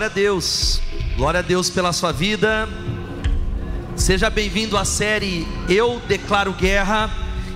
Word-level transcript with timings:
Glória 0.00 0.12
a 0.12 0.14
Deus, 0.14 0.80
glória 1.14 1.40
a 1.40 1.42
Deus 1.42 1.68
pela 1.68 1.92
sua 1.92 2.10
vida. 2.10 2.66
Seja 3.94 4.30
bem-vindo 4.30 4.78
à 4.78 4.82
série 4.82 5.46
Eu 5.68 6.00
Declaro 6.08 6.54
Guerra. 6.54 7.10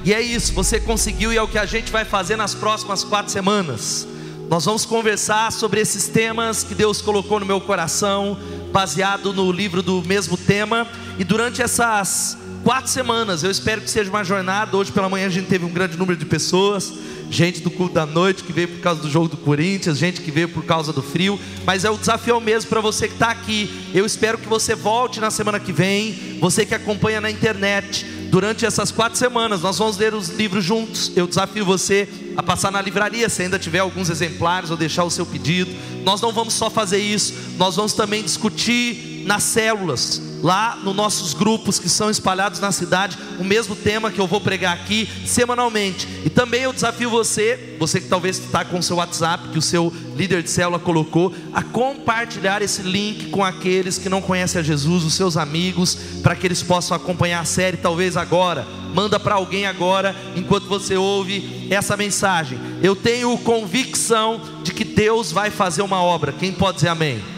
E 0.04 0.12
é 0.12 0.20
isso, 0.20 0.52
você 0.52 0.78
conseguiu 0.78 1.32
e 1.32 1.38
é 1.38 1.42
o 1.42 1.48
que 1.48 1.56
a 1.56 1.64
gente 1.64 1.90
vai 1.90 2.04
fazer 2.04 2.36
nas 2.36 2.54
próximas 2.54 3.02
quatro 3.02 3.32
semanas. 3.32 4.06
Nós 4.50 4.66
vamos 4.66 4.84
conversar 4.84 5.52
sobre 5.52 5.80
esses 5.80 6.06
temas 6.06 6.62
que 6.62 6.74
Deus 6.74 7.00
colocou 7.00 7.40
no 7.40 7.46
meu 7.46 7.62
coração, 7.62 8.36
baseado 8.70 9.32
no 9.32 9.50
livro 9.50 9.82
do 9.82 10.02
mesmo 10.02 10.36
tema. 10.36 10.86
E 11.18 11.24
durante 11.24 11.62
essas 11.62 12.36
quatro 12.64 12.90
semanas, 12.90 13.44
eu 13.44 13.50
espero 13.50 13.82
que 13.82 13.90
seja 13.90 14.08
uma 14.08 14.24
jornada. 14.24 14.74
Hoje 14.76 14.90
pela 14.90 15.08
manhã 15.08 15.26
a 15.26 15.30
gente 15.30 15.46
teve 15.46 15.66
um 15.66 15.70
grande 15.70 15.98
número 15.98 16.18
de 16.18 16.24
pessoas 16.24 16.94
gente 17.30 17.60
do 17.60 17.70
culto 17.70 17.94
da 17.94 18.06
noite 18.06 18.44
que 18.44 18.52
veio 18.52 18.68
por 18.68 18.80
causa 18.80 19.00
do 19.00 19.10
jogo 19.10 19.28
do 19.28 19.36
Corinthians, 19.36 19.98
gente 19.98 20.20
que 20.20 20.30
veio 20.30 20.48
por 20.48 20.64
causa 20.64 20.92
do 20.92 21.02
frio, 21.02 21.38
mas 21.64 21.84
é 21.84 21.90
o 21.90 21.96
desafio 21.96 22.40
mesmo 22.40 22.68
para 22.68 22.80
você 22.80 23.08
que 23.08 23.14
está 23.14 23.30
aqui. 23.30 23.90
Eu 23.92 24.06
espero 24.06 24.38
que 24.38 24.46
você 24.46 24.74
volte 24.74 25.20
na 25.20 25.30
semana 25.30 25.58
que 25.58 25.72
vem, 25.72 26.38
você 26.40 26.64
que 26.64 26.74
acompanha 26.74 27.20
na 27.20 27.30
internet. 27.30 28.06
Durante 28.30 28.64
essas 28.66 28.90
quatro 28.90 29.18
semanas, 29.18 29.62
nós 29.62 29.78
vamos 29.78 29.96
ler 29.96 30.14
os 30.14 30.28
livros 30.28 30.64
juntos. 30.64 31.12
Eu 31.16 31.26
desafio 31.26 31.64
você 31.64 32.08
a 32.36 32.42
passar 32.42 32.70
na 32.70 32.80
livraria, 32.80 33.28
se 33.28 33.42
ainda 33.42 33.58
tiver 33.58 33.78
alguns 33.78 34.10
exemplares, 34.10 34.70
ou 34.70 34.76
deixar 34.76 35.04
o 35.04 35.10
seu 35.10 35.24
pedido. 35.26 35.72
Nós 36.04 36.20
não 36.20 36.32
vamos 36.32 36.54
só 36.54 36.68
fazer 36.68 36.98
isso, 36.98 37.32
nós 37.56 37.76
vamos 37.76 37.92
também 37.94 38.22
discutir 38.22 39.24
nas 39.26 39.42
células 39.42 40.33
lá 40.44 40.78
nos 40.84 40.94
nossos 40.94 41.32
grupos 41.32 41.78
que 41.78 41.88
são 41.88 42.10
espalhados 42.10 42.60
na 42.60 42.70
cidade, 42.70 43.16
o 43.40 43.44
mesmo 43.44 43.74
tema 43.74 44.10
que 44.10 44.20
eu 44.20 44.26
vou 44.26 44.42
pregar 44.42 44.74
aqui 44.74 45.08
semanalmente. 45.24 46.06
E 46.22 46.28
também 46.28 46.60
eu 46.60 46.72
desafio 46.72 47.08
você, 47.08 47.76
você 47.78 47.98
que 47.98 48.08
talvez 48.08 48.38
está 48.38 48.62
com 48.62 48.78
o 48.78 48.82
seu 48.82 48.96
WhatsApp, 48.96 49.48
que 49.48 49.58
o 49.58 49.62
seu 49.62 49.90
líder 50.14 50.42
de 50.42 50.50
célula 50.50 50.78
colocou, 50.78 51.34
a 51.50 51.62
compartilhar 51.62 52.60
esse 52.60 52.82
link 52.82 53.30
com 53.30 53.42
aqueles 53.42 53.96
que 53.96 54.10
não 54.10 54.20
conhecem 54.20 54.60
a 54.60 54.62
Jesus, 54.62 55.02
os 55.02 55.14
seus 55.14 55.38
amigos, 55.38 55.96
para 56.22 56.36
que 56.36 56.46
eles 56.46 56.62
possam 56.62 56.94
acompanhar 56.94 57.40
a 57.40 57.46
série, 57.46 57.78
talvez 57.78 58.14
agora. 58.14 58.66
Manda 58.94 59.18
para 59.18 59.36
alguém 59.36 59.64
agora, 59.64 60.14
enquanto 60.36 60.66
você 60.66 60.94
ouve 60.94 61.66
essa 61.70 61.96
mensagem. 61.96 62.58
Eu 62.82 62.94
tenho 62.94 63.36
convicção 63.38 64.42
de 64.62 64.74
que 64.74 64.84
Deus 64.84 65.32
vai 65.32 65.50
fazer 65.50 65.80
uma 65.80 66.02
obra. 66.02 66.32
Quem 66.32 66.52
pode 66.52 66.76
dizer 66.76 66.88
amém? 66.90 67.33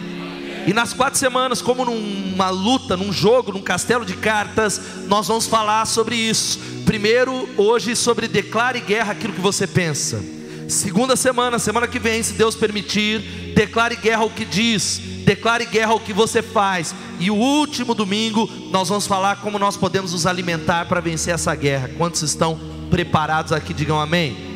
E 0.67 0.72
nas 0.72 0.92
quatro 0.92 1.19
semanas, 1.19 1.62
como 1.62 1.84
numa 1.84 2.50
luta, 2.50 2.97
num 2.97 3.12
jogo, 3.12 3.53
num 3.53 3.62
castelo 3.62 4.05
de 4.05 4.17
cartas, 4.17 4.81
nós 5.06 5.28
vamos 5.28 5.47
falar 5.47 5.86
sobre 5.86 6.17
isso. 6.17 6.59
Primeiro, 6.84 7.48
hoje, 7.56 7.95
sobre 7.95 8.27
declare 8.27 8.81
guerra 8.81 9.12
aquilo 9.12 9.33
que 9.33 9.41
você 9.41 9.67
pensa. 9.67 10.20
Segunda 10.69 11.14
semana, 11.14 11.61
semana 11.61 11.87
que 11.87 12.00
vem, 12.00 12.20
se 12.20 12.33
Deus 12.33 12.56
permitir, 12.56 13.55
declare 13.55 13.94
guerra 13.94 14.22
ao 14.22 14.31
que 14.31 14.44
diz, 14.44 15.00
declare 15.25 15.64
guerra 15.67 15.92
ao 15.92 16.00
que 16.00 16.12
você 16.12 16.42
faz. 16.42 16.92
E 17.20 17.31
o 17.31 17.37
último 17.37 17.94
domingo, 17.94 18.50
nós 18.72 18.89
vamos 18.89 19.06
falar 19.06 19.37
como 19.37 19.61
nós 19.61 19.77
podemos 19.77 20.12
nos 20.12 20.27
alimentar 20.27 20.87
para 20.87 21.00
vencer 21.00 21.33
essa 21.33 21.55
guerra. 21.55 21.91
Quantos 21.97 22.22
estão 22.22 22.59
preparados 22.91 23.53
aqui? 23.53 23.72
Digam 23.72 24.00
amém. 24.00 24.55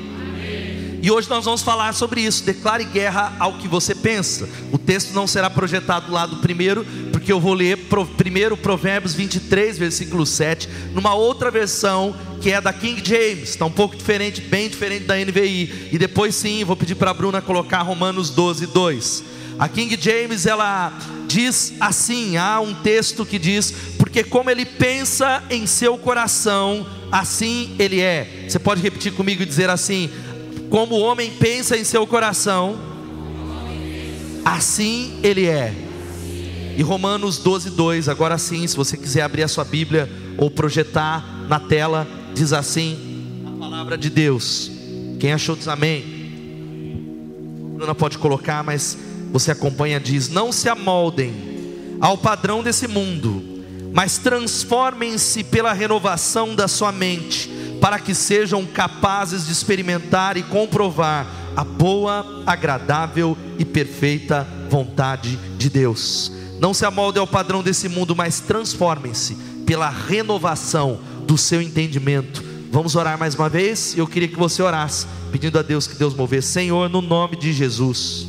E 1.02 1.10
hoje 1.10 1.30
nós 1.30 1.46
vamos 1.46 1.62
falar 1.62 1.94
sobre 1.94 2.20
isso. 2.20 2.44
Declare 2.44 2.84
guerra 2.84 3.34
ao 3.38 3.54
que 3.54 3.66
você 3.66 3.94
pensa. 3.94 4.48
O 4.70 4.76
texto 4.76 5.14
não 5.14 5.26
será 5.26 5.48
projetado 5.48 6.12
lá 6.12 6.26
do 6.26 6.36
primeiro, 6.36 6.84
porque 7.10 7.32
eu 7.32 7.40
vou 7.40 7.54
ler 7.54 7.78
primeiro 8.18 8.56
Provérbios 8.56 9.14
23, 9.14 9.78
versículo 9.78 10.26
7, 10.26 10.68
numa 10.92 11.14
outra 11.14 11.50
versão 11.50 12.14
que 12.41 12.50
é 12.50 12.60
da 12.60 12.72
King 12.72 13.02
James, 13.04 13.50
está 13.50 13.66
um 13.66 13.70
pouco 13.70 13.94
diferente, 13.97 14.41
bem 14.41 14.69
diferente 14.69 15.04
da 15.04 15.14
NVI. 15.16 15.91
E 15.92 15.98
depois 15.98 16.34
sim, 16.34 16.64
vou 16.64 16.76
pedir 16.76 16.94
para 16.94 17.10
a 17.10 17.14
Bruna 17.14 17.41
colocar 17.41 17.82
Romanos 17.82 18.30
12, 18.30 18.66
2. 18.66 19.25
A 19.58 19.69
King 19.69 19.98
James 20.00 20.46
ela 20.46 20.92
diz 21.26 21.75
assim: 21.78 22.36
há 22.36 22.60
um 22.60 22.75
texto 22.75 23.26
que 23.26 23.38
diz, 23.38 23.72
porque 23.98 24.25
como 24.25 24.50
ele 24.50 24.64
pensa 24.64 25.42
em 25.50 25.66
seu 25.66 25.98
coração, 25.98 26.86
assim 27.12 27.75
ele 27.78 28.00
é. 28.00 28.46
Você 28.48 28.58
pode 28.58 28.80
repetir 28.80 29.12
comigo 29.12 29.42
e 29.42 29.46
dizer 29.46 29.69
assim: 29.69 30.08
como 30.70 30.94
o 30.94 31.00
homem 31.00 31.32
pensa 31.32 31.76
em 31.76 31.82
seu 31.82 32.06
coração, 32.06 32.78
assim 34.44 35.19
ele 35.22 35.47
é. 35.47 35.75
E 36.76 36.82
Romanos 36.82 37.38
12, 37.38 37.70
2, 37.70 38.08
agora 38.08 38.38
sim, 38.38 38.66
se 38.66 38.76
você 38.76 38.97
quiser 38.97 39.22
abrir 39.22 39.42
a 39.42 39.48
sua 39.48 39.64
Bíblia 39.64 40.08
ou 40.38 40.48
projetar 40.48 41.44
na 41.48 41.58
tela, 41.58 42.06
diz 42.32 42.53
assim: 42.53 42.97
a 43.44 43.58
palavra 43.58 43.98
de 43.98 44.08
Deus. 44.08 44.70
Quem 45.19 45.32
achou 45.32 45.56
diz 45.56 45.69
amém. 45.69 46.20
Bruna 47.75 47.94
pode 47.94 48.16
colocar, 48.16 48.62
mas 48.62 48.97
você 49.32 49.50
acompanha, 49.50 49.98
diz: 49.98 50.28
Não 50.28 50.52
se 50.52 50.69
amoldem 50.69 51.34
ao 52.00 52.16
padrão 52.16 52.62
desse 52.62 52.87
mundo, 52.87 53.42
mas 53.92 54.19
transformem-se 54.19 55.42
pela 55.42 55.72
renovação 55.72 56.54
da 56.54 56.69
sua 56.69 56.92
mente 56.92 57.59
para 57.80 57.98
que 57.98 58.14
sejam 58.14 58.66
capazes 58.66 59.46
de 59.46 59.52
experimentar 59.52 60.36
e 60.36 60.42
comprovar 60.42 61.26
a 61.56 61.64
boa, 61.64 62.42
agradável 62.46 63.36
e 63.58 63.64
perfeita 63.64 64.46
vontade 64.68 65.36
de 65.56 65.70
Deus. 65.70 66.30
Não 66.60 66.74
se 66.74 66.84
amoldem 66.84 67.20
ao 67.20 67.26
padrão 67.26 67.62
desse 67.62 67.88
mundo, 67.88 68.14
mas 68.14 68.40
transformem-se 68.40 69.34
pela 69.66 69.88
renovação 69.88 71.00
do 71.26 71.38
seu 71.38 71.62
entendimento. 71.62 72.44
Vamos 72.70 72.94
orar 72.94 73.19
mais 73.19 73.34
uma 73.34 73.48
vez? 73.48 73.96
Eu 73.96 74.06
queria 74.06 74.28
que 74.28 74.36
você 74.36 74.62
orasse, 74.62 75.06
pedindo 75.32 75.58
a 75.58 75.62
Deus 75.62 75.86
que 75.86 75.94
Deus 75.94 76.14
movesse. 76.14 76.48
Senhor, 76.48 76.88
no 76.88 77.00
nome 77.00 77.36
de 77.36 77.52
Jesus. 77.52 78.26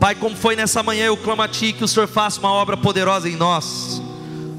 Pai, 0.00 0.16
como 0.16 0.36
foi 0.36 0.56
nessa 0.56 0.82
manhã, 0.82 1.04
eu 1.04 1.16
clamo 1.16 1.42
a 1.42 1.48
Ti 1.48 1.72
que 1.72 1.84
o 1.84 1.88
Senhor 1.88 2.08
faça 2.08 2.40
uma 2.40 2.52
obra 2.52 2.76
poderosa 2.76 3.28
em 3.28 3.36
nós, 3.36 4.02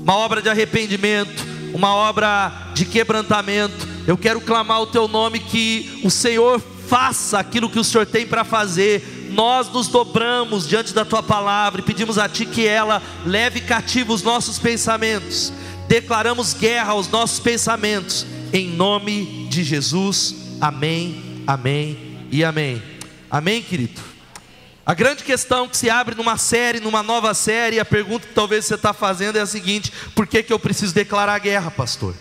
uma 0.02 0.16
obra 0.16 0.42
de 0.42 0.50
arrependimento, 0.50 1.46
uma 1.74 1.94
obra 1.94 2.63
de 2.74 2.86
quebrantamento. 2.86 3.88
Eu 4.08 4.18
quero 4.18 4.42
clamar 4.42 4.82
o 4.82 4.88
teu 4.88 5.08
nome 5.08 5.40
que 5.40 6.02
o 6.04 6.10
Senhor 6.10 6.62
faça 6.88 7.40
aquilo 7.40 7.70
que 7.70 7.80
o 7.80 7.84
Senhor 7.84 8.06
tem 8.06 8.26
para 8.26 8.44
fazer. 8.44 9.30
Nós 9.32 9.72
nos 9.72 9.88
dobramos 9.88 10.68
diante 10.68 10.94
da 10.94 11.04
tua 11.04 11.24
palavra 11.24 11.82
e 11.82 11.84
pedimos 11.84 12.18
a 12.18 12.30
ti 12.30 12.46
que 12.46 12.68
ela 12.68 13.02
leve 13.26 13.62
cativo 13.62 14.14
os 14.14 14.22
nossos 14.22 14.60
pensamentos. 14.60 15.52
Declaramos 15.88 16.54
guerra 16.54 16.92
aos 16.92 17.08
nossos 17.08 17.40
pensamentos 17.40 18.26
em 18.52 18.70
nome 18.70 19.48
de 19.50 19.64
Jesus. 19.64 20.36
Amém. 20.62 21.44
Amém 21.48 22.28
e 22.32 22.44
amém. 22.44 22.82
Amém, 23.30 23.62
querido. 23.62 24.00
A 24.86 24.94
grande 24.94 25.24
questão 25.24 25.68
que 25.68 25.78
se 25.78 25.90
abre 25.90 26.14
numa 26.14 26.38
série, 26.38 26.80
numa 26.80 27.02
nova 27.02 27.34
série, 27.34 27.80
a 27.80 27.86
pergunta 27.86 28.28
que 28.28 28.34
talvez 28.34 28.66
você 28.66 28.76
está 28.76 28.94
fazendo 28.94 29.38
é 29.38 29.42
a 29.42 29.46
seguinte: 29.46 29.92
por 30.14 30.28
que, 30.28 30.44
que 30.44 30.52
eu 30.52 30.60
preciso 30.60 30.94
declarar 30.94 31.40
guerra, 31.40 31.72
pastor? 31.72 32.14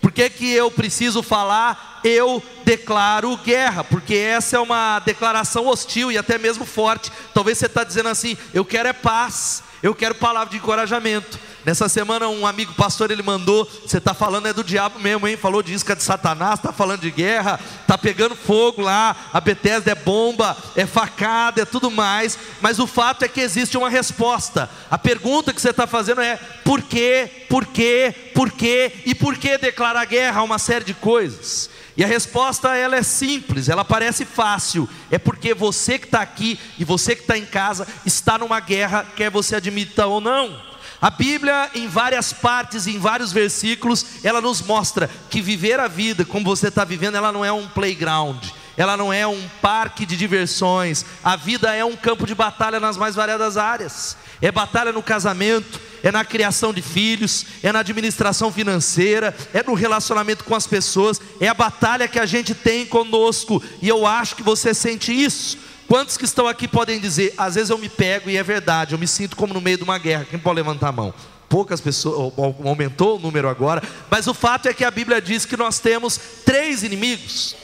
Por 0.00 0.12
que, 0.12 0.30
que 0.30 0.52
eu 0.52 0.70
preciso 0.70 1.22
falar, 1.22 2.00
eu 2.04 2.42
declaro 2.64 3.36
guerra? 3.38 3.82
Porque 3.82 4.14
essa 4.14 4.56
é 4.56 4.60
uma 4.60 5.00
declaração 5.00 5.66
hostil 5.66 6.12
e 6.12 6.18
até 6.18 6.38
mesmo 6.38 6.64
forte. 6.64 7.10
Talvez 7.34 7.58
você 7.58 7.66
está 7.66 7.82
dizendo 7.82 8.08
assim: 8.08 8.36
eu 8.54 8.64
quero 8.64 8.88
é 8.88 8.92
paz, 8.92 9.62
eu 9.82 9.94
quero 9.94 10.14
palavra 10.14 10.50
de 10.50 10.56
encorajamento. 10.56 11.38
Nessa 11.68 11.86
semana 11.86 12.26
um 12.28 12.46
amigo 12.46 12.72
pastor 12.72 13.10
ele 13.10 13.22
mandou, 13.22 13.70
você 13.84 13.98
está 13.98 14.14
falando 14.14 14.48
é 14.48 14.54
do 14.54 14.64
diabo 14.64 14.98
mesmo, 14.98 15.28
hein? 15.28 15.36
Falou 15.36 15.62
de 15.62 15.74
isca 15.74 15.94
de 15.94 16.02
Satanás, 16.02 16.54
está 16.54 16.72
falando 16.72 17.02
de 17.02 17.10
guerra, 17.10 17.60
está 17.82 17.98
pegando 17.98 18.34
fogo 18.34 18.80
lá, 18.80 19.14
a 19.34 19.38
Bethesda 19.38 19.92
é 19.92 19.94
bomba, 19.94 20.56
é 20.74 20.86
facada, 20.86 21.60
é 21.60 21.66
tudo 21.66 21.90
mais, 21.90 22.38
mas 22.62 22.78
o 22.78 22.86
fato 22.86 23.22
é 23.22 23.28
que 23.28 23.42
existe 23.42 23.76
uma 23.76 23.90
resposta. 23.90 24.70
A 24.90 24.96
pergunta 24.96 25.52
que 25.52 25.60
você 25.60 25.68
está 25.68 25.86
fazendo 25.86 26.22
é 26.22 26.38
por 26.64 26.80
quê, 26.80 27.44
por 27.50 27.66
quê, 27.66 28.14
por 28.34 28.50
quê 28.50 28.90
e 29.04 29.14
por 29.14 29.36
que 29.36 29.58
declarar 29.58 30.06
guerra 30.06 30.40
a 30.40 30.44
uma 30.44 30.58
série 30.58 30.86
de 30.86 30.94
coisas. 30.94 31.68
E 31.98 32.02
a 32.02 32.06
resposta 32.06 32.74
ela 32.76 32.96
é 32.96 33.02
simples, 33.02 33.68
ela 33.68 33.84
parece 33.84 34.24
fácil. 34.24 34.88
É 35.10 35.18
porque 35.18 35.52
você 35.52 35.98
que 35.98 36.06
está 36.06 36.22
aqui 36.22 36.58
e 36.78 36.84
você 36.84 37.14
que 37.14 37.24
está 37.24 37.36
em 37.36 37.44
casa 37.44 37.86
está 38.06 38.38
numa 38.38 38.58
guerra, 38.58 39.06
quer 39.14 39.30
você 39.30 39.54
admita 39.54 40.06
ou 40.06 40.18
não. 40.18 40.67
A 41.00 41.10
Bíblia, 41.10 41.70
em 41.76 41.86
várias 41.86 42.32
partes, 42.32 42.88
em 42.88 42.98
vários 42.98 43.32
versículos, 43.32 44.04
ela 44.24 44.40
nos 44.40 44.60
mostra 44.60 45.08
que 45.30 45.40
viver 45.40 45.78
a 45.78 45.86
vida 45.86 46.24
como 46.24 46.44
você 46.44 46.68
está 46.68 46.84
vivendo, 46.84 47.14
ela 47.14 47.30
não 47.30 47.44
é 47.44 47.52
um 47.52 47.68
playground, 47.68 48.42
ela 48.76 48.96
não 48.96 49.12
é 49.12 49.24
um 49.24 49.48
parque 49.62 50.04
de 50.04 50.16
diversões. 50.16 51.04
A 51.22 51.36
vida 51.36 51.72
é 51.72 51.84
um 51.84 51.94
campo 51.94 52.26
de 52.26 52.34
batalha 52.34 52.80
nas 52.80 52.96
mais 52.96 53.14
variadas 53.14 53.56
áreas. 53.56 54.16
É 54.42 54.50
batalha 54.50 54.92
no 54.92 55.02
casamento, 55.02 55.80
é 56.02 56.10
na 56.10 56.24
criação 56.24 56.72
de 56.72 56.82
filhos, 56.82 57.46
é 57.62 57.72
na 57.72 57.80
administração 57.80 58.52
financeira, 58.52 59.36
é 59.54 59.62
no 59.62 59.74
relacionamento 59.74 60.44
com 60.44 60.54
as 60.54 60.66
pessoas, 60.66 61.20
é 61.40 61.46
a 61.46 61.54
batalha 61.54 62.08
que 62.08 62.18
a 62.18 62.26
gente 62.26 62.54
tem 62.54 62.86
conosco, 62.86 63.62
e 63.82 63.88
eu 63.88 64.06
acho 64.06 64.36
que 64.36 64.42
você 64.42 64.72
sente 64.74 65.12
isso. 65.12 65.58
Quantos 65.88 66.18
que 66.18 66.26
estão 66.26 66.46
aqui 66.46 66.68
podem 66.68 67.00
dizer, 67.00 67.32
às 67.38 67.54
vezes 67.54 67.70
eu 67.70 67.78
me 67.78 67.88
pego 67.88 68.28
e 68.28 68.36
é 68.36 68.42
verdade, 68.42 68.92
eu 68.92 68.98
me 68.98 69.08
sinto 69.08 69.34
como 69.34 69.54
no 69.54 69.60
meio 69.60 69.78
de 69.78 69.84
uma 69.84 69.96
guerra. 69.96 70.26
Quem 70.28 70.38
pode 70.38 70.56
levantar 70.56 70.88
a 70.88 70.92
mão? 70.92 71.14
Poucas 71.48 71.80
pessoas, 71.80 72.30
aumentou 72.62 73.16
o 73.16 73.18
número 73.18 73.48
agora, 73.48 73.82
mas 74.10 74.26
o 74.26 74.34
fato 74.34 74.68
é 74.68 74.74
que 74.74 74.84
a 74.84 74.90
Bíblia 74.90 75.18
diz 75.18 75.46
que 75.46 75.56
nós 75.56 75.78
temos 75.78 76.20
três 76.44 76.82
inimigos. 76.82 77.56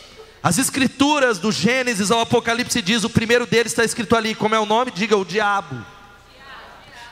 As 0.43 0.56
escrituras 0.56 1.38
do 1.38 1.53
Gênesis 1.53 2.11
ao 2.11 2.21
Apocalipse 2.21 2.81
diz, 2.81 3.05
o 3.05 3.11
primeiro 3.11 3.44
deles 3.44 3.73
está 3.73 3.85
escrito 3.85 4.17
ali, 4.17 4.35
como 4.35 4.55
é 4.55 4.59
o 4.59 4.65
nome? 4.65 4.91
Diga 4.91 5.19
o 5.19 5.25
diabo. 5.25 5.85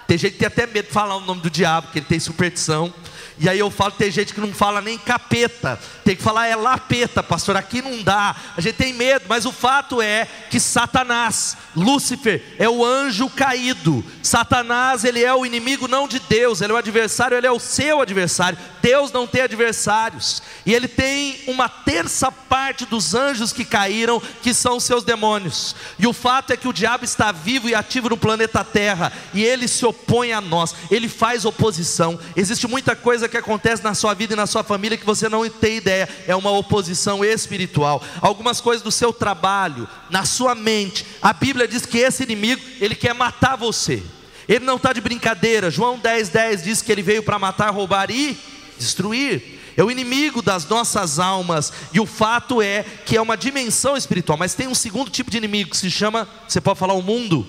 Tem 0.07 0.17
gente 0.17 0.33
que 0.33 0.39
tem 0.39 0.49
até 0.49 0.67
medo 0.67 0.87
de 0.87 0.93
falar 0.93 1.17
o 1.17 1.21
nome 1.21 1.43
do 1.43 1.51
diabo, 1.51 1.89
porque 1.89 1.99
ele 1.99 2.07
tem 2.07 2.19
superstição. 2.19 2.93
E 3.39 3.49
aí 3.49 3.59
eu 3.59 3.71
falo, 3.71 3.93
tem 3.93 4.11
gente 4.11 4.35
que 4.35 4.41
não 4.41 4.53
fala 4.53 4.81
nem 4.81 4.99
capeta, 4.99 5.79
tem 6.05 6.15
que 6.15 6.23
falar 6.23 6.47
é 6.47 6.57
lapeta, 6.57 7.23
pastor, 7.23 7.57
aqui 7.57 7.81
não 7.81 8.03
dá. 8.03 8.37
A 8.57 8.61
gente 8.61 8.77
tem 8.77 8.93
medo, 8.93 9.25
mas 9.29 9.47
o 9.47 9.53
fato 9.53 10.01
é 10.03 10.27
que 10.51 10.61
Satanás, 10.61 11.57
Lúcifer, 11.75 12.43
é 12.59 12.69
o 12.69 12.85
anjo 12.85 13.29
caído. 13.31 14.05
Satanás, 14.23 15.05
ele 15.05 15.23
é 15.23 15.35
o 15.35 15.47
inimigo 15.47 15.89
não 15.89 16.07
de 16.07 16.19
Deus, 16.19 16.61
ele 16.61 16.73
é 16.73 16.75
o 16.75 16.79
adversário, 16.79 17.37
ele 17.37 17.47
é 17.47 17.53
o 17.53 17.61
seu 17.61 18.01
adversário. 18.01 18.59
Deus 18.81 19.13
não 19.13 19.27
tem 19.27 19.43
adversários. 19.43 20.43
E 20.67 20.75
ele 20.75 20.89
tem 20.89 21.41
uma 21.47 21.69
terça 21.69 22.31
parte 22.31 22.85
dos 22.85 23.15
anjos 23.15 23.53
que 23.53 23.65
caíram, 23.65 24.21
que 24.43 24.53
são 24.53 24.79
seus 24.81 25.05
demônios. 25.05 25.75
E 25.99 26.07
o 26.07 26.13
fato 26.13 26.53
é 26.53 26.57
que 26.57 26.69
o 26.69 26.73
diabo 26.73 27.05
está 27.05 27.33
vivo 27.33 27.69
e 27.69 27.75
ativo 27.75 28.09
no 28.09 28.17
planeta 28.17 28.65
Terra, 28.65 29.13
e 29.35 29.43
ele 29.43 29.69
se 29.69 29.85
opõe 29.85 30.33
a 30.33 30.41
nós, 30.41 30.75
ele 30.91 31.09
faz 31.09 31.45
oposição. 31.45 32.19
Existe 32.37 32.67
muita 32.67 32.95
coisa 32.95 33.22
que 33.29 33.37
acontece 33.37 33.83
na 33.83 33.95
sua 33.95 34.15
vida 34.15 34.33
e 34.33 34.37
na 34.37 34.47
sua 34.47 34.63
família 34.63 34.99
que 34.99 35.07
você 35.07 35.29
não 35.29 35.49
tem 35.49 35.77
ideia, 35.77 36.09
é 36.27 36.35
uma 36.35 36.51
oposição 36.51 37.25
espiritual. 37.25 38.03
Algumas 38.21 38.61
coisas 38.61 38.83
do 38.83 38.91
seu 38.91 39.13
trabalho, 39.13 39.89
na 40.11 40.25
sua 40.25 40.55
mente, 40.55 41.07
a 41.21 41.33
Bíblia 41.33 41.67
diz 41.67 41.87
que 41.87 41.99
esse 41.99 42.23
inimigo, 42.23 42.63
ele 42.81 42.95
quer 42.95 43.15
matar 43.15 43.57
você. 43.57 44.03
Ele 44.49 44.65
não 44.65 44.77
está 44.77 44.93
de 44.93 45.01
brincadeira. 45.01 45.71
João 45.71 45.99
10,10 45.99 46.31
10 46.31 46.63
diz 46.63 46.83
que 46.83 46.93
ele 46.93 47.03
veio 47.03 47.23
para 47.23 47.39
matar, 47.39 47.71
roubar 47.71 48.11
e 48.11 48.37
destruir. 48.79 49.61
É 49.77 49.83
o 49.83 49.91
inimigo 49.91 50.43
das 50.43 50.67
nossas 50.67 51.19
almas, 51.19 51.73
e 51.95 52.01
o 52.01 52.05
fato 52.05 52.61
é 52.61 52.85
que 53.07 53.17
é 53.17 53.23
uma 53.23 53.37
dimensão 53.37 53.97
espiritual, 53.97 54.37
mas 54.37 54.55
tem 54.55 54.69
um 54.69 54.75
segundo 54.75 55.11
tipo 55.11 55.31
de 55.31 55.39
inimigo 55.39 55.71
que 55.71 55.77
se 55.77 55.91
chama, 55.91 56.29
você 56.47 56.61
pode 56.61 56.79
falar 56.79 56.93
o 56.93 57.03
mundo? 57.03 57.47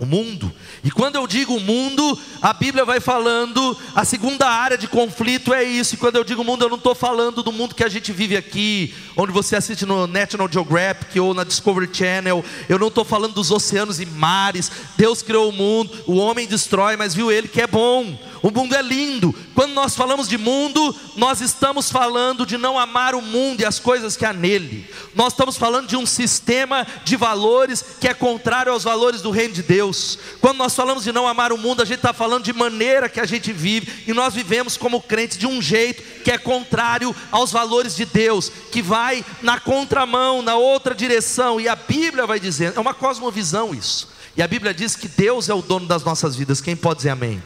O 0.00 0.06
mundo. 0.06 0.50
E 0.82 0.90
quando 0.90 1.16
eu 1.16 1.26
digo 1.26 1.60
mundo, 1.60 2.18
a 2.40 2.54
Bíblia 2.54 2.86
vai 2.86 3.00
falando, 3.00 3.76
a 3.94 4.02
segunda 4.02 4.48
área 4.48 4.78
de 4.78 4.88
conflito 4.88 5.52
é 5.52 5.62
isso. 5.62 5.94
E 5.94 5.98
quando 5.98 6.16
eu 6.16 6.24
digo 6.24 6.42
mundo, 6.42 6.64
eu 6.64 6.70
não 6.70 6.78
estou 6.78 6.94
falando 6.94 7.42
do 7.42 7.52
mundo 7.52 7.74
que 7.74 7.84
a 7.84 7.88
gente 7.88 8.10
vive 8.10 8.34
aqui, 8.34 8.94
onde 9.14 9.30
você 9.30 9.56
assiste 9.56 9.84
no 9.84 10.06
National 10.06 10.48
Geographic 10.50 11.20
ou 11.20 11.34
na 11.34 11.44
Discovery 11.44 11.90
Channel. 11.92 12.42
Eu 12.66 12.78
não 12.78 12.88
estou 12.88 13.04
falando 13.04 13.34
dos 13.34 13.50
oceanos 13.50 14.00
e 14.00 14.06
mares. 14.06 14.72
Deus 14.96 15.20
criou 15.20 15.50
o 15.50 15.52
mundo, 15.52 15.92
o 16.06 16.16
homem 16.16 16.46
destrói, 16.46 16.96
mas 16.96 17.14
viu 17.14 17.30
ele 17.30 17.46
que 17.46 17.60
é 17.60 17.66
bom. 17.66 18.18
O 18.42 18.50
mundo 18.50 18.74
é 18.74 18.80
lindo. 18.80 19.34
Quando 19.54 19.72
nós 19.72 19.94
falamos 19.94 20.28
de 20.28 20.38
mundo, 20.38 20.94
nós 21.16 21.40
estamos 21.40 21.90
falando 21.90 22.46
de 22.46 22.56
não 22.56 22.78
amar 22.78 23.14
o 23.14 23.20
mundo 23.20 23.60
e 23.60 23.66
as 23.66 23.78
coisas 23.78 24.16
que 24.16 24.24
há 24.24 24.32
nele. 24.32 24.88
Nós 25.14 25.32
estamos 25.32 25.56
falando 25.56 25.88
de 25.88 25.96
um 25.96 26.06
sistema 26.06 26.86
de 27.04 27.16
valores 27.16 27.84
que 28.00 28.08
é 28.08 28.14
contrário 28.14 28.72
aos 28.72 28.84
valores 28.84 29.20
do 29.20 29.30
reino 29.30 29.52
de 29.52 29.62
Deus. 29.62 30.18
Quando 30.40 30.58
nós 30.58 30.74
falamos 30.74 31.04
de 31.04 31.12
não 31.12 31.28
amar 31.28 31.52
o 31.52 31.58
mundo, 31.58 31.82
a 31.82 31.84
gente 31.84 31.98
está 31.98 32.12
falando 32.12 32.44
de 32.44 32.52
maneira 32.52 33.08
que 33.08 33.20
a 33.20 33.26
gente 33.26 33.52
vive 33.52 34.04
e 34.06 34.14
nós 34.14 34.32
vivemos 34.34 34.76
como 34.76 35.02
crentes 35.02 35.36
de 35.36 35.46
um 35.46 35.60
jeito 35.60 36.02
que 36.22 36.30
é 36.30 36.38
contrário 36.38 37.14
aos 37.30 37.52
valores 37.52 37.94
de 37.94 38.06
Deus, 38.06 38.50
que 38.70 38.80
vai 38.80 39.24
na 39.42 39.60
contramão, 39.60 40.40
na 40.40 40.56
outra 40.56 40.94
direção. 40.94 41.60
E 41.60 41.68
a 41.68 41.76
Bíblia 41.76 42.26
vai 42.26 42.40
dizendo, 42.40 42.76
é 42.76 42.80
uma 42.80 42.94
cosmovisão 42.94 43.74
isso. 43.74 44.08
E 44.36 44.42
a 44.42 44.48
Bíblia 44.48 44.72
diz 44.72 44.96
que 44.96 45.08
Deus 45.08 45.48
é 45.48 45.54
o 45.54 45.60
dono 45.60 45.86
das 45.86 46.04
nossas 46.04 46.36
vidas. 46.36 46.60
Quem 46.60 46.76
pode 46.76 46.98
dizer 46.98 47.10
amém? 47.10 47.42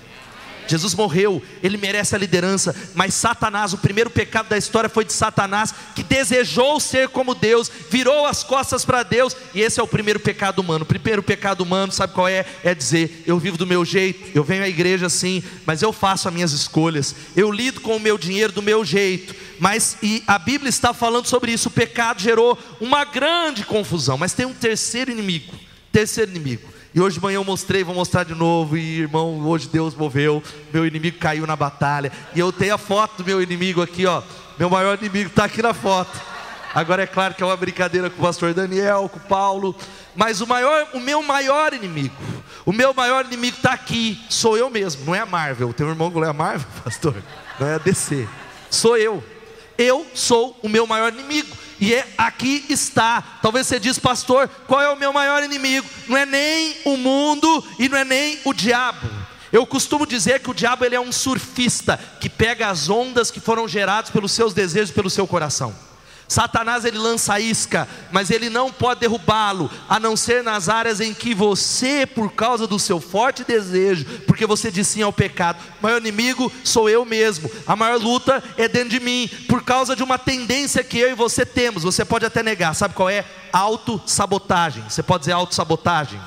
Jesus 0.66 0.94
morreu, 0.94 1.42
ele 1.62 1.76
merece 1.76 2.14
a 2.14 2.18
liderança, 2.18 2.74
mas 2.94 3.14
Satanás, 3.14 3.72
o 3.72 3.78
primeiro 3.78 4.10
pecado 4.10 4.48
da 4.48 4.58
história 4.58 4.88
foi 4.88 5.04
de 5.04 5.12
Satanás, 5.12 5.74
que 5.94 6.02
desejou 6.02 6.80
ser 6.80 7.08
como 7.08 7.34
Deus, 7.34 7.70
virou 7.90 8.26
as 8.26 8.42
costas 8.42 8.84
para 8.84 9.02
Deus, 9.02 9.36
e 9.54 9.60
esse 9.60 9.80
é 9.80 9.82
o 9.82 9.88
primeiro 9.88 10.20
pecado 10.20 10.60
humano. 10.60 10.84
O 10.84 10.86
primeiro 10.86 11.22
pecado 11.22 11.62
humano, 11.62 11.92
sabe 11.92 12.12
qual 12.12 12.28
é? 12.28 12.44
É 12.62 12.74
dizer: 12.74 13.22
eu 13.26 13.38
vivo 13.38 13.56
do 13.56 13.66
meu 13.66 13.84
jeito, 13.84 14.30
eu 14.34 14.44
venho 14.44 14.62
à 14.62 14.68
igreja 14.68 15.06
assim, 15.06 15.42
mas 15.66 15.82
eu 15.82 15.92
faço 15.92 16.28
as 16.28 16.34
minhas 16.34 16.52
escolhas, 16.52 17.14
eu 17.36 17.50
lido 17.50 17.80
com 17.80 17.96
o 17.96 18.00
meu 18.00 18.16
dinheiro 18.16 18.52
do 18.52 18.62
meu 18.62 18.84
jeito. 18.84 19.34
Mas 19.60 19.96
e 20.02 20.22
a 20.26 20.36
Bíblia 20.36 20.68
está 20.68 20.92
falando 20.92 21.26
sobre 21.26 21.52
isso. 21.52 21.68
O 21.68 21.72
pecado 21.72 22.20
gerou 22.20 22.58
uma 22.80 23.04
grande 23.04 23.64
confusão, 23.64 24.18
mas 24.18 24.32
tem 24.32 24.44
um 24.44 24.52
terceiro 24.52 25.12
inimigo. 25.12 25.54
Terceiro 25.92 26.30
inimigo 26.32 26.73
e 26.94 27.00
hoje 27.00 27.16
de 27.16 27.22
manhã 27.22 27.36
eu 27.36 27.44
mostrei, 27.44 27.82
vou 27.82 27.92
mostrar 27.92 28.22
de 28.22 28.36
novo. 28.36 28.76
E 28.76 29.00
irmão, 29.00 29.44
hoje 29.44 29.68
Deus 29.68 29.96
moveu. 29.96 30.40
Meu 30.72 30.86
inimigo 30.86 31.18
caiu 31.18 31.44
na 31.44 31.56
batalha. 31.56 32.12
E 32.32 32.38
eu 32.38 32.52
tenho 32.52 32.72
a 32.72 32.78
foto 32.78 33.16
do 33.18 33.24
meu 33.24 33.42
inimigo 33.42 33.82
aqui, 33.82 34.06
ó. 34.06 34.22
Meu 34.56 34.70
maior 34.70 34.96
inimigo 35.00 35.28
está 35.28 35.44
aqui 35.46 35.60
na 35.60 35.74
foto. 35.74 36.20
Agora 36.72 37.02
é 37.02 37.06
claro 37.06 37.34
que 37.34 37.42
é 37.42 37.46
uma 37.46 37.56
brincadeira 37.56 38.08
com 38.08 38.22
o 38.22 38.24
pastor 38.24 38.54
Daniel, 38.54 39.08
com 39.08 39.18
o 39.18 39.22
Paulo. 39.22 39.74
Mas 40.14 40.40
o 40.40 40.46
maior, 40.46 40.86
o 40.94 41.00
meu 41.00 41.20
maior 41.20 41.74
inimigo, 41.74 42.14
o 42.64 42.72
meu 42.72 42.94
maior 42.94 43.24
inimigo 43.24 43.56
está 43.56 43.72
aqui, 43.72 44.24
sou 44.30 44.56
eu 44.56 44.70
mesmo, 44.70 45.04
não 45.04 45.14
é 45.16 45.18
a 45.18 45.26
Marvel. 45.26 45.72
Tem 45.72 45.84
um 45.84 45.90
irmão 45.90 46.12
que 46.12 46.18
é 46.20 46.28
a 46.28 46.32
Marvel, 46.32 46.68
pastor? 46.84 47.16
Não 47.58 47.66
é 47.66 47.74
a 47.74 47.78
DC. 47.78 48.28
Sou 48.70 48.96
eu. 48.96 49.33
Eu 49.76 50.06
sou 50.14 50.58
o 50.62 50.68
meu 50.68 50.86
maior 50.86 51.12
inimigo. 51.12 51.56
E 51.80 51.94
é, 51.94 52.06
aqui 52.16 52.64
está. 52.68 53.22
Talvez 53.42 53.66
você 53.66 53.80
diz, 53.80 53.98
pastor, 53.98 54.48
qual 54.66 54.80
é 54.80 54.88
o 54.88 54.96
meu 54.96 55.12
maior 55.12 55.42
inimigo? 55.42 55.88
Não 56.08 56.16
é 56.16 56.24
nem 56.24 56.76
o 56.84 56.96
mundo 56.96 57.64
e 57.78 57.88
não 57.88 57.98
é 57.98 58.04
nem 58.04 58.38
o 58.44 58.52
diabo. 58.52 59.08
Eu 59.52 59.66
costumo 59.66 60.06
dizer 60.06 60.40
que 60.40 60.50
o 60.50 60.54
diabo 60.54 60.84
ele 60.84 60.96
é 60.96 61.00
um 61.00 61.12
surfista 61.12 61.98
que 62.20 62.28
pega 62.28 62.68
as 62.68 62.88
ondas 62.88 63.30
que 63.30 63.38
foram 63.38 63.68
geradas 63.68 64.10
pelos 64.10 64.32
seus 64.32 64.52
desejos, 64.52 64.90
pelo 64.90 65.10
seu 65.10 65.26
coração. 65.26 65.74
Satanás 66.26 66.84
ele 66.84 66.98
lança 66.98 67.38
isca, 67.38 67.86
mas 68.10 68.30
ele 68.30 68.48
não 68.48 68.72
pode 68.72 69.00
derrubá-lo, 69.00 69.70
a 69.88 70.00
não 70.00 70.16
ser 70.16 70.42
nas 70.42 70.68
áreas 70.68 71.00
em 71.00 71.12
que 71.12 71.34
você, 71.34 72.06
por 72.06 72.32
causa 72.32 72.66
do 72.66 72.78
seu 72.78 73.00
forte 73.00 73.44
desejo, 73.44 74.04
porque 74.26 74.46
você 74.46 74.70
diz 74.70 74.88
sim 74.88 75.02
ao 75.02 75.12
pecado, 75.12 75.62
o 75.80 75.82
maior 75.82 76.00
inimigo 76.00 76.50
sou 76.64 76.88
eu 76.88 77.04
mesmo, 77.04 77.50
a 77.66 77.76
maior 77.76 78.00
luta 78.00 78.42
é 78.56 78.66
dentro 78.66 78.90
de 78.90 79.00
mim, 79.00 79.28
por 79.48 79.62
causa 79.62 79.94
de 79.94 80.02
uma 80.02 80.18
tendência 80.18 80.82
que 80.82 80.98
eu 80.98 81.10
e 81.10 81.14
você 81.14 81.44
temos, 81.44 81.82
você 81.82 82.04
pode 82.04 82.24
até 82.24 82.42
negar, 82.42 82.74
sabe 82.74 82.94
qual 82.94 83.10
é? 83.10 83.24
Autossabotagem. 83.52 84.82
Você 84.88 85.02
pode 85.02 85.20
dizer 85.20 85.32
autossabotagem? 85.32 86.20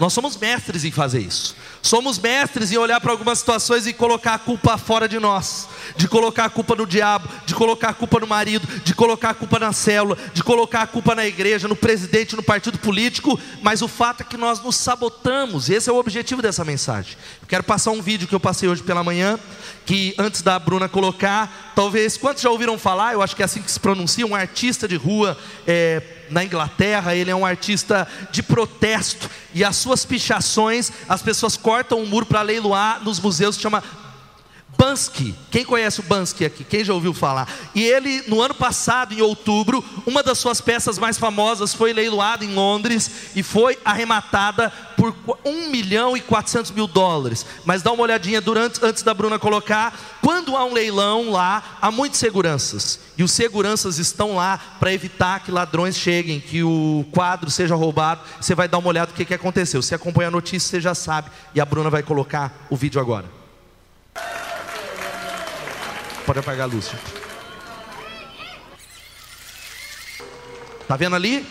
Nós 0.00 0.12
somos 0.12 0.36
mestres 0.36 0.84
em 0.84 0.90
fazer 0.90 1.20
isso. 1.20 1.54
Somos 1.82 2.16
mestres 2.16 2.70
em 2.70 2.76
olhar 2.76 3.00
para 3.00 3.10
algumas 3.10 3.40
situações 3.40 3.88
e 3.88 3.92
colocar 3.92 4.34
a 4.34 4.38
culpa 4.38 4.78
fora 4.78 5.08
de 5.08 5.18
nós, 5.18 5.68
de 5.96 6.06
colocar 6.06 6.44
a 6.44 6.48
culpa 6.48 6.76
no 6.76 6.86
diabo, 6.86 7.28
de 7.44 7.56
colocar 7.56 7.88
a 7.88 7.92
culpa 7.92 8.20
no 8.20 8.26
marido, 8.26 8.66
de 8.84 8.94
colocar 8.94 9.30
a 9.30 9.34
culpa 9.34 9.58
na 9.58 9.72
célula, 9.72 10.16
de 10.32 10.44
colocar 10.44 10.82
a 10.82 10.86
culpa 10.86 11.12
na 11.12 11.26
igreja, 11.26 11.66
no 11.66 11.74
presidente, 11.74 12.36
no 12.36 12.42
partido 12.42 12.78
político, 12.78 13.38
mas 13.62 13.82
o 13.82 13.88
fato 13.88 14.20
é 14.20 14.24
que 14.24 14.36
nós 14.36 14.62
nos 14.62 14.76
sabotamos, 14.76 15.68
esse 15.68 15.90
é 15.90 15.92
o 15.92 15.96
objetivo 15.96 16.40
dessa 16.40 16.64
mensagem. 16.64 17.16
Eu 17.42 17.48
quero 17.48 17.64
passar 17.64 17.90
um 17.90 18.00
vídeo 18.00 18.28
que 18.28 18.34
eu 18.34 18.40
passei 18.40 18.68
hoje 18.68 18.84
pela 18.84 19.02
manhã, 19.02 19.36
que 19.84 20.14
antes 20.16 20.40
da 20.40 20.56
Bruna 20.60 20.88
colocar, 20.88 21.72
talvez, 21.74 22.16
quantos 22.16 22.44
já 22.44 22.50
ouviram 22.50 22.78
falar, 22.78 23.14
eu 23.14 23.22
acho 23.22 23.34
que 23.34 23.42
é 23.42 23.44
assim 23.44 23.60
que 23.60 23.70
se 23.70 23.80
pronuncia, 23.80 24.24
um 24.24 24.36
artista 24.36 24.86
de 24.86 24.94
rua, 24.94 25.36
é, 25.66 26.00
na 26.30 26.44
Inglaterra, 26.44 27.14
ele 27.14 27.30
é 27.30 27.36
um 27.36 27.44
artista 27.44 28.06
de 28.30 28.42
protesto, 28.42 29.28
e 29.54 29.64
as 29.64 29.76
suas 29.76 30.04
pichações, 30.04 30.90
as 31.08 31.22
pessoas 31.22 31.56
cortam 31.56 32.00
um 32.00 32.06
muro 32.06 32.26
para 32.26 32.42
leiloar 32.42 33.02
nos 33.04 33.20
museus, 33.20 33.58
chama 33.58 33.82
Bansky, 34.82 35.32
quem 35.48 35.64
conhece 35.64 36.00
o 36.00 36.02
Bansky 36.02 36.44
aqui? 36.44 36.64
Quem 36.64 36.82
já 36.82 36.92
ouviu 36.92 37.14
falar? 37.14 37.48
E 37.72 37.84
ele, 37.84 38.24
no 38.26 38.42
ano 38.42 38.52
passado, 38.52 39.14
em 39.14 39.22
outubro, 39.22 39.84
uma 40.04 40.24
das 40.24 40.38
suas 40.38 40.60
peças 40.60 40.98
mais 40.98 41.16
famosas 41.16 41.72
foi 41.72 41.92
leiloada 41.92 42.44
em 42.44 42.52
Londres 42.52 43.08
e 43.36 43.44
foi 43.44 43.78
arrematada 43.84 44.72
por 44.96 45.14
1 45.44 45.70
milhão 45.70 46.16
e 46.16 46.20
400 46.20 46.72
mil 46.72 46.88
dólares. 46.88 47.46
Mas 47.64 47.80
dá 47.80 47.92
uma 47.92 48.02
olhadinha 48.02 48.40
durante, 48.40 48.84
antes 48.84 49.04
da 49.04 49.14
Bruna 49.14 49.38
colocar. 49.38 49.96
Quando 50.20 50.56
há 50.56 50.64
um 50.64 50.72
leilão 50.72 51.30
lá, 51.30 51.78
há 51.80 51.92
muitas 51.92 52.18
seguranças. 52.18 52.98
E 53.16 53.22
os 53.22 53.30
seguranças 53.30 53.98
estão 53.98 54.34
lá 54.34 54.58
para 54.80 54.92
evitar 54.92 55.44
que 55.44 55.52
ladrões 55.52 55.96
cheguem, 55.96 56.40
que 56.40 56.64
o 56.64 57.06
quadro 57.12 57.52
seja 57.52 57.76
roubado. 57.76 58.22
Você 58.40 58.52
vai 58.52 58.66
dar 58.66 58.78
uma 58.78 58.88
olhada 58.88 59.12
no 59.12 59.16
que, 59.16 59.24
que 59.24 59.34
aconteceu. 59.34 59.80
Se 59.80 59.94
acompanha 59.94 60.26
a 60.26 60.32
notícia, 60.32 60.68
você 60.70 60.80
já 60.80 60.92
sabe. 60.92 61.30
E 61.54 61.60
a 61.60 61.64
Bruna 61.64 61.88
vai 61.88 62.02
colocar 62.02 62.66
o 62.68 62.74
vídeo 62.74 63.00
agora. 63.00 63.42
Pode 66.24 66.38
apagar 66.38 66.68
a 66.68 66.72
luz. 66.72 66.92
Tá 70.86 70.96
vendo 70.96 71.16
ali? 71.16 71.46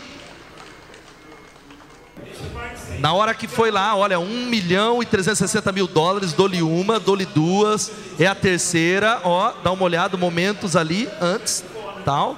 Na 2.99 3.13
hora 3.13 3.33
que 3.33 3.47
foi 3.47 3.71
lá, 3.71 3.95
olha, 3.95 4.19
1 4.19 4.45
milhão 4.45 5.01
e 5.01 5.05
360 5.05 5.71
mil 5.71 5.87
dólares, 5.87 6.33
dou-lhe 6.33 6.61
uma, 6.61 6.99
dou-lhe 6.99 7.25
duas, 7.25 7.91
é 8.19 8.27
a 8.27 8.35
terceira, 8.35 9.19
ó, 9.23 9.53
dá 9.63 9.71
uma 9.71 9.83
olhada, 9.83 10.15
momentos 10.15 10.75
ali, 10.75 11.09
antes, 11.19 11.63
tal. 12.05 12.37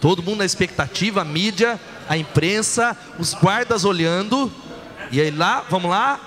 Todo 0.00 0.22
mundo 0.22 0.38
na 0.38 0.44
expectativa, 0.44 1.22
a 1.22 1.24
mídia, 1.24 1.80
a 2.08 2.16
imprensa, 2.16 2.96
os 3.16 3.32
guardas 3.32 3.84
olhando, 3.84 4.50
e 5.12 5.20
aí 5.20 5.30
lá, 5.30 5.64
vamos 5.70 5.90
lá, 5.90 6.18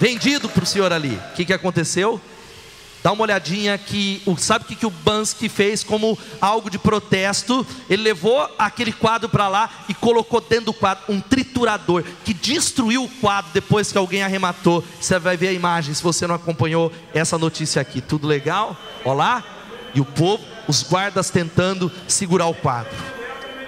vendido 0.00 0.48
para 0.48 0.64
o 0.64 0.66
senhor 0.66 0.92
ali. 0.92 1.20
O 1.32 1.34
que, 1.34 1.44
que 1.44 1.52
aconteceu? 1.52 2.18
Dá 3.04 3.12
uma 3.12 3.24
olhadinha 3.24 3.76
que, 3.76 4.22
sabe 4.38 4.64
o 4.64 4.68
que, 4.68 4.74
que 4.74 4.86
o 4.86 4.90
Bansky 4.90 5.46
fez 5.46 5.84
como 5.84 6.18
algo 6.40 6.70
de 6.70 6.78
protesto? 6.78 7.66
Ele 7.90 8.02
levou 8.02 8.48
aquele 8.58 8.94
quadro 8.94 9.28
para 9.28 9.46
lá 9.46 9.68
e 9.90 9.92
colocou 9.92 10.40
dentro 10.40 10.64
do 10.64 10.72
quadro 10.72 11.04
um 11.10 11.20
triturador 11.20 12.02
que 12.24 12.32
destruiu 12.32 13.04
o 13.04 13.08
quadro 13.20 13.50
depois 13.52 13.92
que 13.92 13.98
alguém 13.98 14.22
arrematou. 14.22 14.82
Você 14.98 15.18
vai 15.18 15.36
ver 15.36 15.48
a 15.48 15.52
imagem 15.52 15.92
se 15.92 16.02
você 16.02 16.26
não 16.26 16.34
acompanhou 16.34 16.90
essa 17.12 17.36
notícia 17.36 17.82
aqui. 17.82 18.00
Tudo 18.00 18.26
legal? 18.26 18.74
Olá? 19.04 19.44
E 19.94 20.00
o 20.00 20.04
povo, 20.06 20.42
os 20.66 20.82
guardas 20.82 21.28
tentando 21.28 21.92
segurar 22.08 22.46
o 22.46 22.54
quadro. 22.54 23.23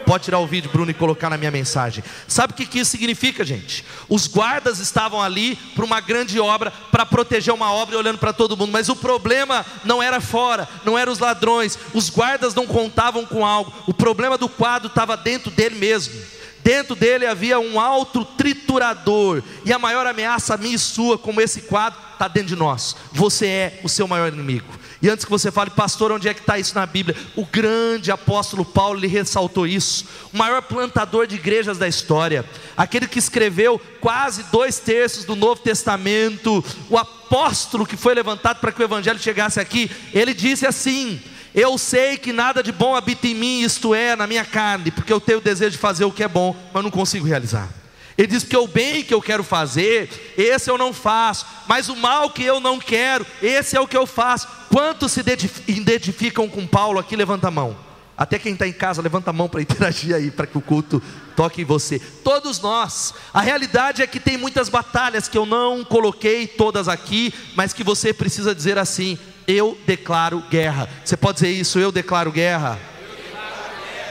Pode 0.07 0.23
tirar 0.23 0.39
o 0.39 0.47
vídeo, 0.47 0.71
Bruno, 0.71 0.89
e 0.89 0.95
colocar 0.95 1.29
na 1.29 1.37
minha 1.37 1.51
mensagem. 1.51 2.05
Sabe 2.29 2.53
o 2.53 2.57
que, 2.57 2.79
isso 2.79 2.93
significa, 2.93 3.45
gente? 3.45 3.85
Os 4.09 4.29
guardas 4.29 4.79
estavam 4.79 5.21
ali 5.21 5.57
para 5.75 5.85
uma 5.85 6.01
grande 6.01 6.39
obra, 6.39 6.71
para 6.71 7.05
proteger 7.05 7.53
uma 7.53 7.73
obra 7.73 7.97
e 7.97 7.99
olhando 7.99 8.19
para 8.19 8.33
todo 8.33 8.57
mundo. 8.57 8.71
Mas 8.71 8.89
o 8.89 8.95
problema 8.95 9.67
não 9.85 10.01
era 10.01 10.21
fora, 10.21 10.69
não 10.85 10.97
eram 10.97 11.13
os 11.13 11.19
ladrões. 11.19 11.77
Os 11.93 12.09
guardas 12.09 12.55
não 12.55 12.69
contavam 12.69 13.27
com 13.27 13.45
algo. 13.45 13.73
O 13.85 13.93
problema 13.93 14.39
do 14.39 14.49
quadro 14.49 14.87
estava 14.87 15.17
dentro 15.17 15.51
dele 15.51 15.75
mesmo. 15.75 16.15
Dentro 16.63 16.95
dele 16.95 17.27
havia 17.27 17.59
um 17.59 17.81
alto 17.81 18.25
triturador. 18.25 19.43
E 19.65 19.73
a 19.73 19.79
maior 19.79 20.07
ameaça 20.07 20.57
minha 20.57 20.77
e 20.77 20.79
sua, 20.79 21.19
como 21.19 21.41
esse 21.41 21.63
quadro, 21.63 21.99
está 22.13 22.29
dentro 22.29 22.51
de 22.51 22.57
nós. 22.57 22.97
Você 23.13 23.47
é 23.47 23.81
o 23.83 23.89
seu 23.89 24.07
maior 24.07 24.33
inimigo. 24.33 24.73
E 25.03 25.11
antes 25.11 25.25
que 25.25 25.31
você 25.31 25.51
fale, 25.51 25.71
pastor, 25.71 26.11
onde 26.11 26.29
é 26.29 26.33
que 26.33 26.41
está 26.41 26.59
isso 26.59 26.75
na 26.75 26.87
Bíblia? 26.87 27.17
O 27.37 27.45
grande 27.45 28.11
apóstolo 28.11 28.65
Paulo 28.65 28.99
lhe 28.99 29.07
ressaltou 29.07 29.67
isso. 29.67 30.07
O 30.33 30.37
maior 30.37 30.63
plantador 30.63 31.27
de 31.27 31.35
igrejas 31.35 31.77
da 31.77 31.87
história, 31.87 32.45
aquele 32.77 33.07
que 33.07 33.19
escreveu 33.19 33.79
quase 34.01 34.45
dois 34.45 34.79
terços 34.79 35.25
do 35.25 35.37
Novo 35.37 35.61
Testamento, 35.61 36.65
o 36.89 36.97
apóstolo 36.97 37.87
que 37.87 37.97
foi 37.97 38.15
levantado 38.15 38.59
para 38.61 38.73
que 38.73 38.81
o 38.81 38.85
evangelho 38.85 39.19
chegasse 39.19 39.61
aqui, 39.61 39.91
ele 40.15 40.33
disse 40.33 40.67
assim: 40.67 41.21
Eu 41.55 41.77
sei 41.77 42.17
que 42.17 42.33
nada 42.33 42.63
de 42.63 42.73
bom 42.73 42.97
habita 42.97 43.27
em 43.27 43.35
mim, 43.35 43.61
isto 43.61 43.95
é, 43.95 44.17
na 44.17 44.27
minha 44.27 44.45
carne, 44.47 44.91
porque 44.91 45.13
eu 45.13 45.21
tenho 45.21 45.39
o 45.39 45.43
desejo 45.43 45.73
de 45.73 45.79
fazer 45.79 46.07
o 46.07 46.13
que 46.13 46.23
é 46.23 46.29
bom, 46.29 46.57
mas 46.73 46.83
não 46.83 46.91
consigo 46.91 47.27
realizar. 47.27 47.69
Ele 48.17 48.29
diz 48.29 48.45
que 48.45 48.57
o 48.57 48.67
bem 48.67 49.03
que 49.03 49.13
eu 49.13 49.21
quero 49.21 49.45
fazer, 49.45 50.35
esse 50.39 50.71
eu 50.71 50.79
não 50.79 50.93
faço, 50.93 51.47
mas 51.67 51.89
o 51.89 51.97
mal 51.97 52.31
que 52.31 52.43
eu 52.43 52.61
não 52.61 52.79
quero, 52.79 53.27
esse 53.43 53.77
é 53.77 53.81
o 53.81 53.87
que 53.87 53.97
eu 53.97 54.07
faço. 54.07 54.49
Quantos 54.71 55.13
se 55.13 55.23
identificam 55.69 56.49
com 56.49 56.67
Paulo 56.67 56.99
aqui? 56.99 57.15
Levanta 57.15 57.49
a 57.49 57.51
mão. 57.51 57.77
Até 58.17 58.39
quem 58.39 58.55
está 58.55 58.67
em 58.67 58.73
casa, 58.73 59.03
levanta 59.03 59.29
a 59.29 59.33
mão 59.33 59.49
para 59.49 59.61
interagir 59.61 60.15
aí, 60.15 60.31
para 60.31 60.47
que 60.47 60.57
o 60.57 60.63
culto 60.63 61.03
toque 61.37 61.61
em 61.61 61.65
você. 61.65 61.99
Todos 61.99 62.61
nós. 62.61 63.13
A 63.35 63.43
realidade 63.43 64.01
é 64.01 64.07
que 64.07 64.19
tem 64.19 64.39
muitas 64.39 64.71
batalhas 64.71 65.29
que 65.29 65.37
eu 65.37 65.45
não 65.45 65.85
coloquei 65.85 66.47
todas 66.47 66.89
aqui, 66.89 67.35
mas 67.55 67.75
que 67.75 67.85
você 67.85 68.15
precisa 68.15 68.55
dizer 68.55 68.79
assim: 68.79 69.19
eu 69.47 69.77
declaro 69.87 70.43
guerra. 70.51 70.89
Você 71.05 71.17
pode 71.17 71.37
dizer 71.37 71.51
isso? 71.51 71.79
Eu 71.79 71.93
declaro 71.93 72.33
guerra. 72.33 72.79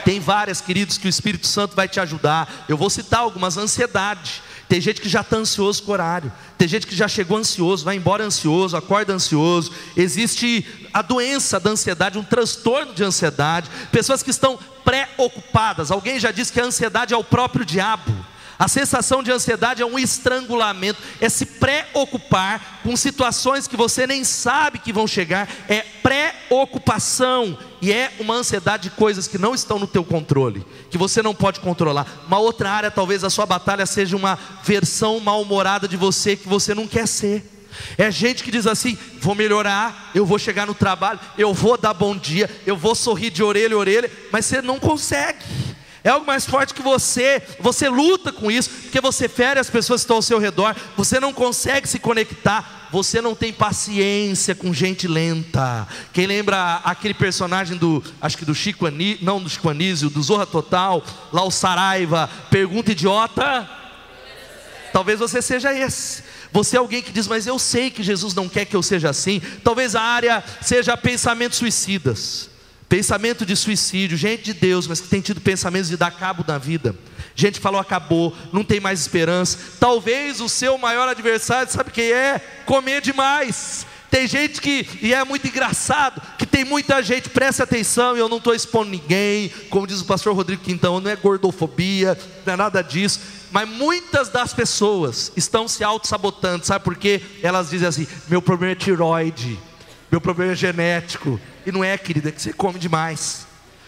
Tem 0.06 0.20
várias, 0.20 0.60
queridos, 0.60 0.96
que 0.96 1.08
o 1.08 1.10
Espírito 1.10 1.48
Santo 1.48 1.74
vai 1.74 1.88
te 1.88 1.98
ajudar. 1.98 2.64
Eu 2.68 2.76
vou 2.76 2.88
citar 2.88 3.18
algumas: 3.18 3.56
ansiedade. 3.56 4.40
Tem 4.68 4.80
gente 4.80 5.00
que 5.00 5.08
já 5.08 5.20
está 5.20 5.36
ansioso 5.36 5.82
com 5.82 5.90
o 5.90 5.94
horário. 5.94 6.32
Tem 6.56 6.68
gente 6.68 6.86
que 6.86 6.94
já 6.94 7.08
chegou 7.08 7.36
ansioso, 7.36 7.84
vai 7.84 7.96
embora 7.96 8.22
ansioso, 8.22 8.76
acorda 8.76 9.12
ansioso. 9.12 9.72
Existe 9.96 10.64
a 10.94 11.02
doença 11.02 11.58
da 11.58 11.70
ansiedade, 11.70 12.18
um 12.18 12.22
transtorno 12.22 12.94
de 12.94 13.02
ansiedade. 13.02 13.68
Pessoas 13.90 14.22
que 14.22 14.30
estão 14.30 14.56
preocupadas. 14.84 15.90
Alguém 15.90 16.20
já 16.20 16.30
disse 16.30 16.52
que 16.52 16.60
a 16.60 16.64
ansiedade 16.64 17.12
é 17.12 17.16
o 17.16 17.24
próprio 17.24 17.64
diabo. 17.64 18.14
A 18.58 18.68
sensação 18.68 19.22
de 19.22 19.30
ansiedade 19.30 19.82
é 19.82 19.86
um 19.86 19.98
estrangulamento, 19.98 21.02
é 21.20 21.28
se 21.28 21.44
preocupar 21.44 22.80
com 22.82 22.96
situações 22.96 23.68
que 23.68 23.76
você 23.76 24.06
nem 24.06 24.24
sabe 24.24 24.78
que 24.78 24.92
vão 24.92 25.06
chegar, 25.06 25.48
é 25.68 25.84
preocupação 26.02 27.58
e 27.82 27.92
é 27.92 28.12
uma 28.18 28.34
ansiedade 28.34 28.84
de 28.84 28.90
coisas 28.90 29.28
que 29.28 29.36
não 29.36 29.54
estão 29.54 29.78
no 29.78 29.86
teu 29.86 30.02
controle, 30.02 30.64
que 30.90 30.96
você 30.96 31.22
não 31.22 31.34
pode 31.34 31.60
controlar. 31.60 32.06
Uma 32.26 32.38
outra 32.38 32.70
área, 32.70 32.90
talvez 32.90 33.22
a 33.24 33.30
sua 33.30 33.44
batalha 33.44 33.84
seja 33.84 34.16
uma 34.16 34.38
versão 34.64 35.20
mal-humorada 35.20 35.86
de 35.86 35.96
você 35.96 36.34
que 36.34 36.48
você 36.48 36.74
não 36.74 36.86
quer 36.86 37.06
ser. 37.06 37.52
É 37.98 38.10
gente 38.10 38.42
que 38.42 38.50
diz 38.50 38.66
assim: 38.66 38.96
vou 39.20 39.34
melhorar, 39.34 40.10
eu 40.14 40.24
vou 40.24 40.38
chegar 40.38 40.66
no 40.66 40.74
trabalho, 40.74 41.20
eu 41.36 41.52
vou 41.52 41.76
dar 41.76 41.92
bom 41.92 42.16
dia, 42.16 42.48
eu 42.64 42.74
vou 42.74 42.94
sorrir 42.94 43.28
de 43.28 43.42
orelha 43.42 43.74
a 43.74 43.78
orelha, 43.78 44.10
mas 44.32 44.46
você 44.46 44.62
não 44.62 44.80
consegue 44.80 45.44
é 46.06 46.10
algo 46.10 46.24
mais 46.24 46.46
forte 46.46 46.72
que 46.72 46.82
você, 46.82 47.42
você 47.58 47.88
luta 47.88 48.30
com 48.30 48.48
isso, 48.48 48.70
porque 48.70 49.00
você 49.00 49.28
fere 49.28 49.58
as 49.58 49.68
pessoas 49.68 50.02
que 50.02 50.04
estão 50.04 50.16
ao 50.18 50.22
seu 50.22 50.38
redor, 50.38 50.76
você 50.96 51.18
não 51.18 51.32
consegue 51.32 51.88
se 51.88 51.98
conectar, 51.98 52.88
você 52.92 53.20
não 53.20 53.34
tem 53.34 53.52
paciência 53.52 54.54
com 54.54 54.72
gente 54.72 55.08
lenta. 55.08 55.84
Quem 56.12 56.28
lembra 56.28 56.80
aquele 56.84 57.12
personagem 57.12 57.76
do, 57.76 58.04
acho 58.20 58.38
que 58.38 58.44
do 58.44 58.54
Chico 58.54 58.86
Anísio, 58.86 59.24
não 59.24 59.42
do 59.42 59.50
Chico 59.50 59.68
Anísio, 59.68 60.08
do 60.08 60.22
Zorra 60.22 60.46
Total, 60.46 61.04
lá 61.32 61.42
o 61.42 61.50
Saraiva, 61.50 62.30
pergunta 62.50 62.92
idiota? 62.92 63.68
Talvez 64.92 65.18
você 65.18 65.42
seja 65.42 65.74
esse. 65.76 66.22
Você 66.52 66.76
é 66.76 66.78
alguém 66.78 67.02
que 67.02 67.10
diz, 67.10 67.26
mas 67.26 67.48
eu 67.48 67.58
sei 67.58 67.90
que 67.90 68.04
Jesus 68.04 68.32
não 68.32 68.48
quer 68.48 68.64
que 68.64 68.76
eu 68.76 68.82
seja 68.82 69.10
assim. 69.10 69.42
Talvez 69.64 69.96
a 69.96 70.02
área 70.02 70.44
seja 70.62 70.96
pensamentos 70.96 71.58
suicidas. 71.58 72.48
Pensamento 72.88 73.44
de 73.44 73.56
suicídio, 73.56 74.16
gente 74.16 74.44
de 74.44 74.54
Deus, 74.54 74.86
mas 74.86 75.00
que 75.00 75.08
tem 75.08 75.20
tido 75.20 75.40
pensamentos 75.40 75.88
de 75.88 75.96
dar 75.96 76.12
cabo 76.12 76.44
da 76.44 76.56
vida. 76.56 76.94
Gente 77.34 77.58
falou 77.58 77.80
acabou, 77.80 78.34
não 78.52 78.62
tem 78.62 78.78
mais 78.78 79.00
esperança. 79.00 79.58
Talvez 79.80 80.40
o 80.40 80.48
seu 80.48 80.78
maior 80.78 81.08
adversário, 81.08 81.70
sabe 81.72 81.90
quem 81.90 82.12
é? 82.12 82.38
Comer 82.64 83.00
demais. 83.00 83.84
Tem 84.08 84.26
gente 84.26 84.60
que, 84.60 84.88
e 85.02 85.12
é 85.12 85.24
muito 85.24 85.46
engraçado, 85.48 86.22
que 86.38 86.46
tem 86.46 86.64
muita 86.64 87.02
gente, 87.02 87.28
preste 87.28 87.60
atenção, 87.60 88.16
e 88.16 88.20
eu 88.20 88.28
não 88.28 88.38
estou 88.38 88.54
expondo 88.54 88.90
ninguém, 88.90 89.48
como 89.68 89.86
diz 89.86 90.00
o 90.00 90.04
pastor 90.04 90.34
Rodrigo 90.34 90.62
Quintão, 90.62 91.00
não 91.00 91.10
é 91.10 91.16
gordofobia, 91.16 92.16
não 92.46 92.54
é 92.54 92.56
nada 92.56 92.82
disso, 92.82 93.20
mas 93.50 93.68
muitas 93.68 94.28
das 94.28 94.54
pessoas 94.54 95.32
estão 95.36 95.66
se 95.66 95.82
auto-sabotando, 95.82 96.64
sabe 96.64 96.84
por 96.84 96.96
quê? 96.96 97.20
Elas 97.42 97.70
dizem 97.70 97.88
assim: 97.88 98.06
meu 98.28 98.40
problema 98.40 98.72
é 98.72 98.76
tiroide, 98.76 99.58
meu 100.10 100.20
problema 100.20 100.52
é 100.52 100.56
genético, 100.56 101.40
e 101.66 101.72
não 101.72 101.82
é, 101.82 101.98
querida, 101.98 102.28
é 102.28 102.32
que 102.32 102.40
você 102.40 102.52
come 102.52 102.78
demais. 102.78 103.46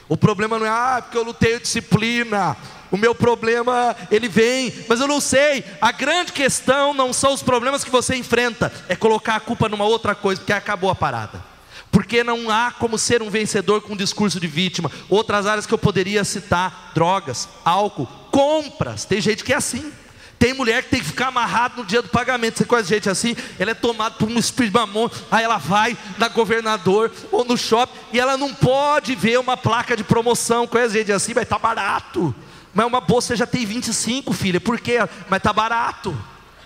O 0.08 0.16
problema 0.16 0.58
não 0.58 0.66
é, 0.66 0.68
ah, 0.68 1.00
porque 1.00 1.16
eu 1.16 1.24
não 1.24 1.32
tenho 1.32 1.60
disciplina. 1.60 2.56
O 2.90 2.96
meu 2.96 3.14
problema, 3.14 3.94
ele 4.10 4.28
vem, 4.28 4.74
mas 4.88 5.00
eu 5.00 5.06
não 5.06 5.20
sei. 5.20 5.64
A 5.80 5.92
grande 5.92 6.32
questão 6.32 6.92
não 6.92 7.12
são 7.12 7.32
os 7.32 7.42
problemas 7.42 7.84
que 7.84 7.90
você 7.90 8.16
enfrenta, 8.16 8.72
é 8.88 8.96
colocar 8.96 9.36
a 9.36 9.40
culpa 9.40 9.68
numa 9.68 9.84
outra 9.84 10.14
coisa, 10.14 10.40
porque 10.40 10.52
acabou 10.52 10.90
a 10.90 10.94
parada. 10.94 11.44
Porque 11.90 12.24
não 12.24 12.50
há 12.50 12.70
como 12.70 12.98
ser 12.98 13.22
um 13.22 13.30
vencedor 13.30 13.80
com 13.82 13.92
um 13.92 13.96
discurso 13.96 14.40
de 14.40 14.46
vítima. 14.46 14.90
Outras 15.08 15.46
áreas 15.46 15.66
que 15.66 15.72
eu 15.72 15.78
poderia 15.78 16.24
citar: 16.24 16.92
drogas, 16.94 17.48
álcool, 17.64 18.06
compras. 18.30 19.04
Tem 19.04 19.20
gente 19.20 19.44
que 19.44 19.52
é 19.52 19.56
assim. 19.56 19.92
Tem 20.38 20.54
mulher 20.54 20.84
que 20.84 20.90
tem 20.90 21.00
que 21.00 21.06
ficar 21.06 21.28
amarrada 21.28 21.74
no 21.78 21.84
dia 21.84 22.00
do 22.00 22.08
pagamento. 22.08 22.58
Você 22.58 22.64
conhece 22.64 22.88
gente 22.88 23.10
assim? 23.10 23.36
Ela 23.58 23.72
é 23.72 23.74
tomada 23.74 24.14
por 24.14 24.28
um 24.28 24.38
espírito 24.38 24.74
mamon. 24.74 25.10
Aí 25.30 25.42
ela 25.42 25.58
vai 25.58 25.98
na 26.16 26.28
governador 26.28 27.10
ou 27.32 27.44
no 27.44 27.56
shopping 27.56 27.98
e 28.12 28.20
ela 28.20 28.36
não 28.36 28.54
pode 28.54 29.16
ver 29.16 29.38
uma 29.40 29.56
placa 29.56 29.96
de 29.96 30.04
promoção. 30.04 30.66
Conhece 30.66 30.94
gente 30.94 31.12
assim? 31.12 31.32
Mas 31.34 31.48
tá 31.48 31.58
barato. 31.58 32.32
Mas 32.72 32.86
uma 32.86 33.00
bolsa 33.00 33.34
já 33.34 33.46
tem 33.46 33.66
25, 33.66 34.32
filha. 34.32 34.60
Por 34.60 34.78
quê? 34.78 34.98
Mas 35.28 35.42
tá 35.42 35.52
barato. 35.52 36.16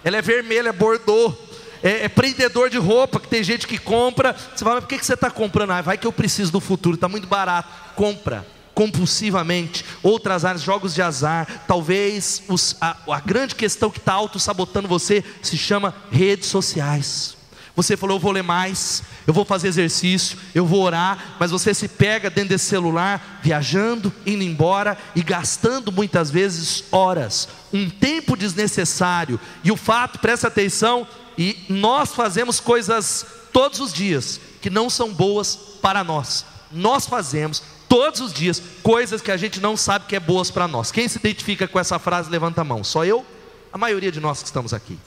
Ela 0.04 0.18
é 0.18 0.22
vermelha, 0.22 0.68
é 0.68 0.72
bordô. 0.72 1.34
É, 1.82 2.04
é 2.04 2.08
prendedor 2.08 2.68
de 2.68 2.76
roupa, 2.76 3.18
que 3.18 3.26
tem 3.26 3.42
gente 3.42 3.66
que 3.66 3.78
compra. 3.78 4.36
Você 4.54 4.62
fala, 4.62 4.76
mas 4.76 4.84
por 4.84 4.88
que, 4.90 4.98
que 4.98 5.06
você 5.06 5.14
está 5.14 5.30
comprando? 5.30 5.70
Ah, 5.70 5.80
vai 5.80 5.96
que 5.96 6.06
eu 6.06 6.12
preciso 6.12 6.52
do 6.52 6.60
futuro, 6.60 6.94
está 6.94 7.08
muito 7.08 7.26
barato. 7.26 7.68
Compra 7.96 8.46
compulsivamente, 8.74 9.84
outras 10.02 10.44
áreas, 10.44 10.62
jogos 10.62 10.94
de 10.94 11.02
azar, 11.02 11.64
talvez 11.66 12.42
os, 12.48 12.76
a, 12.80 12.96
a 13.10 13.20
grande 13.20 13.54
questão 13.54 13.90
que 13.90 13.98
está 13.98 14.12
auto-sabotando 14.14 14.88
você 14.88 15.24
se 15.42 15.56
chama 15.56 15.94
redes 16.10 16.48
sociais. 16.48 17.36
Você 17.74 17.96
falou, 17.96 18.16
eu 18.16 18.20
vou 18.20 18.32
ler 18.32 18.42
mais, 18.42 19.02
eu 19.26 19.32
vou 19.32 19.46
fazer 19.46 19.68
exercício, 19.68 20.36
eu 20.54 20.66
vou 20.66 20.82
orar, 20.82 21.36
mas 21.40 21.50
você 21.50 21.72
se 21.72 21.88
pega 21.88 22.28
dentro 22.28 22.50
desse 22.50 22.66
celular, 22.66 23.40
viajando, 23.42 24.12
indo 24.26 24.42
embora 24.42 24.96
e 25.16 25.22
gastando 25.22 25.90
muitas 25.90 26.30
vezes 26.30 26.84
horas, 26.92 27.48
um 27.72 27.88
tempo 27.88 28.36
desnecessário. 28.36 29.40
E 29.64 29.72
o 29.72 29.76
fato, 29.76 30.18
presta 30.18 30.48
atenção, 30.48 31.06
e 31.38 31.64
nós 31.70 32.10
fazemos 32.14 32.60
coisas 32.60 33.24
todos 33.52 33.80
os 33.80 33.92
dias 33.92 34.38
que 34.60 34.68
não 34.68 34.90
são 34.90 35.10
boas 35.10 35.56
para 35.80 36.04
nós. 36.04 36.44
Nós 36.70 37.06
fazemos 37.06 37.62
todos 37.92 38.22
os 38.22 38.32
dias 38.32 38.62
coisas 38.82 39.20
que 39.20 39.30
a 39.30 39.36
gente 39.36 39.60
não 39.60 39.76
sabe 39.76 40.06
que 40.06 40.16
é 40.16 40.20
boas 40.20 40.50
para 40.50 40.66
nós. 40.66 40.90
Quem 40.90 41.06
se 41.06 41.18
identifica 41.18 41.68
com 41.68 41.78
essa 41.78 41.98
frase, 41.98 42.30
levanta 42.30 42.62
a 42.62 42.64
mão. 42.64 42.82
Só 42.82 43.04
eu? 43.04 43.22
A 43.70 43.76
maioria 43.76 44.10
de 44.10 44.18
nós 44.18 44.40
que 44.40 44.46
estamos 44.46 44.72
aqui. 44.72 44.98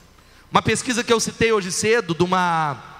Uma 0.52 0.62
pesquisa 0.62 1.02
que 1.02 1.12
eu 1.12 1.18
citei 1.18 1.50
hoje 1.50 1.72
cedo, 1.72 2.14
de 2.14 2.22
uma 2.22 2.96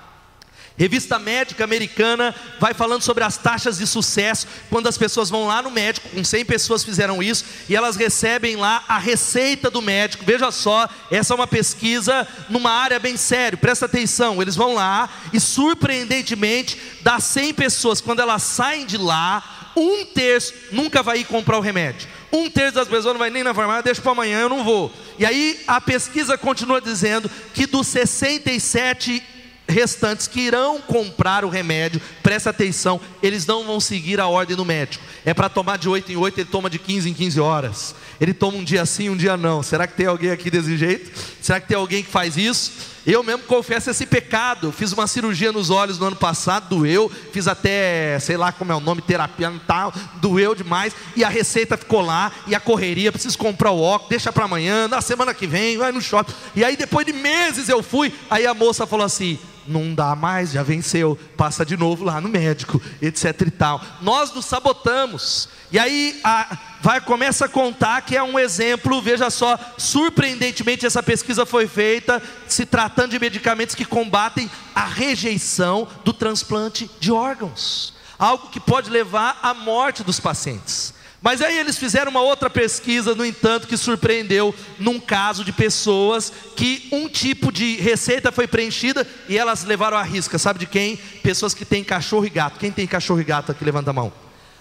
Revista 0.78 1.18
médica 1.18 1.64
americana 1.64 2.34
vai 2.60 2.74
falando 2.74 3.00
sobre 3.00 3.24
as 3.24 3.38
taxas 3.38 3.78
de 3.78 3.86
sucesso 3.86 4.46
quando 4.68 4.86
as 4.88 4.98
pessoas 4.98 5.30
vão 5.30 5.46
lá 5.46 5.62
no 5.62 5.70
médico, 5.70 6.10
com 6.10 6.22
100 6.22 6.44
pessoas 6.44 6.84
fizeram 6.84 7.22
isso, 7.22 7.46
e 7.66 7.74
elas 7.74 7.96
recebem 7.96 8.56
lá 8.56 8.84
a 8.86 8.98
receita 8.98 9.70
do 9.70 9.80
médico. 9.80 10.24
Veja 10.26 10.50
só, 10.50 10.86
essa 11.10 11.32
é 11.32 11.34
uma 11.34 11.46
pesquisa 11.46 12.28
numa 12.50 12.70
área 12.70 12.98
bem 12.98 13.16
séria, 13.16 13.56
presta 13.56 13.86
atenção. 13.86 14.42
Eles 14.42 14.54
vão 14.54 14.74
lá 14.74 15.08
e, 15.32 15.40
surpreendentemente, 15.40 16.78
das 17.00 17.24
100 17.24 17.54
pessoas, 17.54 18.02
quando 18.02 18.20
elas 18.20 18.42
saem 18.42 18.84
de 18.84 18.98
lá, 18.98 19.55
um 19.76 20.04
terço 20.06 20.54
nunca 20.72 21.02
vai 21.02 21.18
ir 21.18 21.24
comprar 21.24 21.58
o 21.58 21.60
remédio. 21.60 22.08
Um 22.32 22.50
terço 22.50 22.74
das 22.74 22.88
pessoas 22.88 23.14
não 23.14 23.18
vai 23.18 23.30
nem 23.30 23.44
na 23.44 23.54
farmácia, 23.54 23.82
deixa 23.82 24.00
para 24.00 24.12
amanhã, 24.12 24.40
eu 24.40 24.48
não 24.48 24.64
vou. 24.64 24.90
E 25.18 25.26
aí 25.26 25.60
a 25.66 25.80
pesquisa 25.80 26.38
continua 26.38 26.80
dizendo 26.80 27.30
que 27.52 27.66
dos 27.66 27.86
67 27.88 29.22
restantes 29.68 30.28
que 30.28 30.40
irão 30.40 30.80
comprar 30.80 31.44
o 31.44 31.48
remédio, 31.48 32.00
presta 32.22 32.50
atenção, 32.50 33.00
eles 33.22 33.46
não 33.46 33.64
vão 33.64 33.80
seguir 33.80 34.20
a 34.20 34.26
ordem 34.26 34.56
do 34.56 34.64
médico. 34.64 35.04
É 35.24 35.34
para 35.34 35.48
tomar 35.48 35.76
de 35.76 35.88
8 35.88 36.12
em 36.12 36.16
8, 36.16 36.40
ele 36.40 36.48
toma 36.50 36.70
de 36.70 36.78
15 36.78 37.10
em 37.10 37.14
15 37.14 37.40
horas. 37.40 37.94
Ele 38.20 38.32
toma 38.32 38.58
um 38.58 38.64
dia 38.64 38.84
sim, 38.86 39.08
um 39.08 39.16
dia 39.16 39.36
não. 39.36 39.62
Será 39.62 39.86
que 39.86 39.94
tem 39.94 40.06
alguém 40.06 40.30
aqui 40.30 40.50
desse 40.50 40.76
jeito? 40.76 41.10
Será 41.40 41.60
que 41.60 41.68
tem 41.68 41.76
alguém 41.76 42.02
que 42.02 42.10
faz 42.10 42.36
isso? 42.36 42.96
Eu 43.06 43.22
mesmo 43.22 43.44
confesso 43.44 43.88
esse 43.88 44.04
pecado. 44.04 44.72
Fiz 44.72 44.92
uma 44.92 45.06
cirurgia 45.06 45.52
nos 45.52 45.70
olhos 45.70 45.96
no 45.98 46.06
ano 46.06 46.16
passado, 46.16 46.68
doeu. 46.70 47.10
Fiz 47.32 47.46
até, 47.46 48.18
sei 48.18 48.36
lá 48.36 48.50
como 48.50 48.72
é 48.72 48.74
o 48.74 48.80
nome, 48.80 49.00
terapia 49.00 49.52
e 49.54 49.58
tal, 49.60 49.92
doeu 50.16 50.56
demais. 50.56 50.92
E 51.14 51.22
a 51.22 51.28
receita 51.28 51.76
ficou 51.76 52.00
lá, 52.00 52.32
e 52.48 52.54
a 52.54 52.58
correria, 52.58 53.12
preciso 53.12 53.38
comprar 53.38 53.70
o 53.70 53.80
óculos, 53.80 54.10
deixa 54.10 54.32
para 54.32 54.46
amanhã, 54.46 54.88
na 54.88 55.00
semana 55.00 55.32
que 55.32 55.46
vem, 55.46 55.78
vai 55.78 55.92
no 55.92 56.02
shopping. 56.02 56.32
E 56.56 56.64
aí 56.64 56.76
depois 56.76 57.06
de 57.06 57.12
meses 57.12 57.68
eu 57.68 57.80
fui, 57.80 58.12
aí 58.28 58.44
a 58.44 58.54
moça 58.54 58.86
falou 58.86 59.06
assim: 59.06 59.38
não 59.68 59.94
dá 59.94 60.14
mais, 60.14 60.52
já 60.52 60.62
venceu, 60.62 61.18
passa 61.36 61.64
de 61.64 61.76
novo 61.76 62.04
lá 62.04 62.20
no 62.20 62.28
médico, 62.28 62.80
etc 63.00 63.42
e 63.46 63.50
tal. 63.50 63.82
Nós 64.00 64.32
nos 64.32 64.44
sabotamos. 64.44 65.48
E 65.70 65.78
aí 65.78 66.20
a, 66.22 66.56
vai 66.80 67.00
começa 67.00 67.46
a 67.46 67.48
contar 67.48 68.02
que 68.02 68.16
é 68.16 68.22
um 68.22 68.38
exemplo, 68.38 69.02
veja 69.02 69.30
só, 69.30 69.58
surpreendentemente 69.76 70.86
essa 70.86 71.02
pesquisa 71.02 71.44
foi 71.44 71.66
feita 71.66 72.22
se 72.46 72.64
tratando 72.64 73.10
de 73.10 73.18
medicamentos 73.18 73.74
que 73.74 73.84
combatem 73.84 74.50
a 74.74 74.84
rejeição 74.84 75.88
do 76.04 76.12
transplante 76.12 76.90
de 77.00 77.10
órgãos. 77.10 77.94
Algo 78.18 78.48
que 78.48 78.60
pode 78.60 78.90
levar 78.90 79.38
à 79.42 79.52
morte 79.52 80.02
dos 80.02 80.18
pacientes. 80.18 80.95
Mas 81.22 81.40
aí 81.40 81.58
eles 81.58 81.76
fizeram 81.76 82.10
uma 82.10 82.20
outra 82.20 82.48
pesquisa, 82.48 83.14
no 83.14 83.24
entanto, 83.24 83.66
que 83.66 83.76
surpreendeu 83.76 84.54
num 84.78 85.00
caso 85.00 85.44
de 85.44 85.52
pessoas 85.52 86.32
que 86.54 86.88
um 86.92 87.08
tipo 87.08 87.50
de 87.50 87.76
receita 87.76 88.30
foi 88.30 88.46
preenchida 88.46 89.06
e 89.28 89.36
elas 89.36 89.64
levaram 89.64 89.96
a 89.96 90.02
risca. 90.02 90.38
Sabe 90.38 90.58
de 90.58 90.66
quem? 90.66 90.96
Pessoas 91.22 91.54
que 91.54 91.64
têm 91.64 91.82
cachorro 91.82 92.26
e 92.26 92.30
gato. 92.30 92.58
Quem 92.58 92.70
tem 92.70 92.86
cachorro 92.86 93.20
e 93.20 93.24
gato 93.24 93.52
aqui 93.52 93.64
levanta 93.64 93.90
a 93.90 93.94
mão. 93.94 94.12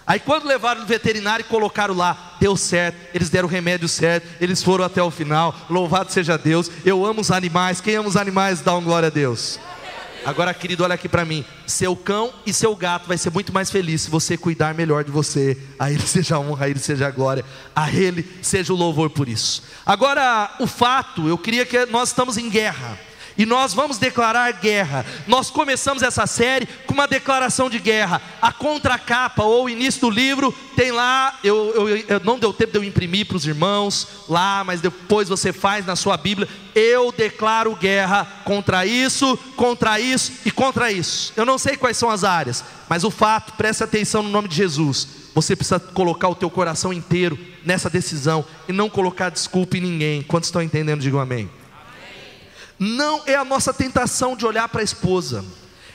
Aí 0.06 0.20
quando 0.20 0.46
levaram 0.46 0.82
no 0.82 0.86
veterinário 0.86 1.42
e 1.42 1.48
colocaram 1.48 1.92
lá, 1.92 2.36
deu 2.40 2.56
certo, 2.56 2.96
eles 3.12 3.28
deram 3.28 3.48
o 3.48 3.50
remédio 3.50 3.88
certo, 3.88 4.28
eles 4.40 4.62
foram 4.62 4.84
até 4.84 5.02
o 5.02 5.10
final. 5.10 5.52
Louvado 5.68 6.12
seja 6.12 6.38
Deus. 6.38 6.70
Eu 6.84 7.04
amo 7.04 7.20
os 7.20 7.32
animais. 7.32 7.80
Quem 7.80 7.96
ama 7.96 8.08
os 8.08 8.16
animais 8.16 8.60
dá 8.60 8.74
um 8.76 8.82
glória 8.84 9.08
a 9.08 9.10
Deus. 9.10 9.58
Agora, 10.26 10.52
querido, 10.52 10.82
olha 10.82 10.96
aqui 10.96 11.08
para 11.08 11.24
mim. 11.24 11.44
Seu 11.68 11.94
cão 11.94 12.34
e 12.44 12.52
seu 12.52 12.74
gato 12.74 13.06
vai 13.06 13.16
ser 13.16 13.30
muito 13.30 13.52
mais 13.52 13.70
feliz 13.70 14.02
se 14.02 14.10
você 14.10 14.36
cuidar 14.36 14.74
melhor 14.74 15.04
de 15.04 15.10
você. 15.12 15.56
A 15.78 15.88
ele 15.88 16.02
seja 16.04 16.34
a 16.34 16.40
honra, 16.40 16.66
a 16.66 16.68
ele 16.68 16.80
seja 16.80 17.06
a 17.06 17.10
glória, 17.12 17.44
a 17.76 17.92
ele 17.92 18.28
seja 18.42 18.72
o 18.72 18.76
louvor 18.76 19.08
por 19.08 19.28
isso. 19.28 19.62
Agora, 19.86 20.52
o 20.58 20.66
fato, 20.66 21.28
eu 21.28 21.38
queria 21.38 21.64
que 21.64 21.86
nós 21.86 22.08
estamos 22.08 22.36
em 22.36 22.50
guerra 22.50 22.98
e 23.38 23.44
nós 23.44 23.74
vamos 23.74 23.98
declarar 23.98 24.50
guerra. 24.52 25.04
Nós 25.26 25.50
começamos 25.50 26.02
essa 26.02 26.26
série 26.26 26.66
com 26.86 26.94
uma 26.94 27.06
declaração 27.06 27.68
de 27.68 27.78
guerra. 27.78 28.20
A 28.40 28.52
contracapa 28.52 29.42
ou 29.42 29.64
o 29.64 29.68
início 29.68 30.00
do 30.00 30.10
livro 30.10 30.54
tem 30.74 30.92
lá, 30.92 31.38
eu, 31.42 31.72
eu, 31.74 32.04
eu 32.08 32.20
não 32.24 32.38
deu 32.38 32.52
tempo 32.52 32.72
de 32.72 32.78
eu 32.78 32.84
imprimir 32.84 33.26
para 33.26 33.36
os 33.36 33.46
irmãos 33.46 34.08
lá, 34.28 34.62
mas 34.64 34.80
depois 34.80 35.28
você 35.28 35.52
faz 35.52 35.84
na 35.84 35.96
sua 35.96 36.16
Bíblia. 36.16 36.48
Eu 36.74 37.12
declaro 37.12 37.74
guerra 37.76 38.26
contra 38.44 38.86
isso, 38.86 39.36
contra 39.56 40.00
isso 40.00 40.32
e 40.44 40.50
contra 40.50 40.90
isso. 40.90 41.32
Eu 41.36 41.44
não 41.44 41.58
sei 41.58 41.76
quais 41.76 41.96
são 41.96 42.10
as 42.10 42.24
áreas, 42.24 42.64
mas 42.88 43.04
o 43.04 43.10
fato, 43.10 43.52
preste 43.54 43.82
atenção 43.82 44.22
no 44.22 44.30
nome 44.30 44.48
de 44.48 44.56
Jesus. 44.56 45.08
Você 45.34 45.54
precisa 45.54 45.78
colocar 45.78 46.28
o 46.28 46.34
teu 46.34 46.48
coração 46.48 46.92
inteiro 46.92 47.38
nessa 47.64 47.90
decisão 47.90 48.44
e 48.66 48.72
não 48.72 48.88
colocar 48.88 49.28
desculpa 49.28 49.76
em 49.76 49.82
ninguém. 49.82 50.22
Quantos 50.22 50.48
estão 50.48 50.62
entendendo, 50.62 51.00
digam 51.00 51.20
amém. 51.20 51.50
Não 52.78 53.22
é 53.26 53.34
a 53.34 53.44
nossa 53.44 53.72
tentação 53.72 54.36
de 54.36 54.44
olhar 54.44 54.68
para 54.68 54.80
a 54.80 54.84
esposa. 54.84 55.44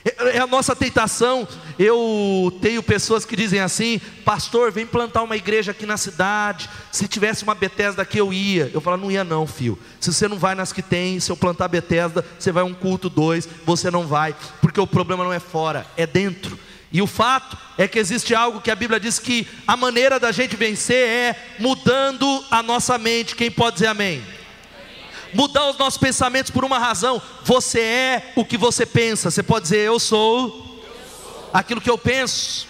É, 0.04 0.38
é 0.38 0.40
a 0.40 0.48
nossa 0.48 0.76
tentação. 0.76 1.48
Eu 1.78 2.58
tenho 2.62 2.82
pessoas 2.82 3.26
que 3.26 3.36
dizem 3.36 3.60
assim: 3.60 4.00
Pastor, 4.26 4.72
vem 4.72 4.86
plantar 4.86 5.22
uma 5.22 5.38
igreja 5.38 5.72
aqui 5.72 5.86
na 5.86 5.98
cidade. 5.98 6.70
Se 6.92 7.08
tivesse 7.08 7.44
uma 7.44 7.56
Bethesda 7.56 8.02
aqui, 8.02 8.18
eu 8.18 8.34
ia. 8.34 8.70
Eu 8.74 8.82
falo: 8.82 8.98
Não 8.98 9.12
ia, 9.12 9.24
não, 9.24 9.46
filho. 9.46 9.78
Se 10.00 10.12
você 10.12 10.28
não 10.28 10.38
vai 10.38 10.56
nas 10.56 10.74
que 10.74 10.82
tem, 10.82 11.20
se 11.20 11.32
eu 11.32 11.38
plantar 11.38 11.68
Bethesda, 11.68 12.26
você 12.38 12.52
vai 12.52 12.64
um 12.64 12.74
culto, 12.74 13.10
dois, 13.10 13.48
você 13.66 13.92
não 13.92 14.08
vai. 14.08 14.36
Porque 14.60 14.80
o 14.80 14.88
problema 14.88 15.24
não 15.24 15.34
é 15.34 15.40
fora, 15.40 15.86
é 15.96 16.08
dentro. 16.08 16.58
E 16.94 17.02
o 17.02 17.08
fato 17.08 17.58
é 17.78 17.88
que 17.88 17.98
existe 17.98 18.36
algo 18.36 18.60
que 18.60 18.70
a 18.70 18.76
Bíblia 18.76 19.00
diz 19.00 19.18
que 19.18 19.48
a 19.66 19.78
maneira 19.78 20.20
da 20.20 20.32
gente 20.32 20.58
vencer 20.58 21.08
é 21.08 21.56
mudando 21.58 22.44
a 22.52 22.62
nossa 22.62 22.98
mente. 22.98 23.36
Quem 23.36 23.50
pode 23.50 23.76
dizer 23.76 23.88
amém? 23.88 24.22
Mudar 25.34 25.70
os 25.70 25.78
nossos 25.78 25.98
pensamentos 25.98 26.52
por 26.52 26.64
uma 26.66 26.80
razão. 26.80 27.22
Você 27.44 27.80
é 27.80 28.34
o 28.36 28.46
que 28.46 28.58
você 28.58 28.86
pensa. 28.86 29.32
Você 29.32 29.44
pode 29.44 29.64
dizer, 29.64 29.80
eu 29.80 30.00
sou, 30.00 30.82
aquilo 31.54 31.82
que 31.82 31.90
eu 31.90 31.98
penso. 31.98 32.68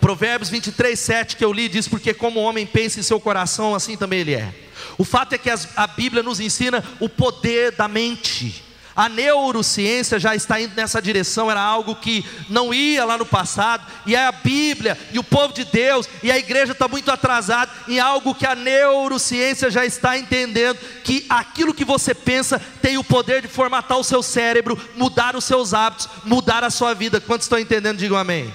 Provérbios 0.00 0.48
23, 0.48 0.98
7 0.98 1.36
que 1.36 1.44
eu 1.44 1.52
li 1.52 1.68
diz: 1.68 1.88
Porque 1.88 2.14
como 2.14 2.40
o 2.40 2.42
homem 2.44 2.64
pensa 2.64 3.00
em 3.00 3.02
seu 3.02 3.18
coração, 3.18 3.74
assim 3.74 3.96
também 3.96 4.20
ele 4.20 4.34
é. 4.34 4.54
O 4.96 5.04
fato 5.04 5.32
é 5.32 5.38
que 5.38 5.50
a 5.50 5.86
Bíblia 5.86 6.22
nos 6.22 6.40
ensina 6.40 6.84
o 7.00 7.08
poder 7.08 7.72
da 7.72 7.88
mente. 7.88 8.67
A 8.98 9.08
neurociência 9.08 10.18
já 10.18 10.34
está 10.34 10.60
indo 10.60 10.74
nessa 10.74 11.00
direção, 11.00 11.48
era 11.48 11.60
algo 11.60 11.94
que 11.94 12.26
não 12.48 12.74
ia 12.74 13.04
lá 13.04 13.16
no 13.16 13.24
passado, 13.24 13.86
e 14.04 14.16
a 14.16 14.32
Bíblia 14.32 14.98
e 15.12 15.20
o 15.20 15.22
povo 15.22 15.54
de 15.54 15.64
Deus 15.64 16.08
e 16.20 16.32
a 16.32 16.36
igreja 16.36 16.72
está 16.72 16.88
muito 16.88 17.08
atrasado 17.08 17.70
em 17.86 18.00
algo 18.00 18.34
que 18.34 18.44
a 18.44 18.56
neurociência 18.56 19.70
já 19.70 19.86
está 19.86 20.18
entendendo, 20.18 20.80
que 21.04 21.24
aquilo 21.28 21.72
que 21.72 21.84
você 21.84 22.12
pensa 22.12 22.60
tem 22.82 22.98
o 22.98 23.04
poder 23.04 23.40
de 23.40 23.46
formatar 23.46 23.98
o 23.98 24.02
seu 24.02 24.20
cérebro, 24.20 24.76
mudar 24.96 25.36
os 25.36 25.44
seus 25.44 25.72
hábitos, 25.72 26.08
mudar 26.24 26.64
a 26.64 26.70
sua 26.70 26.92
vida. 26.92 27.20
Quantos 27.20 27.44
estão 27.44 27.60
entendendo? 27.60 27.98
Digam 27.98 28.18
amém. 28.18 28.52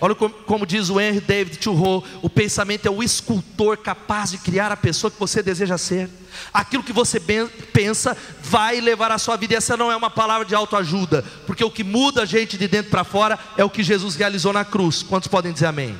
Olha 0.00 0.14
como, 0.14 0.32
como, 0.32 0.64
diz 0.64 0.88
o 0.88 0.98
Henry 0.98 1.20
David 1.20 1.58
Thoreau, 1.58 2.02
o 2.22 2.30
pensamento 2.30 2.86
é 2.86 2.90
o 2.90 3.02
escultor 3.02 3.76
capaz 3.76 4.30
de 4.30 4.38
criar 4.38 4.72
a 4.72 4.76
pessoa 4.76 5.10
que 5.10 5.20
você 5.20 5.42
deseja 5.42 5.76
ser. 5.76 6.08
Aquilo 6.54 6.82
que 6.82 6.92
você 6.92 7.20
pensa 7.72 8.16
vai 8.42 8.80
levar 8.80 9.12
a 9.12 9.18
sua 9.18 9.36
vida. 9.36 9.54
E 9.54 9.56
essa 9.56 9.76
não 9.76 9.92
é 9.92 9.96
uma 9.96 10.08
palavra 10.08 10.46
de 10.46 10.54
autoajuda, 10.54 11.22
porque 11.46 11.62
o 11.62 11.70
que 11.70 11.84
muda 11.84 12.22
a 12.22 12.26
gente 12.26 12.56
de 12.56 12.66
dentro 12.66 12.90
para 12.90 13.04
fora 13.04 13.38
é 13.58 13.64
o 13.64 13.68
que 13.68 13.82
Jesus 13.82 14.14
realizou 14.14 14.52
na 14.52 14.64
cruz. 14.64 15.02
Quantos 15.02 15.28
podem 15.28 15.52
dizer 15.52 15.66
amém? 15.66 15.94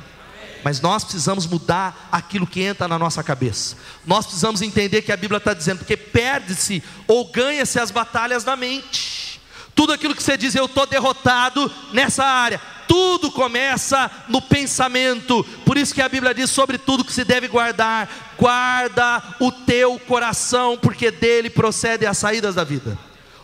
Mas 0.63 0.81
nós 0.81 1.03
precisamos 1.03 1.45
mudar 1.45 2.09
aquilo 2.11 2.47
que 2.47 2.61
entra 2.61 2.87
na 2.87 2.97
nossa 2.97 3.23
cabeça. 3.23 3.75
Nós 4.05 4.25
precisamos 4.25 4.61
entender 4.63 5.03
que 5.03 5.11
a 5.11 5.17
Bíblia 5.17 5.37
está 5.37 5.53
dizendo, 5.53 5.79
porque 5.79 5.97
perde-se 5.97 6.83
ou 7.07 7.31
ganha-se 7.31 7.79
as 7.79 7.91
batalhas 7.91 8.43
na 8.43 8.55
mente. 8.55 9.20
Tudo 9.75 9.93
aquilo 9.93 10.15
que 10.15 10.23
você 10.23 10.37
diz, 10.37 10.53
eu 10.55 10.65
estou 10.65 10.85
derrotado 10.85 11.71
nessa 11.93 12.23
área, 12.23 12.61
tudo 12.87 13.31
começa 13.31 14.11
no 14.27 14.41
pensamento. 14.41 15.43
Por 15.65 15.77
isso 15.77 15.93
que 15.93 16.01
a 16.01 16.09
Bíblia 16.09 16.33
diz 16.33 16.49
sobre 16.49 16.77
tudo 16.77 17.05
que 17.05 17.13
se 17.13 17.23
deve 17.23 17.47
guardar, 17.47 18.35
guarda 18.37 19.23
o 19.39 19.51
teu 19.51 19.97
coração, 19.99 20.77
porque 20.77 21.09
dele 21.09 21.49
procedem 21.49 22.07
as 22.07 22.17
saídas 22.17 22.55
da 22.55 22.63
vida. 22.63 22.97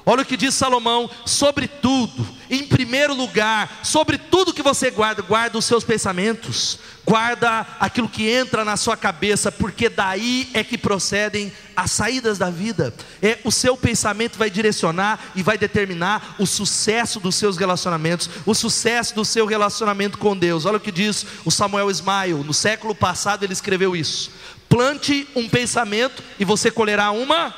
Olha 0.05 0.21
o 0.21 0.25
que 0.25 0.37
diz 0.37 0.53
Salomão, 0.53 1.09
sobre 1.25 1.67
tudo, 1.67 2.27
em 2.49 2.63
primeiro 2.63 3.13
lugar, 3.13 3.79
sobre 3.83 4.17
tudo 4.17 4.53
que 4.53 4.61
você 4.61 4.89
guarda, 4.89 5.21
guarda 5.21 5.57
os 5.57 5.65
seus 5.65 5.83
pensamentos, 5.83 6.79
guarda 7.05 7.65
aquilo 7.79 8.09
que 8.09 8.29
entra 8.29 8.63
na 8.63 8.77
sua 8.77 8.97
cabeça, 8.97 9.51
porque 9.51 9.89
daí 9.89 10.49
é 10.53 10.63
que 10.63 10.77
procedem 10.77 11.51
as 11.75 11.91
saídas 11.91 12.37
da 12.37 12.49
vida. 12.49 12.93
É 13.21 13.39
o 13.43 13.51
seu 13.51 13.77
pensamento 13.77 14.37
vai 14.37 14.49
direcionar 14.49 15.31
e 15.35 15.43
vai 15.43 15.57
determinar 15.57 16.35
o 16.39 16.45
sucesso 16.45 17.19
dos 17.19 17.35
seus 17.35 17.57
relacionamentos, 17.57 18.29
o 18.45 18.53
sucesso 18.53 19.13
do 19.15 19.23
seu 19.23 19.45
relacionamento 19.45 20.17
com 20.17 20.35
Deus. 20.35 20.65
Olha 20.65 20.77
o 20.77 20.81
que 20.81 20.91
diz 20.91 21.25
o 21.45 21.51
Samuel 21.51 21.91
Ismael, 21.91 22.43
no 22.43 22.53
século 22.53 22.95
passado 22.95 23.43
ele 23.43 23.53
escreveu 23.53 23.95
isso: 23.95 24.31
plante 24.67 25.27
um 25.35 25.47
pensamento 25.47 26.23
e 26.39 26.45
você 26.45 26.71
colherá 26.71 27.11
uma 27.11 27.53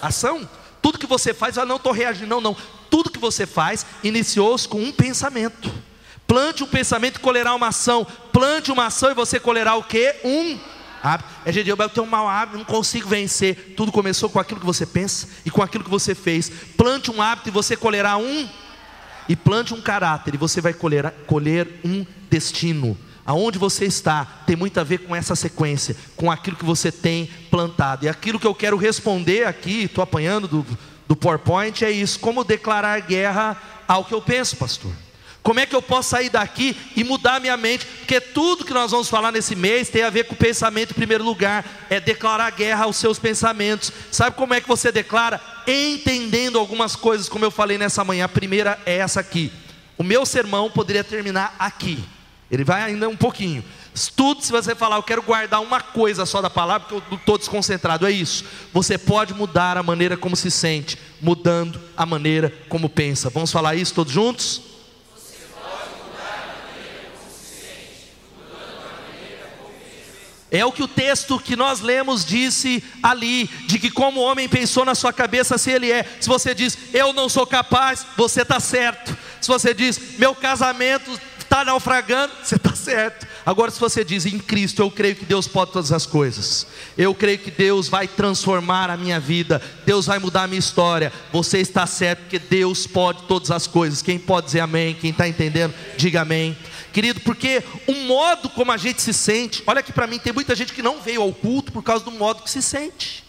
ação. 0.00 0.48
Tudo 0.82 0.98
que 0.98 1.06
você 1.06 1.34
faz, 1.34 1.56
eu 1.56 1.66
não 1.66 1.76
estou 1.76 1.92
reagindo, 1.92 2.26
não, 2.26 2.40
não. 2.40 2.56
Tudo 2.90 3.10
que 3.10 3.18
você 3.18 3.46
faz 3.46 3.84
iniciou-se 4.02 4.66
com 4.66 4.82
um 4.82 4.92
pensamento. 4.92 5.72
Plante 6.26 6.62
um 6.62 6.66
pensamento 6.66 7.16
e 7.16 7.20
colherá 7.20 7.54
uma 7.54 7.68
ação. 7.68 8.06
Plante 8.32 8.70
uma 8.70 8.86
ação 8.86 9.10
e 9.10 9.14
você 9.14 9.40
colherá 9.40 9.74
o 9.74 9.82
que? 9.82 10.14
Um 10.24 10.58
hábito. 11.02 11.28
É 11.44 11.52
gente, 11.52 11.68
eu 11.68 11.88
tenho 11.88 12.06
um 12.06 12.10
mau 12.10 12.28
hábito, 12.28 12.58
não 12.58 12.64
consigo 12.64 13.08
vencer. 13.08 13.74
Tudo 13.76 13.90
começou 13.90 14.30
com 14.30 14.38
aquilo 14.38 14.60
que 14.60 14.66
você 14.66 14.86
pensa 14.86 15.28
e 15.44 15.50
com 15.50 15.62
aquilo 15.62 15.84
que 15.84 15.90
você 15.90 16.14
fez. 16.14 16.50
Plante 16.76 17.10
um 17.10 17.20
hábito 17.20 17.48
e 17.48 17.52
você 17.52 17.76
colherá 17.76 18.16
um. 18.16 18.48
e 19.28 19.36
plante 19.36 19.72
um 19.72 19.80
caráter, 19.80 20.34
e 20.34 20.38
você 20.38 20.60
vai 20.60 20.74
colher, 20.74 21.10
colher 21.26 21.80
um 21.84 22.04
destino. 22.28 22.98
Aonde 23.30 23.60
você 23.60 23.84
está 23.84 24.24
tem 24.44 24.56
muito 24.56 24.80
a 24.80 24.82
ver 24.82 24.98
com 24.98 25.14
essa 25.14 25.36
sequência, 25.36 25.94
com 26.16 26.32
aquilo 26.32 26.56
que 26.56 26.64
você 26.64 26.90
tem 26.90 27.30
plantado. 27.48 28.04
E 28.04 28.08
aquilo 28.08 28.40
que 28.40 28.46
eu 28.46 28.52
quero 28.52 28.76
responder 28.76 29.46
aqui, 29.46 29.84
estou 29.84 30.02
apanhando 30.02 30.48
do, 30.48 30.66
do 31.06 31.14
PowerPoint, 31.14 31.84
é 31.84 31.92
isso: 31.92 32.18
como 32.18 32.42
declarar 32.42 32.98
guerra 33.02 33.56
ao 33.86 34.04
que 34.04 34.12
eu 34.12 34.20
penso, 34.20 34.56
pastor. 34.56 34.90
Como 35.44 35.60
é 35.60 35.64
que 35.64 35.76
eu 35.76 35.80
posso 35.80 36.10
sair 36.10 36.28
daqui 36.28 36.76
e 36.96 37.04
mudar 37.04 37.40
minha 37.40 37.56
mente? 37.56 37.86
Porque 37.86 38.20
tudo 38.20 38.64
que 38.64 38.74
nós 38.74 38.90
vamos 38.90 39.08
falar 39.08 39.30
nesse 39.30 39.54
mês 39.54 39.88
tem 39.88 40.02
a 40.02 40.10
ver 40.10 40.24
com 40.24 40.34
o 40.34 40.36
pensamento 40.36 40.90
em 40.90 40.94
primeiro 40.94 41.22
lugar, 41.22 41.64
é 41.88 42.00
declarar 42.00 42.50
guerra 42.50 42.86
aos 42.86 42.96
seus 42.96 43.16
pensamentos. 43.16 43.92
Sabe 44.10 44.34
como 44.34 44.54
é 44.54 44.60
que 44.60 44.66
você 44.66 44.90
declara? 44.90 45.40
Entendendo 45.68 46.58
algumas 46.58 46.96
coisas, 46.96 47.28
como 47.28 47.44
eu 47.44 47.50
falei 47.52 47.78
nessa 47.78 48.02
manhã. 48.02 48.24
A 48.24 48.28
primeira 48.28 48.76
é 48.84 48.96
essa 48.96 49.20
aqui. 49.20 49.52
O 49.96 50.02
meu 50.02 50.26
sermão 50.26 50.68
poderia 50.68 51.04
terminar 51.04 51.54
aqui. 51.60 52.04
Ele 52.50 52.64
vai 52.64 52.82
ainda 52.82 53.08
um 53.08 53.16
pouquinho. 53.16 53.64
Tudo, 54.16 54.42
se 54.42 54.50
você 54.50 54.74
falar, 54.74 54.96
eu 54.96 55.02
quero 55.02 55.22
guardar 55.22 55.60
uma 55.60 55.80
coisa 55.80 56.26
só 56.26 56.40
da 56.40 56.50
palavra, 56.50 56.88
porque 56.88 57.14
eu 57.14 57.18
estou 57.18 57.38
desconcentrado, 57.38 58.06
é 58.06 58.10
isso. 58.10 58.44
Você 58.72 58.98
pode 58.98 59.34
mudar 59.34 59.76
a 59.76 59.82
maneira 59.82 60.16
como 60.16 60.34
se 60.34 60.50
sente, 60.50 60.98
mudando 61.20 61.80
a 61.96 62.04
maneira 62.04 62.52
como 62.68 62.88
pensa. 62.88 63.30
Vamos 63.30 63.52
falar 63.52 63.76
isso 63.76 63.94
todos 63.94 64.12
juntos? 64.12 64.62
É 70.52 70.64
o 70.64 70.72
que 70.72 70.82
o 70.82 70.88
texto 70.88 71.38
que 71.38 71.54
nós 71.54 71.80
lemos 71.80 72.24
disse 72.24 72.82
ali, 73.00 73.46
de 73.66 73.78
que 73.78 73.88
como 73.88 74.20
o 74.20 74.24
homem 74.24 74.48
pensou 74.48 74.84
na 74.84 74.96
sua 74.96 75.12
cabeça, 75.12 75.56
se 75.56 75.70
ele 75.70 75.92
é. 75.92 76.04
Se 76.20 76.28
você 76.28 76.52
diz, 76.52 76.76
eu 76.92 77.12
não 77.12 77.28
sou 77.28 77.46
capaz, 77.46 78.04
você 78.16 78.42
está 78.42 78.58
certo. 78.58 79.16
Se 79.40 79.46
você 79.46 79.72
diz, 79.72 80.18
meu 80.18 80.34
casamento 80.34 81.08
está 81.50 81.64
naufragando, 81.64 82.32
você 82.40 82.54
está 82.54 82.76
certo. 82.76 83.26
Agora, 83.44 83.72
se 83.72 83.80
você 83.80 84.04
diz, 84.04 84.24
em 84.24 84.38
Cristo, 84.38 84.80
eu 84.80 84.90
creio 84.90 85.16
que 85.16 85.24
Deus 85.24 85.48
pode 85.48 85.72
todas 85.72 85.90
as 85.90 86.06
coisas, 86.06 86.64
eu 86.96 87.12
creio 87.12 87.38
que 87.38 87.50
Deus 87.50 87.88
vai 87.88 88.06
transformar 88.06 88.88
a 88.88 88.96
minha 88.96 89.18
vida, 89.18 89.60
Deus 89.84 90.06
vai 90.06 90.20
mudar 90.20 90.44
a 90.44 90.46
minha 90.46 90.60
história, 90.60 91.12
você 91.32 91.58
está 91.58 91.84
certo, 91.88 92.20
porque 92.20 92.38
Deus 92.38 92.86
pode 92.86 93.22
todas 93.24 93.50
as 93.50 93.66
coisas. 93.66 94.00
Quem 94.00 94.16
pode 94.16 94.46
dizer 94.46 94.60
amém? 94.60 94.94
Quem 94.94 95.10
está 95.10 95.26
entendendo, 95.26 95.74
diga 95.96 96.20
amém 96.22 96.56
querido, 96.92 97.20
porque 97.20 97.62
o 97.86 97.94
modo 98.08 98.48
como 98.48 98.72
a 98.72 98.76
gente 98.76 99.00
se 99.00 99.12
sente, 99.12 99.62
olha 99.64 99.78
aqui 99.78 99.92
para 99.92 100.08
mim, 100.08 100.18
tem 100.18 100.32
muita 100.32 100.56
gente 100.56 100.72
que 100.72 100.82
não 100.82 101.00
veio 101.00 101.22
ao 101.22 101.32
culto 101.32 101.70
por 101.70 101.84
causa 101.84 102.04
do 102.04 102.10
modo 102.10 102.42
que 102.42 102.50
se 102.50 102.60
sente. 102.60 103.24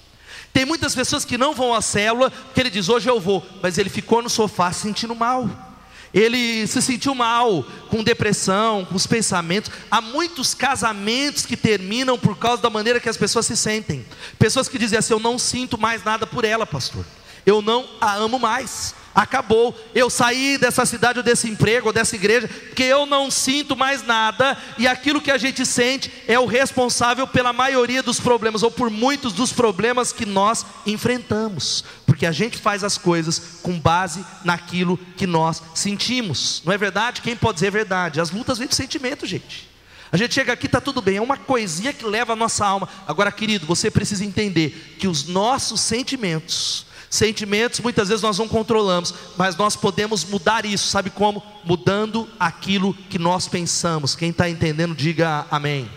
Tem 0.52 0.66
muitas 0.66 0.96
pessoas 0.96 1.24
que 1.24 1.38
não 1.38 1.54
vão 1.54 1.72
à 1.72 1.80
célula, 1.80 2.32
porque 2.32 2.60
ele 2.60 2.72
diz, 2.72 2.90
hoje 2.90 3.08
eu 3.08 3.20
vou, 3.20 3.46
mas 3.62 3.78
ele 3.78 3.90
ficou 3.90 4.20
no 4.24 4.32
sofá 4.32 4.72
se 4.72 4.82
sentindo 4.82 5.14
mal. 5.14 5.71
Ele 6.14 6.68
se 6.68 6.82
sentiu 6.82 7.16
mal, 7.16 7.64
com 7.90 8.04
depressão, 8.04 8.86
com 8.86 8.96
os 8.96 9.08
pensamentos. 9.08 9.72
Há 9.90 10.02
muitos 10.02 10.54
casamentos 10.54 11.46
que 11.46 11.56
terminam 11.56 12.18
por 12.18 12.38
causa 12.38 12.62
da 12.62 12.70
maneira 12.70 13.00
que 13.00 13.08
as 13.08 13.18
pessoas 13.18 13.46
se 13.46 13.56
sentem. 13.56 14.06
Pessoas 14.38 14.68
que 14.68 14.78
dizem 14.78 15.00
assim: 15.00 15.14
Eu 15.14 15.20
não 15.20 15.40
sinto 15.40 15.78
mais 15.78 16.04
nada 16.04 16.28
por 16.28 16.44
ela, 16.44 16.66
pastor. 16.66 17.06
Eu 17.46 17.62
não 17.62 17.88
a 18.00 18.16
amo 18.16 18.38
mais 18.38 18.94
acabou. 19.14 19.78
Eu 19.94 20.10
saí 20.10 20.58
dessa 20.58 20.86
cidade 20.86 21.20
ou 21.20 21.24
desse 21.24 21.50
emprego 21.50 21.88
ou 21.88 21.94
dessa 21.94 22.16
igreja, 22.16 22.48
porque 22.48 22.84
eu 22.84 23.06
não 23.06 23.30
sinto 23.30 23.76
mais 23.76 24.04
nada, 24.04 24.58
e 24.78 24.88
aquilo 24.88 25.22
que 25.22 25.32
a 25.32 25.38
gente 25.38 25.66
sente 25.66 26.12
é 26.28 26.40
o 26.40 26.46
responsável 26.46 27.28
pela 27.28 27.54
maioria 27.54 28.02
dos 28.02 28.20
problemas, 28.20 28.64
ou 28.64 28.72
por 28.72 28.90
muitos 28.90 29.34
dos 29.34 29.52
problemas 29.52 30.12
que 30.12 30.26
nós 30.26 30.66
enfrentamos, 30.86 31.84
porque 32.06 32.26
a 32.26 32.32
gente 32.32 32.58
faz 32.58 32.84
as 32.84 32.98
coisas 32.98 33.60
com 33.62 33.80
base 33.80 34.26
naquilo 34.44 34.98
que 35.18 35.28
nós 35.28 35.62
sentimos, 35.76 36.62
não 36.66 36.74
é 36.74 36.78
verdade? 36.78 37.22
Quem 37.22 37.36
pode 37.36 37.56
dizer 37.56 37.72
verdade? 37.72 38.22
As 38.22 38.32
lutas 38.32 38.58
vêm 38.58 38.68
do 38.68 38.76
sentimento, 38.76 39.26
gente. 39.26 39.72
A 40.12 40.18
gente 40.18 40.34
chega 40.34 40.52
aqui, 40.52 40.66
está 40.66 40.82
tudo 40.82 41.02
bem, 41.02 41.18
é 41.18 41.22
uma 41.22 41.38
coisinha 41.38 41.94
que 41.94 42.06
leva 42.06 42.34
a 42.34 42.36
nossa 42.36 42.66
alma. 42.66 42.90
Agora, 43.08 43.32
querido, 43.32 43.66
você 43.66 43.90
precisa 43.90 44.26
entender 44.26 44.98
que 45.00 45.08
os 45.08 45.26
nossos 45.26 45.80
sentimentos, 45.80 46.86
Sentimentos 47.12 47.82
muitas 47.82 48.08
vezes 48.08 48.24
nós 48.24 48.38
não 48.38 48.48
controlamos, 48.48 49.14
mas 49.36 49.58
nós 49.58 49.76
podemos 49.76 50.24
mudar 50.24 50.66
isso, 50.66 50.88
sabe 50.88 51.10
como? 51.10 51.44
Mudando 51.62 52.26
aquilo 52.40 52.94
que 53.10 53.20
nós 53.20 53.50
pensamos. 53.50 54.16
Quem 54.16 54.30
está 54.30 54.50
entendendo, 54.50 54.96
diga 54.96 55.46
amém. 55.52 55.92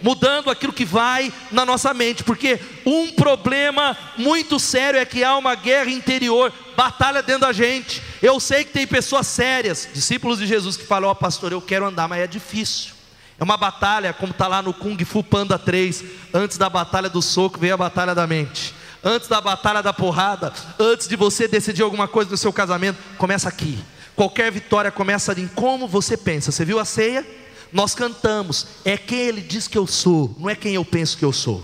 Mudando 0.00 0.48
aquilo 0.48 0.72
que 0.72 0.86
vai 0.86 1.30
na 1.52 1.66
nossa 1.66 1.92
mente, 1.92 2.24
porque 2.24 2.58
um 2.86 3.12
problema 3.12 3.94
muito 4.16 4.58
sério 4.58 4.98
é 4.98 5.04
que 5.04 5.22
há 5.22 5.36
uma 5.36 5.54
guerra 5.54 5.90
interior, 5.90 6.50
batalha 6.74 7.22
dentro 7.22 7.42
da 7.42 7.52
gente. 7.52 8.00
Eu 8.22 8.40
sei 8.40 8.64
que 8.64 8.72
tem 8.72 8.86
pessoas 8.86 9.26
sérias, 9.26 9.86
discípulos 9.92 10.38
de 10.38 10.46
Jesus, 10.46 10.74
que 10.74 10.86
falam: 10.86 11.10
Ó, 11.10 11.12
oh, 11.12 11.16
pastor, 11.16 11.52
eu 11.52 11.60
quero 11.60 11.84
andar, 11.84 12.08
mas 12.08 12.18
é 12.18 12.26
difícil. 12.26 12.94
É 13.38 13.44
uma 13.44 13.58
batalha, 13.58 14.14
como 14.14 14.32
está 14.32 14.48
lá 14.48 14.62
no 14.62 14.72
Kung 14.72 14.96
Fu 15.04 15.22
Panda 15.22 15.58
3. 15.58 16.02
Antes 16.32 16.56
da 16.56 16.70
batalha 16.70 17.10
do 17.10 17.20
soco, 17.20 17.58
veio 17.60 17.74
a 17.74 17.76
batalha 17.76 18.14
da 18.14 18.26
mente 18.26 18.79
antes 19.02 19.28
da 19.28 19.40
batalha 19.40 19.82
da 19.82 19.92
porrada, 19.92 20.52
antes 20.78 21.08
de 21.08 21.16
você 21.16 21.48
decidir 21.48 21.82
alguma 21.82 22.08
coisa 22.08 22.30
no 22.30 22.36
seu 22.36 22.52
casamento, 22.52 22.98
começa 23.16 23.48
aqui. 23.48 23.78
Qualquer 24.14 24.50
vitória 24.52 24.90
começa 24.90 25.32
em 25.38 25.48
como 25.48 25.88
você 25.88 26.16
pensa. 26.16 26.52
Você 26.52 26.64
viu 26.64 26.78
a 26.78 26.84
ceia? 26.84 27.26
Nós 27.72 27.94
cantamos, 27.94 28.66
é 28.84 28.96
quem 28.96 29.20
ele 29.20 29.40
diz 29.40 29.68
que 29.68 29.78
eu 29.78 29.86
sou, 29.86 30.34
não 30.38 30.50
é 30.50 30.56
quem 30.56 30.74
eu 30.74 30.84
penso 30.84 31.16
que 31.16 31.24
eu 31.24 31.32
sou. 31.32 31.62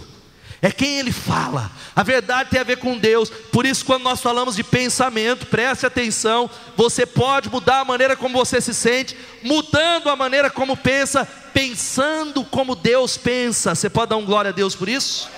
É 0.63 0.71
quem 0.71 0.99
ele 0.99 1.13
fala. 1.13 1.71
A 1.95 2.03
verdade 2.03 2.51
tem 2.51 2.61
a 2.61 2.65
ver 2.65 2.79
com 2.79 2.97
Deus. 2.97 3.29
Por 3.29 3.67
isso, 3.67 3.85
quando 3.85 4.05
nós 4.05 4.21
falamos 4.21 4.57
de 4.57 4.65
pensamento, 4.65 5.47
preste 5.47 5.85
atenção. 5.85 6.49
Você 6.77 7.05
pode 7.05 7.51
mudar 7.51 7.81
a 7.81 7.85
maneira 7.85 8.17
como 8.17 8.39
você 8.39 8.61
se 8.61 8.73
sente, 8.73 9.17
mudando 9.43 10.09
a 10.09 10.17
maneira 10.17 10.49
como 10.49 10.77
pensa, 10.77 11.29
pensando 11.53 12.43
como 12.43 12.75
Deus 12.75 13.17
pensa. 13.17 13.75
Você 13.75 13.91
pode 13.91 14.11
dar 14.11 14.17
um 14.17 14.25
glória 14.25 14.49
a 14.49 14.53
Deus 14.53 14.75
por 14.75 14.89
isso? 14.89 15.29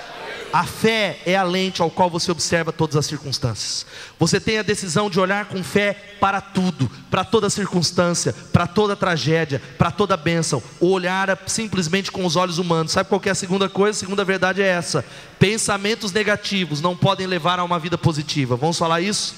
A 0.50 0.64
fé 0.64 1.20
é 1.26 1.36
a 1.36 1.42
lente 1.42 1.82
ao 1.82 1.90
qual 1.90 2.08
você 2.08 2.30
observa 2.30 2.72
todas 2.72 2.96
as 2.96 3.04
circunstâncias. 3.04 3.84
Você 4.18 4.40
tem 4.40 4.58
a 4.58 4.62
decisão 4.62 5.10
de 5.10 5.20
olhar 5.20 5.44
com 5.44 5.62
fé 5.62 5.92
para 6.18 6.40
tudo, 6.40 6.90
para 7.10 7.22
toda 7.22 7.50
circunstância, 7.50 8.32
para 8.50 8.66
toda 8.66 8.96
tragédia, 8.96 9.60
para 9.76 9.90
toda 9.90 10.16
bênção. 10.16 10.62
Olhar 10.80 11.38
simplesmente 11.46 12.10
com 12.10 12.24
os 12.24 12.34
olhos 12.34 12.56
humanos. 12.56 12.92
Sabe 12.92 13.10
qual 13.10 13.20
é 13.26 13.30
a 13.30 13.34
segunda 13.34 13.68
coisa? 13.68 13.98
A 13.98 14.00
segunda 14.00 14.24
verdade 14.24 14.62
é 14.62 14.66
essa: 14.66 15.04
pensamentos 15.38 16.12
negativos 16.12 16.80
não 16.80 16.96
podem 16.96 17.26
levar 17.26 17.58
a 17.58 17.64
uma 17.64 17.78
vida 17.78 17.98
positiva. 17.98 18.56
Vamos 18.56 18.78
falar 18.78 19.02
isso? 19.02 19.34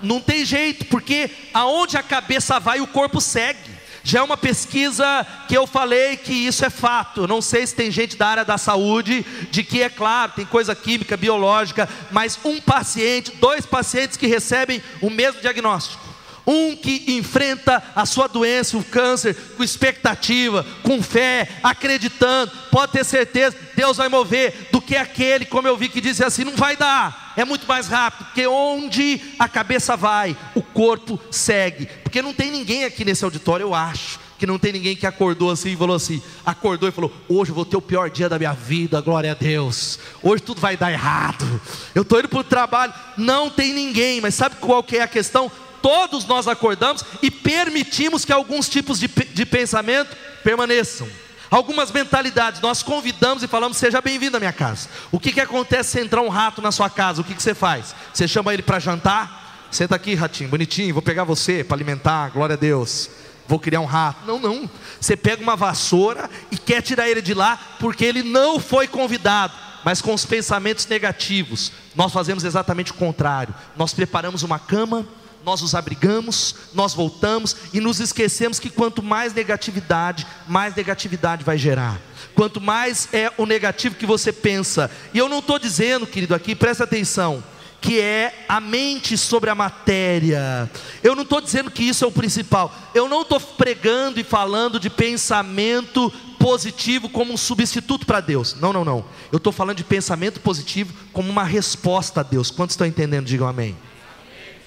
Não 0.00 0.20
tem 0.20 0.44
jeito, 0.44 0.84
porque 0.84 1.30
aonde 1.52 1.96
a 1.96 2.02
cabeça 2.02 2.60
vai, 2.60 2.80
o 2.80 2.86
corpo 2.86 3.20
segue. 3.20 3.75
Já 4.06 4.20
é 4.20 4.22
uma 4.22 4.36
pesquisa 4.36 5.26
que 5.48 5.58
eu 5.58 5.66
falei 5.66 6.16
que 6.16 6.32
isso 6.32 6.64
é 6.64 6.70
fato. 6.70 7.26
Não 7.26 7.42
sei 7.42 7.66
se 7.66 7.74
tem 7.74 7.90
gente 7.90 8.16
da 8.16 8.28
área 8.28 8.44
da 8.44 8.56
saúde, 8.56 9.26
de 9.50 9.64
que 9.64 9.82
é 9.82 9.88
claro, 9.88 10.30
tem 10.36 10.46
coisa 10.46 10.76
química, 10.76 11.16
biológica, 11.16 11.88
mas 12.12 12.38
um 12.44 12.60
paciente, 12.60 13.32
dois 13.40 13.66
pacientes 13.66 14.16
que 14.16 14.28
recebem 14.28 14.80
o 15.02 15.10
mesmo 15.10 15.40
diagnóstico. 15.40 16.05
Um 16.46 16.76
que 16.76 17.04
enfrenta 17.08 17.82
a 17.94 18.06
sua 18.06 18.28
doença, 18.28 18.76
o 18.76 18.84
câncer, 18.84 19.34
com 19.56 19.64
expectativa, 19.64 20.64
com 20.82 21.02
fé, 21.02 21.48
acreditando, 21.62 22.52
pode 22.70 22.92
ter 22.92 23.04
certeza, 23.04 23.56
Deus 23.74 23.96
vai 23.96 24.08
mover, 24.08 24.68
do 24.70 24.80
que 24.80 24.96
aquele, 24.96 25.44
como 25.44 25.66
eu 25.66 25.76
vi, 25.76 25.88
que 25.88 26.00
diz 26.00 26.20
assim: 26.20 26.44
não 26.44 26.54
vai 26.54 26.76
dar, 26.76 27.34
é 27.36 27.44
muito 27.44 27.66
mais 27.66 27.88
rápido, 27.88 28.26
porque 28.26 28.46
onde 28.46 29.20
a 29.38 29.48
cabeça 29.48 29.96
vai, 29.96 30.36
o 30.54 30.62
corpo 30.62 31.18
segue. 31.30 31.86
Porque 32.02 32.22
não 32.22 32.32
tem 32.32 32.50
ninguém 32.50 32.84
aqui 32.84 33.04
nesse 33.04 33.24
auditório, 33.24 33.64
eu 33.64 33.74
acho, 33.74 34.20
que 34.38 34.46
não 34.46 34.58
tem 34.58 34.72
ninguém 34.72 34.94
que 34.94 35.06
acordou 35.06 35.50
assim 35.50 35.72
e 35.72 35.76
falou 35.76 35.96
assim: 35.96 36.22
acordou 36.44 36.88
e 36.88 36.92
falou, 36.92 37.12
hoje 37.28 37.50
eu 37.50 37.54
vou 37.54 37.64
ter 37.64 37.76
o 37.76 37.82
pior 37.82 38.08
dia 38.10 38.28
da 38.28 38.38
minha 38.38 38.52
vida, 38.52 39.00
glória 39.00 39.32
a 39.32 39.34
Deus, 39.34 39.98
hoje 40.22 40.42
tudo 40.42 40.60
vai 40.60 40.76
dar 40.76 40.92
errado, 40.92 41.60
eu 41.94 42.02
estou 42.02 42.18
indo 42.18 42.28
para 42.28 42.38
o 42.38 42.44
trabalho. 42.44 42.94
Não 43.16 43.50
tem 43.50 43.72
ninguém, 43.72 44.20
mas 44.20 44.34
sabe 44.34 44.56
qual 44.56 44.82
que 44.82 44.98
é 44.98 45.02
a 45.02 45.08
questão? 45.08 45.50
Todos 45.82 46.24
nós 46.26 46.48
acordamos 46.48 47.04
e 47.22 47.30
permitimos 47.30 48.24
que 48.24 48.32
alguns 48.32 48.68
tipos 48.68 48.98
de, 48.98 49.08
de 49.08 49.46
pensamento 49.46 50.16
permaneçam. 50.42 51.08
Algumas 51.50 51.92
mentalidades, 51.92 52.60
nós 52.60 52.82
convidamos 52.82 53.42
e 53.42 53.48
falamos: 53.48 53.76
seja 53.76 54.00
bem-vindo 54.00 54.36
à 54.36 54.40
minha 54.40 54.52
casa. 54.52 54.88
O 55.12 55.20
que, 55.20 55.32
que 55.32 55.40
acontece 55.40 55.90
se 55.90 56.00
entrar 56.00 56.22
um 56.22 56.28
rato 56.28 56.60
na 56.60 56.72
sua 56.72 56.90
casa? 56.90 57.20
O 57.20 57.24
que, 57.24 57.34
que 57.34 57.42
você 57.42 57.54
faz? 57.54 57.94
Você 58.12 58.26
chama 58.26 58.52
ele 58.52 58.62
para 58.62 58.78
jantar? 58.78 59.68
Senta 59.70 59.94
aqui, 59.94 60.14
ratinho, 60.14 60.48
bonitinho, 60.48 60.94
vou 60.94 61.02
pegar 61.02 61.24
você 61.24 61.62
para 61.62 61.76
alimentar, 61.76 62.30
glória 62.30 62.54
a 62.54 62.58
Deus. 62.58 63.10
Vou 63.48 63.60
criar 63.60 63.80
um 63.80 63.84
rato. 63.84 64.26
Não, 64.26 64.40
não. 64.40 64.68
Você 65.00 65.16
pega 65.16 65.40
uma 65.40 65.54
vassoura 65.54 66.28
e 66.50 66.58
quer 66.58 66.82
tirar 66.82 67.08
ele 67.08 67.22
de 67.22 67.32
lá 67.32 67.58
porque 67.78 68.04
ele 68.04 68.22
não 68.22 68.58
foi 68.58 68.88
convidado 68.88 69.52
mas 69.86 70.02
com 70.02 70.12
os 70.12 70.26
pensamentos 70.26 70.84
negativos, 70.88 71.70
nós 71.94 72.12
fazemos 72.12 72.42
exatamente 72.42 72.90
o 72.90 72.94
contrário. 72.94 73.54
Nós 73.76 73.94
preparamos 73.94 74.42
uma 74.42 74.58
cama, 74.58 75.06
nós 75.46 75.62
os 75.62 75.76
abrigamos, 75.76 76.56
nós 76.74 76.92
voltamos 76.92 77.54
e 77.72 77.78
nos 77.78 78.00
esquecemos 78.00 78.58
que 78.58 78.68
quanto 78.68 79.00
mais 79.00 79.32
negatividade, 79.32 80.26
mais 80.48 80.74
negatividade 80.74 81.44
vai 81.44 81.56
gerar. 81.56 82.00
Quanto 82.34 82.60
mais 82.60 83.08
é 83.12 83.32
o 83.38 83.46
negativo 83.46 83.94
que 83.94 84.04
você 84.04 84.32
pensa, 84.32 84.90
e 85.14 85.18
eu 85.18 85.28
não 85.28 85.38
estou 85.38 85.56
dizendo, 85.56 86.04
querido, 86.04 86.34
aqui, 86.34 86.56
presta 86.56 86.82
atenção, 86.82 87.44
que 87.80 88.00
é 88.00 88.44
a 88.48 88.60
mente 88.60 89.16
sobre 89.16 89.48
a 89.48 89.54
matéria. 89.54 90.68
Eu 91.00 91.14
não 91.14 91.22
estou 91.22 91.40
dizendo 91.40 91.70
que 91.70 91.84
isso 91.84 92.04
é 92.04 92.08
o 92.08 92.12
principal. 92.12 92.74
Eu 92.92 93.08
não 93.08 93.22
estou 93.22 93.38
pregando 93.38 94.18
e 94.18 94.24
falando 94.24 94.80
de 94.80 94.90
pensamento 94.90 96.12
positivo 96.40 97.08
como 97.08 97.32
um 97.32 97.36
substituto 97.36 98.04
para 98.04 98.18
Deus. 98.18 98.56
Não, 98.60 98.72
não, 98.72 98.84
não. 98.84 99.04
Eu 99.30 99.36
estou 99.36 99.52
falando 99.52 99.76
de 99.76 99.84
pensamento 99.84 100.40
positivo 100.40 100.92
como 101.12 101.30
uma 101.30 101.44
resposta 101.44 102.20
a 102.20 102.24
Deus. 102.24 102.50
Quantos 102.50 102.74
estão 102.74 102.86
entendendo? 102.86 103.26
Digam 103.26 103.46
amém. 103.46 103.76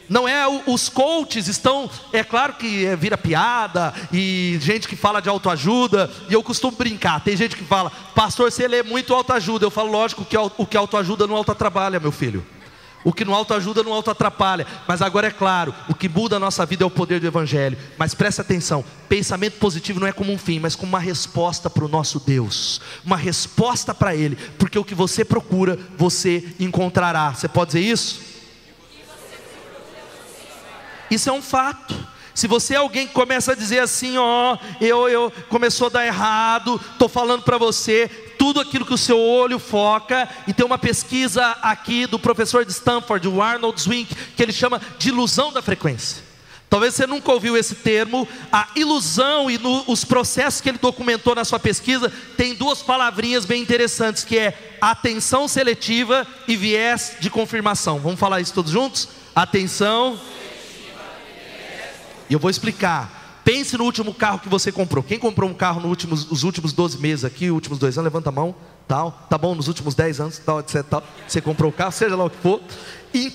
Não 0.10 0.28
é 0.28 0.46
os 0.66 0.90
coaches 0.90 1.48
estão, 1.48 1.90
é 2.12 2.24
claro 2.24 2.54
que 2.54 2.86
é, 2.86 2.96
vira 2.96 3.18
piada 3.18 3.94
e 4.12 4.58
gente 4.60 4.88
que 4.88 4.96
fala 4.96 5.22
de 5.22 5.30
autoajuda 5.30 6.10
e 6.28 6.34
eu 6.34 6.42
costumo 6.42 6.76
brincar. 6.76 7.22
Tem 7.22 7.38
gente 7.38 7.56
que 7.56 7.64
fala, 7.64 7.92
pastor, 8.16 8.52
você 8.52 8.68
lê 8.68 8.82
muito 8.82 9.14
autoajuda. 9.14 9.66
Eu 9.66 9.72
falo, 9.72 9.92
lógico 9.92 10.26
que 10.26 10.36
o 10.38 10.66
que 10.66 10.76
autoajuda 10.76 11.28
não 11.28 11.36
auto 11.36 11.52
atrapalha, 11.52 12.00
meu 12.00 12.12
filho. 12.12 12.44
O 13.04 13.14
que 13.14 13.24
no 13.24 13.34
alto 13.34 13.54
ajuda, 13.54 13.82
no 13.82 13.94
alto 13.94 14.12
atrapalha. 14.12 14.68
Mas 14.88 15.02
agora 15.02 15.28
é 15.28 15.32
claro, 15.32 15.74
o 15.88 15.96
que 15.96 16.10
muda 16.10 16.36
a 16.36 16.40
nossa 16.40 16.66
vida 16.66 16.84
é 16.84 16.88
o 16.88 16.92
poder 16.92 17.20
do 17.20 17.28
Evangelho. 17.28 17.78
Mas 17.98 18.14
preste 18.14 18.42
atenção: 18.42 18.84
pensamento 19.08 19.58
positivo 19.58 20.00
não 20.00 20.08
é 20.08 20.12
como 20.12 20.34
um 20.34 20.38
fim, 20.38 20.60
mas 20.60 20.76
como 20.76 20.90
uma 20.90 21.00
resposta 21.00 21.70
para 21.70 21.86
o 21.86 21.88
nosso 21.88 22.20
Deus. 22.20 22.82
Uma 23.06 23.16
resposta 23.16 23.94
para 23.94 24.16
Ele. 24.16 24.36
Porque 24.58 24.78
o 24.78 24.84
que 24.84 24.94
você 24.94 25.24
procura, 25.24 25.80
você 25.98 26.44
encontrará. 26.60 27.34
Você 27.34 27.48
pode 27.48 27.68
dizer 27.70 27.82
isso? 27.82 28.29
Isso 31.10 31.30
é 31.30 31.34
um 31.34 31.42
fato. 31.42 31.96
Se 32.40 32.48
você 32.48 32.74
é 32.74 32.78
alguém 32.78 33.06
que 33.06 33.14
começa 33.14 33.52
a 33.52 33.56
dizer 33.56 33.80
assim, 33.80 34.18
ó, 34.18 34.58
eu, 34.80 35.10
eu 35.10 35.30
começou 35.50 35.88
a 35.88 35.90
dar 35.90 36.06
errado, 36.06 36.80
estou 36.94 37.10
falando 37.10 37.44
para 37.44 37.58
você, 37.58 38.08
tudo 38.38 38.62
aquilo 38.62 38.86
que 38.86 38.94
o 38.94 38.98
seu 38.98 39.20
olho 39.20 39.60
foca, 39.60 40.30
e 40.48 40.54
tem 40.54 40.66
uma 40.66 40.78
pesquisa 40.78 41.46
aqui 41.62 42.08
do 42.08 42.18
professor 42.18 42.64
de 42.64 42.72
Stanford, 42.72 43.28
o 43.28 43.42
Arnold 43.42 43.82
Zwink, 43.82 44.16
que 44.38 44.42
ele 44.42 44.54
chama 44.54 44.80
de 44.98 45.10
ilusão 45.10 45.52
da 45.52 45.62
frequência. 45.62 46.24
Talvez 46.70 46.94
você 46.94 47.06
nunca 47.06 47.32
ouviu 47.32 47.58
esse 47.58 47.76
termo, 47.76 48.26
a 48.52 48.70
ilusão 48.76 49.52
e 49.52 49.58
no, 49.58 49.84
os 49.88 50.06
processos 50.06 50.62
que 50.62 50.70
ele 50.70 50.78
documentou 50.78 51.36
na 51.36 51.44
sua 51.44 51.60
pesquisa, 51.60 52.10
tem 52.38 52.54
duas 52.54 52.82
palavrinhas 52.82 53.44
bem 53.44 53.62
interessantes, 53.62 54.24
que 54.24 54.38
é 54.38 54.78
atenção 54.80 55.48
seletiva 55.48 56.26
e 56.48 56.56
viés 56.56 57.18
de 57.20 57.30
confirmação. 57.30 58.00
Vamos 58.00 58.20
falar 58.20 58.40
isso 58.40 58.54
todos 58.54 58.72
juntos? 58.72 59.10
Atenção 59.36 60.18
e 62.30 62.34
eu 62.34 62.40
vou 62.40 62.50
explicar. 62.50 63.42
Pense 63.44 63.78
no 63.78 63.84
último 63.84 64.14
carro 64.14 64.40
que 64.40 64.50
você 64.50 64.72
comprou. 64.72 65.04
Quem 65.04 65.18
comprou 65.18 65.50
um 65.50 65.54
carro 65.54 65.82
nos 65.82 65.90
últimos, 65.90 66.32
os 66.32 66.44
últimos 66.44 66.72
12 66.72 67.00
meses 67.00 67.26
aqui, 67.26 67.50
últimos 67.50 67.80
dois 67.80 67.98
anos, 67.98 68.06
levanta 68.06 68.30
a 68.30 68.32
mão, 68.32 68.54
tal. 68.88 69.26
Tá 69.30 69.38
bom, 69.38 69.56
nos 69.56 69.68
últimos 69.68 69.96
10 69.96 70.20
anos, 70.20 70.38
tal, 70.38 70.60
etc. 70.60 70.84
Tal. 70.84 71.04
Você 71.28 71.42
comprou 71.42 71.72
o 71.72 71.74
carro, 71.74 71.92
seja 71.92 72.16
lá 72.16 72.26
o 72.26 72.30
que 72.30 72.38
for. 72.38 72.62
E 73.14 73.34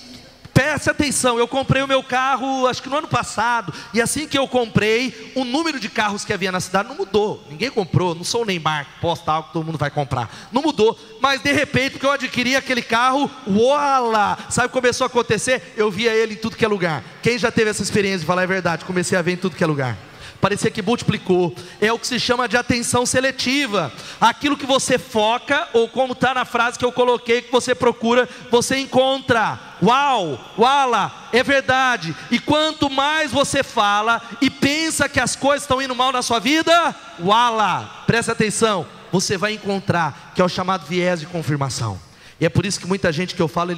Preste 0.55 0.89
atenção, 0.89 1.37
eu 1.37 1.49
comprei 1.49 1.83
o 1.83 1.89
meu 1.89 2.01
carro, 2.01 2.69
acho 2.69 2.81
que 2.81 2.89
no 2.89 2.97
ano 2.97 3.09
passado, 3.09 3.75
e 3.93 4.01
assim 4.01 4.29
que 4.29 4.39
eu 4.39 4.47
comprei, 4.47 5.33
o 5.35 5.45
número 5.45 5.81
de 5.81 5.89
carros 5.89 6.25
que 6.25 6.33
havia 6.33 6.53
na 6.53 6.61
cidade 6.61 6.89
não 6.89 6.95
mudou. 6.95 7.45
Ninguém 7.51 7.71
comprou, 7.71 8.15
não 8.15 8.23
sou 8.23 8.43
o 8.43 8.45
Neymar, 8.45 8.87
posta 9.01 9.33
algo 9.33 9.49
que 9.49 9.53
todo 9.53 9.67
mundo 9.67 9.79
vai 9.79 9.91
comprar. 9.91 10.33
Não 10.53 10.63
mudou, 10.63 10.97
mas 11.21 11.43
de 11.43 11.51
repente, 11.51 11.93
porque 11.93 12.07
eu 12.07 12.13
adquiri 12.13 12.55
aquele 12.55 12.83
carro, 12.83 13.29
uala! 13.49 14.39
Sabe 14.49 14.67
o 14.67 14.69
que 14.71 14.75
começou 14.75 15.07
a 15.07 15.09
acontecer? 15.09 15.75
Eu 15.77 15.91
via 15.91 16.13
ele 16.13 16.35
em 16.35 16.39
tudo 16.39 16.57
que 16.57 16.65
é 16.65 16.69
lugar. 16.69 17.03
Quem 17.21 17.37
já 17.37 17.51
teve 17.51 17.71
essa 17.71 17.83
experiência 17.83 18.21
de 18.21 18.27
falar 18.27 18.43
a 18.43 18.47
verdade? 18.47 18.85
Comecei 18.85 19.19
a 19.19 19.23
ver 19.23 19.33
em 19.33 19.37
tudo 19.37 19.57
que 19.57 19.65
é 19.65 19.67
lugar 19.67 19.99
parecia 20.45 20.71
que 20.71 20.83
multiplicou. 20.83 21.57
É 21.81 21.91
o 21.91 21.99
que 21.99 22.07
se 22.07 22.21
chama 22.21 22.47
de 22.47 22.55
atenção 22.55 23.07
seletiva. 23.07 23.91
Aquilo 24.21 24.59
que 24.59 24.67
você 24.67 24.99
foca, 24.99 25.71
ou 25.73 25.89
como 25.89 26.13
está 26.13 26.35
na 26.35 26.45
frase 26.45 26.79
que 26.79 26.85
eu 26.85 26.93
coloquei, 26.93 27.41
que 27.41 27.51
você 27.51 27.75
procura, 27.75 28.29
você 28.51 28.77
encontra. 28.77 29.59
Uau, 29.83 30.39
uala, 30.59 31.31
é 31.33 31.43
verdade. 31.43 32.15
E 32.31 32.39
quanto 32.39 32.91
mais 32.91 33.33
você 33.33 33.63
fala 33.63 34.21
e 34.39 34.51
pensa 34.51 35.09
que 35.09 35.19
as 35.19 35.35
coisas 35.35 35.63
estão 35.63 35.81
indo 35.81 35.95
mal 35.95 36.13
na 36.13 36.21
sua 36.21 36.41
vida, 36.41 36.95
uala, 37.21 38.05
presta 38.07 38.33
atenção, 38.33 38.87
você 39.11 39.39
vai 39.39 39.55
encontrar, 39.55 40.33
que 40.35 40.43
é 40.43 40.45
o 40.45 40.49
chamado 40.49 40.85
viés 40.85 41.21
de 41.21 41.27
confirmação. 41.27 41.99
E 42.39 42.45
é 42.45 42.51
por 42.51 42.67
isso 42.67 42.79
que 42.79 42.87
muita 42.87 43.11
gente 43.11 43.35
que 43.35 43.41
eu 43.41 43.49
falo, 43.49 43.75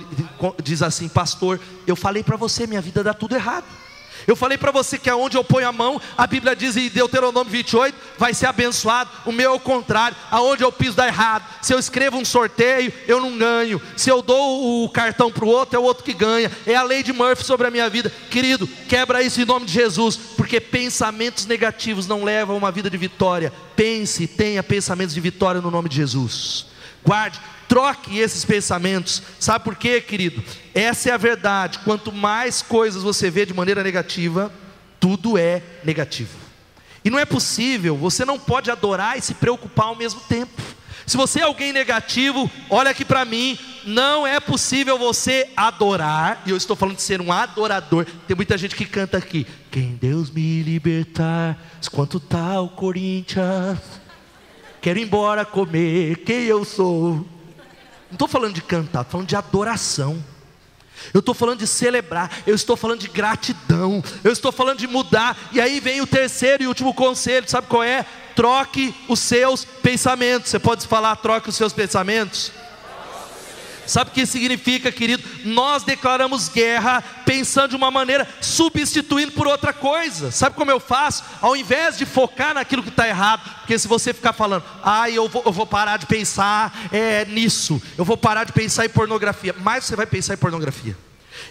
diz 0.60 0.82
assim, 0.82 1.08
pastor, 1.08 1.60
eu 1.86 1.94
falei 1.94 2.24
para 2.24 2.36
você, 2.36 2.66
minha 2.66 2.80
vida 2.80 3.04
dá 3.04 3.14
tudo 3.14 3.36
errado. 3.36 3.85
Eu 4.26 4.34
falei 4.34 4.58
para 4.58 4.72
você 4.72 4.98
que 4.98 5.08
aonde 5.08 5.36
eu 5.36 5.44
ponho 5.44 5.68
a 5.68 5.72
mão, 5.72 6.00
a 6.16 6.26
Bíblia 6.26 6.56
diz 6.56 6.76
em 6.76 6.88
Deuteronômio 6.88 7.50
28, 7.50 7.96
vai 8.18 8.34
ser 8.34 8.46
abençoado. 8.46 9.10
O 9.24 9.32
meu 9.32 9.52
é 9.52 9.54
o 9.54 9.60
contrário, 9.60 10.16
aonde 10.30 10.64
eu 10.64 10.72
piso 10.72 10.96
dá 10.96 11.06
errado. 11.06 11.44
Se 11.62 11.72
eu 11.72 11.78
escrevo 11.78 12.16
um 12.16 12.24
sorteio, 12.24 12.92
eu 13.06 13.20
não 13.20 13.38
ganho. 13.38 13.80
Se 13.96 14.10
eu 14.10 14.20
dou 14.20 14.84
o 14.84 14.88
cartão 14.88 15.30
para 15.30 15.44
o 15.44 15.48
outro, 15.48 15.76
é 15.76 15.78
o 15.78 15.84
outro 15.84 16.02
que 16.02 16.12
ganha. 16.12 16.50
É 16.66 16.74
a 16.74 16.82
lei 16.82 17.02
de 17.02 17.12
Murphy 17.12 17.44
sobre 17.44 17.66
a 17.68 17.70
minha 17.70 17.88
vida. 17.88 18.12
Querido, 18.30 18.66
quebra 18.88 19.22
isso 19.22 19.40
em 19.40 19.44
nome 19.44 19.66
de 19.66 19.72
Jesus, 19.72 20.16
porque 20.36 20.60
pensamentos 20.60 21.46
negativos 21.46 22.06
não 22.06 22.24
levam 22.24 22.56
a 22.56 22.58
uma 22.58 22.72
vida 22.72 22.90
de 22.90 22.96
vitória. 22.96 23.52
Pense, 23.76 24.26
tenha 24.26 24.62
pensamentos 24.62 25.14
de 25.14 25.20
vitória 25.20 25.60
no 25.60 25.70
nome 25.70 25.88
de 25.88 25.96
Jesus. 25.96 26.66
Guarde, 27.04 27.40
Troque 27.68 28.18
esses 28.18 28.44
pensamentos. 28.44 29.22
Sabe 29.40 29.64
por 29.64 29.76
quê, 29.76 30.00
querido? 30.00 30.42
Essa 30.74 31.10
é 31.10 31.12
a 31.12 31.16
verdade. 31.16 31.80
Quanto 31.80 32.12
mais 32.12 32.62
coisas 32.62 33.02
você 33.02 33.30
vê 33.30 33.44
de 33.44 33.54
maneira 33.54 33.82
negativa, 33.82 34.52
tudo 35.00 35.36
é 35.36 35.62
negativo. 35.84 36.36
E 37.04 37.10
não 37.10 37.18
é 37.18 37.24
possível, 37.24 37.96
você 37.96 38.24
não 38.24 38.38
pode 38.38 38.70
adorar 38.70 39.16
e 39.16 39.22
se 39.22 39.34
preocupar 39.34 39.86
ao 39.86 39.94
mesmo 39.94 40.20
tempo. 40.22 40.60
Se 41.06 41.16
você 41.16 41.38
é 41.38 41.44
alguém 41.44 41.72
negativo, 41.72 42.50
olha 42.68 42.90
aqui 42.90 43.04
para 43.04 43.24
mim, 43.24 43.56
não 43.84 44.26
é 44.26 44.40
possível 44.40 44.98
você 44.98 45.48
adorar, 45.56 46.42
e 46.44 46.50
eu 46.50 46.56
estou 46.56 46.74
falando 46.74 46.96
de 46.96 47.02
ser 47.02 47.20
um 47.20 47.30
adorador. 47.30 48.04
Tem 48.26 48.34
muita 48.34 48.58
gente 48.58 48.74
que 48.74 48.84
canta 48.84 49.16
aqui: 49.16 49.46
Quem 49.70 49.94
Deus 49.94 50.28
me 50.28 50.64
libertar, 50.64 51.56
quanto 51.92 52.18
tá 52.18 52.60
o 52.60 52.68
Corinthians, 52.68 53.78
quero 54.82 54.98
ir 54.98 55.02
embora 55.02 55.44
comer, 55.44 56.24
quem 56.24 56.42
eu 56.42 56.64
sou. 56.64 57.24
Não 58.10 58.14
estou 58.14 58.28
falando 58.28 58.54
de 58.54 58.62
cantar, 58.62 59.00
estou 59.00 59.12
falando 59.12 59.28
de 59.28 59.36
adoração. 59.36 60.22
Eu 61.12 61.20
estou 61.20 61.34
falando 61.34 61.58
de 61.58 61.66
celebrar, 61.66 62.30
eu 62.46 62.54
estou 62.54 62.76
falando 62.76 63.00
de 63.00 63.08
gratidão, 63.08 64.02
eu 64.24 64.32
estou 64.32 64.50
falando 64.50 64.78
de 64.78 64.86
mudar. 64.86 65.36
E 65.52 65.60
aí 65.60 65.78
vem 65.78 66.00
o 66.00 66.06
terceiro 66.06 66.62
e 66.62 66.66
último 66.66 66.94
conselho, 66.94 67.48
sabe 67.48 67.66
qual 67.66 67.82
é? 67.82 68.04
Troque 68.34 68.94
os 69.08 69.20
seus 69.20 69.64
pensamentos. 69.64 70.50
Você 70.50 70.58
pode 70.58 70.86
falar, 70.86 71.16
troque 71.16 71.48
os 71.48 71.56
seus 71.56 71.72
pensamentos? 71.72 72.50
Sabe 73.86 74.10
o 74.10 74.14
que 74.14 74.26
significa, 74.26 74.90
querido? 74.90 75.22
Nós 75.44 75.82
declaramos 75.82 76.48
guerra 76.48 77.02
pensando 77.24 77.70
de 77.70 77.76
uma 77.76 77.90
maneira, 77.90 78.28
substituindo 78.40 79.32
por 79.32 79.46
outra 79.46 79.72
coisa. 79.72 80.30
Sabe 80.30 80.56
como 80.56 80.70
eu 80.70 80.80
faço? 80.80 81.24
Ao 81.40 81.56
invés 81.56 81.96
de 81.96 82.04
focar 82.04 82.54
naquilo 82.54 82.82
que 82.82 82.88
está 82.88 83.08
errado, 83.08 83.42
porque 83.60 83.78
se 83.78 83.88
você 83.88 84.12
ficar 84.12 84.32
falando, 84.32 84.64
ah, 84.82 85.08
eu 85.10 85.28
vou, 85.28 85.42
eu 85.46 85.52
vou 85.52 85.66
parar 85.66 85.96
de 85.96 86.06
pensar 86.06 86.88
é, 86.92 87.24
nisso, 87.26 87.80
eu 87.96 88.04
vou 88.04 88.16
parar 88.16 88.44
de 88.44 88.52
pensar 88.52 88.84
em 88.84 88.88
pornografia, 88.90 89.54
mais 89.58 89.84
você 89.84 89.96
vai 89.96 90.06
pensar 90.06 90.34
em 90.34 90.38
pornografia. 90.38 90.96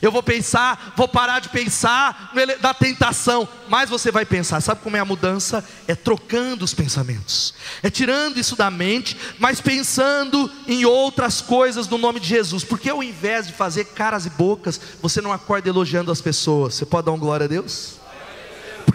Eu 0.02 0.12
vou 0.12 0.22
pensar, 0.22 0.94
vou 0.96 1.08
parar 1.08 1.40
de 1.40 1.50
pensar 1.50 2.32
na 2.62 2.74
tentação, 2.74 3.48
mas 3.68 3.90
você 3.90 4.12
vai 4.12 4.26
pensar. 4.26 4.62
Sabe 4.62 4.82
como 4.82 4.98
é 4.98 5.00
a 5.00 5.06
mudança? 5.06 5.64
É 5.88 5.96
trocando 5.96 6.64
os 6.66 6.74
pensamentos, 6.74 7.54
é 7.82 7.90
tirando 7.90 8.38
isso 8.38 8.56
da 8.56 8.70
mente, 8.70 9.18
mas 9.40 9.62
pensando 9.62 10.52
em 10.68 10.86
outras 10.86 11.42
coisas 11.42 11.88
no 11.88 11.98
nome 11.98 12.20
de 12.20 12.28
Jesus. 12.28 12.64
Porque 12.64 12.90
ao 12.90 13.04
invés 13.04 13.48
de 13.48 13.54
fazer 13.54 13.86
caras 13.86 14.26
e 14.26 14.30
bocas, 14.30 14.80
você 15.02 15.22
não 15.22 15.32
acorda 15.32 15.70
elogiando 15.70 16.12
as 16.12 16.22
pessoas. 16.22 16.76
Você 16.76 16.86
pode 16.86 17.06
dar 17.06 17.12
um 17.12 17.20
glória 17.20 17.46
a 17.46 17.48
Deus? 17.48 17.95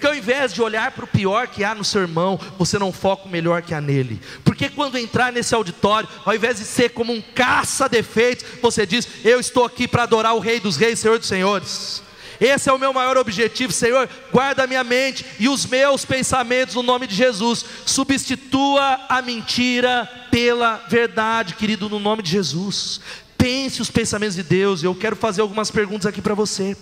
Porque 0.00 0.06
ao 0.06 0.14
invés 0.14 0.54
de 0.54 0.62
olhar 0.62 0.92
para 0.92 1.04
o 1.04 1.08
pior 1.08 1.46
que 1.46 1.62
há 1.62 1.74
no 1.74 1.84
seu 1.84 2.00
irmão, 2.00 2.40
você 2.58 2.78
não 2.78 2.90
foca 2.90 3.26
o 3.26 3.30
melhor 3.30 3.60
que 3.60 3.74
há 3.74 3.82
nele. 3.82 4.18
Porque 4.42 4.70
quando 4.70 4.96
entrar 4.96 5.30
nesse 5.30 5.54
auditório, 5.54 6.08
ao 6.24 6.34
invés 6.34 6.56
de 6.56 6.64
ser 6.64 6.88
como 6.88 7.12
um 7.12 7.20
caça-defeitos, 7.20 8.46
você 8.62 8.86
diz: 8.86 9.06
Eu 9.22 9.38
estou 9.38 9.62
aqui 9.62 9.86
para 9.86 10.04
adorar 10.04 10.34
o 10.34 10.38
Rei 10.38 10.58
dos 10.58 10.78
Reis, 10.78 11.00
Senhor 11.00 11.18
dos 11.18 11.28
Senhores. 11.28 12.02
Esse 12.40 12.70
é 12.70 12.72
o 12.72 12.78
meu 12.78 12.94
maior 12.94 13.18
objetivo, 13.18 13.74
Senhor. 13.74 14.08
Guarda 14.32 14.64
a 14.64 14.66
minha 14.66 14.82
mente 14.82 15.26
e 15.38 15.50
os 15.50 15.66
meus 15.66 16.06
pensamentos 16.06 16.76
no 16.76 16.82
nome 16.82 17.06
de 17.06 17.14
Jesus. 17.14 17.62
Substitua 17.84 19.00
a 19.06 19.20
mentira 19.20 20.10
pela 20.30 20.76
verdade, 20.88 21.56
querido, 21.56 21.90
no 21.90 21.98
nome 21.98 22.22
de 22.22 22.30
Jesus. 22.30 23.02
Pense 23.36 23.82
os 23.82 23.90
pensamentos 23.90 24.36
de 24.36 24.42
Deus. 24.42 24.82
Eu 24.82 24.94
quero 24.94 25.14
fazer 25.14 25.42
algumas 25.42 25.70
perguntas 25.70 26.06
aqui 26.06 26.22
para 26.22 26.32
você. 26.32 26.74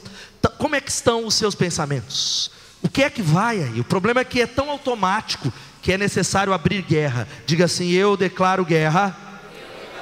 Como 0.56 0.76
é 0.76 0.80
que 0.80 0.92
estão 0.92 1.26
os 1.26 1.34
seus 1.34 1.56
pensamentos? 1.56 2.56
O 2.82 2.88
que 2.88 3.02
é 3.02 3.10
que 3.10 3.22
vai 3.22 3.62
aí? 3.62 3.80
O 3.80 3.84
problema 3.84 4.20
é 4.20 4.24
que 4.24 4.40
é 4.40 4.46
tão 4.46 4.70
automático 4.70 5.52
que 5.82 5.92
é 5.92 5.98
necessário 5.98 6.52
abrir 6.52 6.82
guerra. 6.82 7.28
Diga 7.46 7.64
assim: 7.64 7.90
Eu 7.90 8.16
declaro 8.16 8.64
guerra 8.64 9.16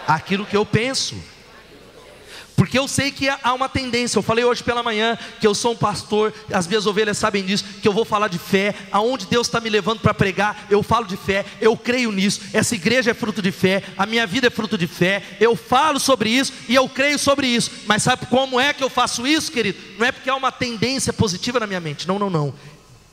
aquilo 0.06 0.46
que 0.46 0.56
eu 0.56 0.64
penso. 0.64 1.16
Porque 2.56 2.78
eu 2.78 2.88
sei 2.88 3.10
que 3.10 3.28
há 3.28 3.52
uma 3.52 3.68
tendência. 3.68 4.18
Eu 4.18 4.22
falei 4.22 4.44
hoje 4.44 4.64
pela 4.64 4.82
manhã 4.82 5.16
que 5.38 5.46
eu 5.46 5.54
sou 5.54 5.72
um 5.72 5.76
pastor, 5.76 6.32
as 6.50 6.66
minhas 6.66 6.86
ovelhas 6.86 7.18
sabem 7.18 7.44
disso, 7.44 7.64
que 7.82 7.86
eu 7.86 7.92
vou 7.92 8.04
falar 8.04 8.28
de 8.28 8.38
fé. 8.38 8.74
Aonde 8.90 9.26
Deus 9.26 9.46
está 9.46 9.60
me 9.60 9.68
levando 9.68 10.00
para 10.00 10.14
pregar, 10.14 10.66
eu 10.70 10.82
falo 10.82 11.06
de 11.06 11.16
fé, 11.16 11.44
eu 11.60 11.76
creio 11.76 12.10
nisso. 12.10 12.40
Essa 12.52 12.74
igreja 12.74 13.10
é 13.10 13.14
fruto 13.14 13.42
de 13.42 13.52
fé, 13.52 13.82
a 13.96 14.06
minha 14.06 14.26
vida 14.26 14.46
é 14.46 14.50
fruto 14.50 14.78
de 14.78 14.86
fé. 14.86 15.22
Eu 15.38 15.54
falo 15.54 16.00
sobre 16.00 16.30
isso 16.30 16.52
e 16.68 16.74
eu 16.74 16.88
creio 16.88 17.18
sobre 17.18 17.46
isso. 17.46 17.70
Mas 17.86 18.02
sabe 18.02 18.26
como 18.26 18.58
é 18.58 18.72
que 18.72 18.82
eu 18.82 18.88
faço 18.88 19.26
isso, 19.26 19.52
querido? 19.52 19.78
Não 19.98 20.06
é 20.06 20.10
porque 20.10 20.30
há 20.30 20.34
uma 20.34 20.50
tendência 20.50 21.12
positiva 21.12 21.60
na 21.60 21.66
minha 21.66 21.80
mente. 21.80 22.08
Não, 22.08 22.18
não, 22.18 22.30
não. 22.30 22.54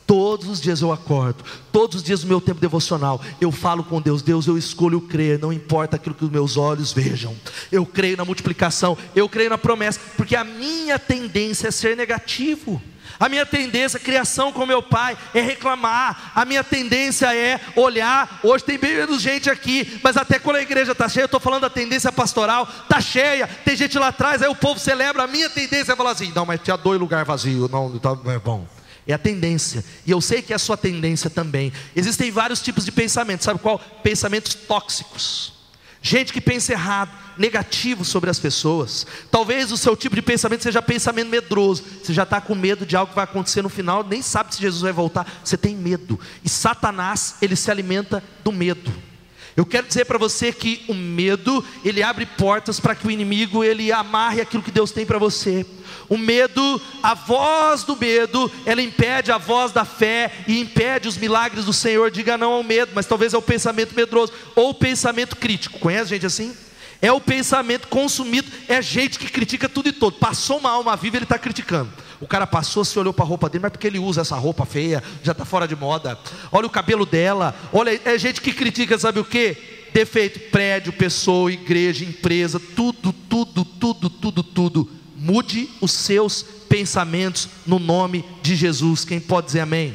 Todos 0.05 0.47
os 0.47 0.59
dias 0.59 0.81
eu 0.81 0.91
acordo, 0.91 1.43
todos 1.71 1.97
os 1.97 2.03
dias 2.03 2.21
do 2.21 2.27
meu 2.27 2.41
tempo 2.41 2.59
devocional, 2.59 3.21
eu 3.39 3.51
falo 3.51 3.83
com 3.83 4.01
Deus, 4.01 4.21
Deus, 4.21 4.47
eu 4.47 4.57
escolho 4.57 4.99
crer, 4.99 5.39
não 5.39 5.53
importa 5.53 5.95
aquilo 5.95 6.13
que 6.13 6.25
os 6.25 6.31
meus 6.31 6.57
olhos 6.57 6.91
vejam. 6.91 7.35
Eu 7.71 7.85
creio 7.85 8.17
na 8.17 8.25
multiplicação, 8.25 8.97
eu 9.15 9.29
creio 9.29 9.49
na 9.49 9.57
promessa, 9.57 9.99
porque 10.17 10.35
a 10.35 10.43
minha 10.43 10.99
tendência 10.99 11.69
é 11.69 11.71
ser 11.71 11.95
negativo. 11.95 12.81
A 13.19 13.29
minha 13.29 13.45
tendência, 13.45 13.99
criação 13.99 14.51
com 14.51 14.65
meu 14.65 14.81
pai, 14.81 15.17
é 15.33 15.41
reclamar. 15.41 16.31
A 16.35 16.43
minha 16.43 16.63
tendência 16.63 17.33
é 17.33 17.59
olhar. 17.75 18.39
Hoje 18.43 18.63
tem 18.63 18.77
bem 18.77 18.95
menos 18.95 19.21
gente 19.21 19.49
aqui, 19.49 19.99
mas 20.03 20.17
até 20.17 20.39
quando 20.39 20.57
a 20.57 20.61
igreja 20.61 20.91
está 20.91 21.07
cheia, 21.07 21.23
eu 21.23 21.27
estou 21.27 21.39
falando 21.39 21.61
da 21.61 21.69
tendência 21.69 22.11
pastoral, 22.11 22.67
está 22.83 22.99
cheia, 22.99 23.47
tem 23.47 23.75
gente 23.75 23.97
lá 23.97 24.07
atrás, 24.07 24.41
aí 24.41 24.49
o 24.49 24.55
povo 24.55 24.79
celebra. 24.79 25.23
A 25.23 25.27
minha 25.27 25.49
tendência 25.49 25.93
é 25.93 25.95
falar 25.95 26.11
assim: 26.11 26.31
não, 26.35 26.45
mas 26.45 26.59
tinha 26.61 26.75
dois 26.75 26.99
lugares 26.99 27.27
vazios, 27.27 27.69
não, 27.69 27.97
tá, 27.99 28.17
não 28.21 28.31
é 28.31 28.39
bom. 28.39 28.67
É 29.07 29.13
a 29.13 29.17
tendência. 29.17 29.83
E 30.05 30.11
eu 30.11 30.21
sei 30.21 30.41
que 30.41 30.53
é 30.53 30.55
a 30.55 30.59
sua 30.59 30.77
tendência 30.77 31.29
também. 31.29 31.71
Existem 31.95 32.31
vários 32.31 32.61
tipos 32.61 32.85
de 32.85 32.91
pensamento. 32.91 33.43
Sabe 33.43 33.59
qual? 33.59 33.79
Pensamentos 34.01 34.53
tóxicos. 34.53 35.53
Gente 36.05 36.33
que 36.33 36.41
pensa 36.41 36.73
errado, 36.73 37.11
negativo 37.37 38.03
sobre 38.03 38.29
as 38.29 38.37
pessoas. 38.37 39.07
Talvez 39.31 39.71
o 39.71 39.77
seu 39.77 39.95
tipo 39.95 40.15
de 40.15 40.21
pensamento 40.21 40.61
seja 40.63 40.81
pensamento 40.81 41.29
medroso. 41.29 41.83
Você 42.03 42.13
já 42.13 42.23
está 42.23 42.41
com 42.41 42.53
medo 42.55 42.85
de 42.85 42.95
algo 42.95 43.09
que 43.09 43.15
vai 43.15 43.23
acontecer 43.23 43.61
no 43.61 43.69
final, 43.69 44.03
nem 44.03 44.21
sabe 44.21 44.53
se 44.53 44.61
Jesus 44.61 44.81
vai 44.81 44.91
voltar. 44.91 45.25
Você 45.43 45.55
tem 45.55 45.75
medo. 45.75 46.19
E 46.43 46.49
Satanás, 46.49 47.35
ele 47.41 47.55
se 47.55 47.71
alimenta 47.71 48.21
do 48.43 48.51
medo. 48.51 48.91
Eu 49.55 49.65
quero 49.65 49.87
dizer 49.87 50.05
para 50.05 50.17
você 50.17 50.51
que 50.51 50.83
o 50.87 50.95
medo, 50.95 51.63
ele 51.85 52.01
abre 52.01 52.25
portas 52.25 52.79
para 52.79 52.95
que 52.95 53.05
o 53.05 53.11
inimigo 53.11 53.63
ele 53.63 53.91
amarre 53.91 54.41
aquilo 54.41 54.63
que 54.63 54.71
Deus 54.71 54.91
tem 54.91 55.05
para 55.05 55.19
você. 55.19 55.63
O 56.09 56.17
medo, 56.17 56.81
a 57.03 57.13
voz 57.13 57.83
do 57.83 57.95
medo, 57.95 58.51
ela 58.65 58.81
impede 58.81 59.31
a 59.31 59.37
voz 59.37 59.71
da 59.71 59.85
fé 59.85 60.31
e 60.47 60.59
impede 60.59 61.07
os 61.07 61.17
milagres 61.17 61.65
do 61.65 61.73
Senhor. 61.73 62.09
Diga 62.09 62.37
não 62.37 62.53
ao 62.53 62.63
medo, 62.63 62.93
mas 62.95 63.05
talvez 63.05 63.33
é 63.33 63.37
o 63.37 63.41
pensamento 63.41 63.95
medroso 63.95 64.33
ou 64.55 64.71
o 64.71 64.73
pensamento 64.73 65.35
crítico. 65.35 65.77
Conhece 65.77 66.09
gente 66.09 66.25
assim? 66.25 66.55
É 66.99 67.11
o 67.11 67.19
pensamento 67.19 67.89
consumido, 67.89 68.49
é 68.67 68.81
gente 68.81 69.19
que 69.19 69.29
critica 69.29 69.69
tudo 69.69 69.89
e 69.89 69.91
todo. 69.91 70.17
Passou 70.17 70.57
uma 70.57 70.71
alma 70.71 70.95
viva, 70.95 71.17
ele 71.17 71.25
está 71.25 71.37
criticando. 71.37 71.91
O 72.23 72.27
cara 72.27 72.47
passou, 72.47 72.85
se 72.85 72.97
olhou 72.97 73.11
para 73.11 73.25
a 73.25 73.27
roupa 73.27 73.49
dele, 73.49 73.63
mas 73.63 73.71
porque 73.73 73.85
ele 73.85 73.99
usa 73.99 74.21
essa 74.21 74.37
roupa 74.37 74.65
feia, 74.65 75.03
já 75.21 75.33
está 75.33 75.43
fora 75.43 75.67
de 75.67 75.75
moda. 75.75 76.17
Olha 76.53 76.65
o 76.65 76.69
cabelo 76.69 77.05
dela, 77.05 77.53
olha, 77.73 77.99
é 78.05 78.17
gente 78.17 78.39
que 78.39 78.53
critica, 78.53 78.97
sabe 78.97 79.19
o 79.19 79.25
que? 79.25 79.57
Defeito, 79.93 80.39
prédio, 80.49 80.93
pessoa, 80.93 81.51
igreja, 81.51 82.05
empresa, 82.05 82.61
tudo, 82.77 83.11
tudo, 83.11 83.65
tudo, 83.65 84.09
tudo, 84.09 84.41
tudo. 84.41 84.89
Mude 85.17 85.69
os 85.81 85.91
seus 85.91 86.43
pensamentos 86.69 87.49
no 87.67 87.77
nome 87.77 88.23
de 88.41 88.55
Jesus. 88.55 89.03
Quem 89.03 89.19
pode 89.19 89.47
dizer 89.47 89.59
amém? 89.59 89.93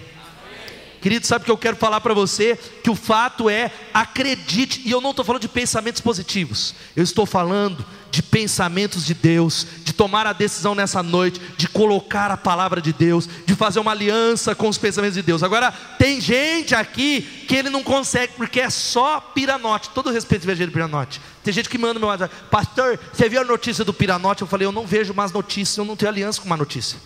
Querido, 1.00 1.26
sabe 1.26 1.42
o 1.42 1.44
que 1.46 1.50
eu 1.50 1.56
quero 1.56 1.76
falar 1.78 2.02
para 2.02 2.12
você? 2.12 2.58
Que 2.84 2.90
o 2.90 2.94
fato 2.94 3.48
é, 3.48 3.72
acredite, 3.94 4.82
e 4.84 4.90
eu 4.90 5.00
não 5.00 5.12
estou 5.12 5.24
falando 5.24 5.40
de 5.40 5.48
pensamentos 5.48 6.02
positivos, 6.02 6.74
eu 6.94 7.02
estou 7.02 7.24
falando 7.24 7.86
de 8.10 8.22
pensamentos 8.22 9.04
de 9.04 9.14
Deus, 9.14 9.66
de 9.84 9.92
tomar 9.92 10.26
a 10.26 10.32
decisão 10.32 10.74
nessa 10.74 11.02
noite, 11.02 11.40
de 11.56 11.68
colocar 11.68 12.30
a 12.30 12.36
palavra 12.36 12.80
de 12.80 12.92
Deus, 12.92 13.28
de 13.46 13.54
fazer 13.54 13.80
uma 13.80 13.92
aliança 13.92 14.54
com 14.54 14.68
os 14.68 14.78
pensamentos 14.78 15.14
de 15.14 15.22
Deus. 15.22 15.42
Agora, 15.42 15.72
tem 15.98 16.20
gente 16.20 16.74
aqui 16.74 17.22
que 17.46 17.56
ele 17.56 17.70
não 17.70 17.82
consegue, 17.82 18.32
porque 18.36 18.60
é 18.60 18.70
só 18.70 19.20
piranote, 19.20 19.90
todo 19.90 20.10
respeito 20.10 20.46
veja 20.46 20.66
do 20.66 20.72
piranote. 20.72 21.20
Tem 21.42 21.52
gente 21.52 21.68
que 21.68 21.78
manda 21.78 21.98
meu 21.98 22.08
WhatsApp, 22.08 22.34
pastor, 22.50 22.98
você 23.12 23.28
viu 23.28 23.40
a 23.40 23.44
notícia 23.44 23.84
do 23.84 23.94
piranote? 23.94 24.42
Eu 24.42 24.48
falei, 24.48 24.66
eu 24.66 24.72
não 24.72 24.86
vejo 24.86 25.14
mais 25.14 25.32
notícias, 25.32 25.76
eu 25.76 25.84
não 25.84 25.96
tenho 25.96 26.10
aliança 26.10 26.40
com 26.40 26.46
uma 26.46 26.56
notícia. 26.56 26.98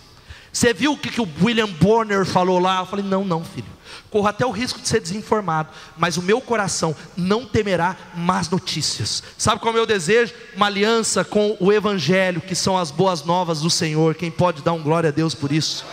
Você 0.53 0.73
viu 0.73 0.93
o 0.93 0.97
que, 0.97 1.09
que 1.09 1.19
o 1.19 1.27
William 1.41 1.67
Bonner 1.67 2.25
falou 2.25 2.59
lá? 2.59 2.79
Eu 2.79 2.85
falei, 2.85 3.03
não, 3.03 3.25
não, 3.25 3.43
filho 3.43 3.73
corro 4.13 4.27
até 4.27 4.45
o 4.45 4.51
risco 4.51 4.79
de 4.79 4.87
ser 4.87 4.99
desinformado, 4.99 5.69
mas 5.97 6.17
o 6.17 6.21
meu 6.21 6.39
coração 6.39 6.95
não 7.17 7.45
temerá 7.45 7.97
más 8.15 8.47
notícias. 8.47 9.23
Sabe 9.39 9.59
qual 9.59 9.71
é 9.71 9.73
o 9.73 9.77
meu 9.77 9.87
desejo? 9.87 10.35
Uma 10.55 10.67
aliança 10.67 11.23
com 11.23 11.57
o 11.59 11.73
Evangelho, 11.73 12.39
que 12.39 12.53
são 12.53 12.77
as 12.77 12.91
boas 12.91 13.23
novas 13.23 13.61
do 13.61 13.71
Senhor. 13.71 14.13
Quem 14.13 14.29
pode 14.29 14.61
dar 14.61 14.73
um 14.73 14.83
glória 14.83 15.07
a 15.07 15.11
Deus 15.11 15.33
por 15.33 15.51
isso? 15.51 15.83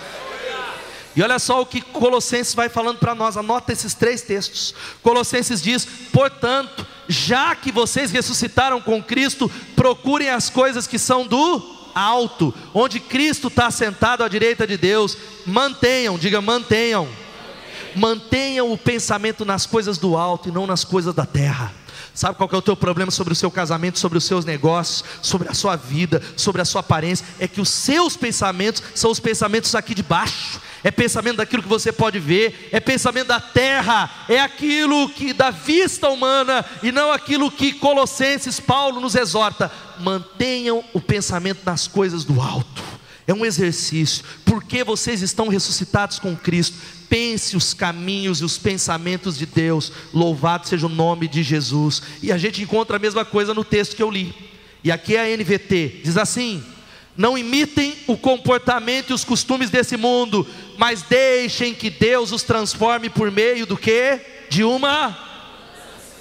E 1.17 1.23
olha 1.23 1.39
só 1.39 1.63
o 1.63 1.67
que 1.67 1.81
Colossenses 1.81 2.55
vai 2.55 2.69
falando 2.69 2.99
para 2.99 3.15
nós, 3.15 3.39
anota 3.39 3.73
esses 3.73 3.95
três 3.95 4.21
textos. 4.21 4.75
Colossenses 5.03 5.63
diz: 5.63 5.89
portanto, 6.13 6.87
já 7.09 7.55
que 7.57 7.73
vocês 7.73 8.13
ressuscitaram 8.13 8.83
com 8.83 9.03
Cristo, 9.03 9.51
procurem 9.75 10.29
as 10.29 10.51
coisas 10.51 10.87
que 10.87 10.99
são 10.99 11.27
do 11.27 11.80
alto, 11.95 12.55
onde 12.75 13.01
Cristo 13.01 13.49
está 13.49 13.71
sentado 13.71 14.23
à 14.23 14.29
direita 14.29 14.67
de 14.67 14.77
Deus. 14.77 15.17
Mantenham, 15.47 16.19
diga 16.19 16.41
mantenham 16.41 17.09
Mantenham 17.95 18.73
o 18.73 18.79
pensamento 18.79 19.45
nas 19.45 19.67
coisas 19.67 19.99
do 19.99 20.17
alto 20.17 20.49
e 20.49 20.53
não 20.53 20.67
nas 20.67 20.85
coisas 20.85 21.15
da 21.15 21.27
terra. 21.27 21.73
Sabe 22.15 22.37
qual 22.37 22.51
é 22.53 22.57
o 22.57 22.63
teu 22.63 22.77
problema 22.77 23.11
sobre 23.11 23.33
o 23.33 23.37
seu 23.37 23.51
casamento, 23.51 23.99
sobre 23.99 24.19
os 24.19 24.25
seus 24.25 24.45
negócios, 24.45 25.05
sobre 25.23 25.49
a 25.49 25.55
sua 25.55 25.77
vida, 25.77 26.21
sobre 26.37 26.61
a 26.61 26.65
sua 26.65 26.81
aparência? 26.81 27.25
É 27.39 27.47
que 27.47 27.61
os 27.61 27.69
seus 27.69 28.17
pensamentos 28.17 28.83
são 28.95 29.11
os 29.11 29.21
pensamentos 29.21 29.75
aqui 29.75 29.95
de 29.95 30.03
baixo. 30.03 30.61
É 30.83 30.91
pensamento 30.91 31.37
daquilo 31.37 31.63
que 31.63 31.69
você 31.69 31.93
pode 31.93 32.19
ver, 32.19 32.69
é 32.73 32.81
pensamento 32.81 33.29
da 33.29 33.41
terra, 33.41 34.11
é 34.29 34.41
aquilo 34.41 35.09
que 35.11 35.33
da 35.33 35.51
vista 35.51 36.09
humana 36.09 36.65
e 36.83 36.91
não 36.91 37.13
aquilo 37.13 37.51
que 37.51 37.73
Colossenses 37.73 38.59
Paulo 38.59 39.01
nos 39.01 39.15
exorta. 39.15 39.71
Mantenham 39.99 40.83
o 40.93 41.01
pensamento 41.01 41.61
nas 41.65 41.87
coisas 41.87 42.25
do 42.25 42.41
alto. 42.41 42.83
É 43.27 43.35
um 43.35 43.45
exercício, 43.45 44.25
porque 44.45 44.83
vocês 44.83 45.23
estão 45.23 45.49
ressuscitados 45.49 46.19
com 46.19 46.35
Cristo 46.35 46.77
pense 47.11 47.57
os 47.57 47.75
caminhos 47.75 48.41
e 48.41 48.45
os 48.45 48.57
pensamentos 48.57 49.37
de 49.37 49.45
Deus, 49.45 49.93
louvado 50.15 50.69
seja 50.69 50.87
o 50.87 50.89
nome 50.89 51.27
de 51.27 51.43
Jesus. 51.43 52.01
E 52.23 52.31
a 52.31 52.39
gente 52.39 52.63
encontra 52.63 52.97
a 52.97 53.01
mesma 53.01 53.25
coisa 53.25 53.53
no 53.53 53.65
texto 53.65 53.97
que 53.97 54.03
eu 54.03 54.11
li. 54.11 54.33
E 54.83 54.93
aqui 54.93 55.17
é 55.17 55.25
a 55.25 55.37
NVT, 55.37 56.03
diz 56.05 56.17
assim: 56.17 56.63
Não 57.17 57.37
imitem 57.37 57.95
o 58.07 58.17
comportamento 58.17 59.11
e 59.11 59.13
os 59.13 59.25
costumes 59.25 59.69
desse 59.69 59.97
mundo, 59.97 60.47
mas 60.81 61.03
deixem 61.03 61.75
que 61.75 61.91
Deus 61.91 62.33
os 62.33 62.43
transforme 62.43 63.11
por 63.11 63.31
meio 63.31 63.67
do 63.67 63.77
que? 63.77 64.19
De 64.49 64.65
uma 64.65 65.15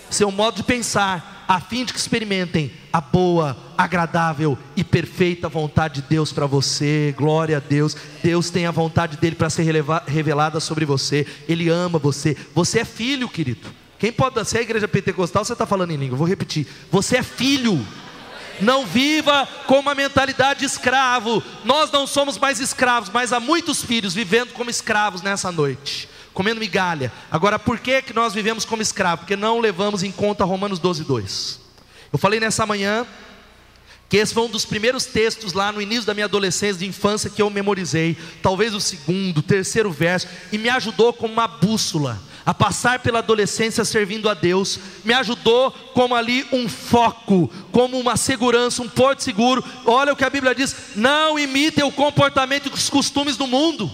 seu 0.10 0.30
modo 0.30 0.58
de 0.58 0.64
pensar 0.64 1.46
a 1.48 1.62
fim 1.62 1.86
de 1.86 1.94
que 1.94 2.00
experimentem 2.00 2.70
a 2.92 3.00
boa, 3.00 3.56
agradável 3.78 4.58
e 4.76 4.84
perfeita 4.84 5.48
vontade 5.48 6.02
de 6.02 6.10
Deus 6.10 6.34
para 6.34 6.46
você. 6.46 7.16
Glória 7.18 7.56
a 7.56 7.60
Deus. 7.62 7.96
Deus 8.22 8.50
tem 8.50 8.66
a 8.66 8.72
vontade 8.72 9.16
dele 9.16 9.38
para 9.38 9.50
ser 9.50 9.64
revelada 10.06 10.60
sobre 10.60 10.84
você. 10.84 11.26
Ele 11.48 11.70
ama 11.70 11.98
você. 11.98 12.36
Você 12.54 12.80
é 12.80 12.86
filho, 12.86 13.30
querido. 13.30 13.70
Quem 13.98 14.12
pode 14.12 14.44
ser 14.44 14.58
a 14.58 14.62
igreja 14.62 14.90
pentecostal, 14.90 15.46
você 15.46 15.54
está 15.54 15.66
falando 15.66 15.92
em 15.92 15.98
língua. 15.98 16.18
Vou 16.18 16.28
repetir. 16.28 16.68
Você 16.92 17.16
é 17.16 17.24
filho. 17.24 17.80
Não 18.62 18.86
viva 18.86 19.48
com 19.68 19.80
uma 19.80 19.96
mentalidade 19.96 20.60
de 20.60 20.66
escravo. 20.66 21.44
Nós 21.64 21.92
não 21.92 22.06
somos 22.06 22.38
mais 22.38 22.60
escravos, 22.60 23.10
mas 23.10 23.34
há 23.34 23.40
muitos 23.40 23.84
filhos 23.84 24.14
vivendo 24.14 24.54
como 24.54 24.70
escravos 24.70 25.22
nessa 25.22 25.52
noite 25.52 26.10
comendo 26.40 26.62
migalha. 26.62 27.12
Agora, 27.30 27.60
por 27.60 27.80
que, 27.80 28.02
que 28.02 28.14
nós 28.14 28.34
vivemos 28.34 28.64
como 28.64 28.82
escravos? 28.82 29.22
Porque 29.22 29.36
não 29.36 29.60
levamos 29.60 30.04
em 30.04 30.12
conta 30.12 30.46
Romanos 30.46 30.80
12, 30.80 31.04
2. 31.04 31.60
Eu 32.14 32.18
falei 32.18 32.40
nessa 32.40 32.66
manhã 32.66 33.06
que 34.08 34.18
esse 34.18 34.34
foi 34.34 34.44
um 34.44 34.50
dos 34.50 34.66
primeiros 34.66 35.06
textos 35.06 35.54
lá 35.54 35.72
no 35.72 35.82
início 35.82 36.06
da 36.06 36.14
minha 36.14 36.26
adolescência, 36.26 36.80
de 36.80 36.88
infância, 36.88 37.30
que 37.30 37.42
eu 37.42 37.50
memorizei, 37.50 38.18
talvez 38.42 38.74
o 38.74 38.80
segundo, 38.80 39.42
terceiro 39.42 39.92
verso, 39.92 40.28
e 40.52 40.58
me 40.58 40.68
ajudou 40.70 41.14
como 41.14 41.32
uma 41.32 41.48
bússola 41.48 42.20
a 42.46 42.54
passar 42.54 43.00
pela 43.00 43.20
adolescência 43.20 43.86
servindo 43.86 44.30
a 44.30 44.34
Deus, 44.34 44.80
me 45.04 45.14
ajudou 45.14 45.72
como 45.94 46.16
ali 46.16 46.46
um 46.52 46.68
foco, 46.68 47.50
como 47.72 48.00
uma 48.00 48.18
segurança, 48.18 48.82
um 48.82 48.90
porto 48.90 49.24
seguro. 49.24 49.64
Olha 49.86 50.14
o 50.14 50.16
que 50.16 50.24
a 50.24 50.30
Bíblia 50.30 50.56
diz: 50.56 50.76
não 50.96 51.38
imitem 51.38 51.84
o 51.84 51.92
comportamento 51.92 52.70
e 52.70 52.74
os 52.74 52.90
costumes 52.90 53.38
do 53.38 53.48
mundo. 53.48 53.90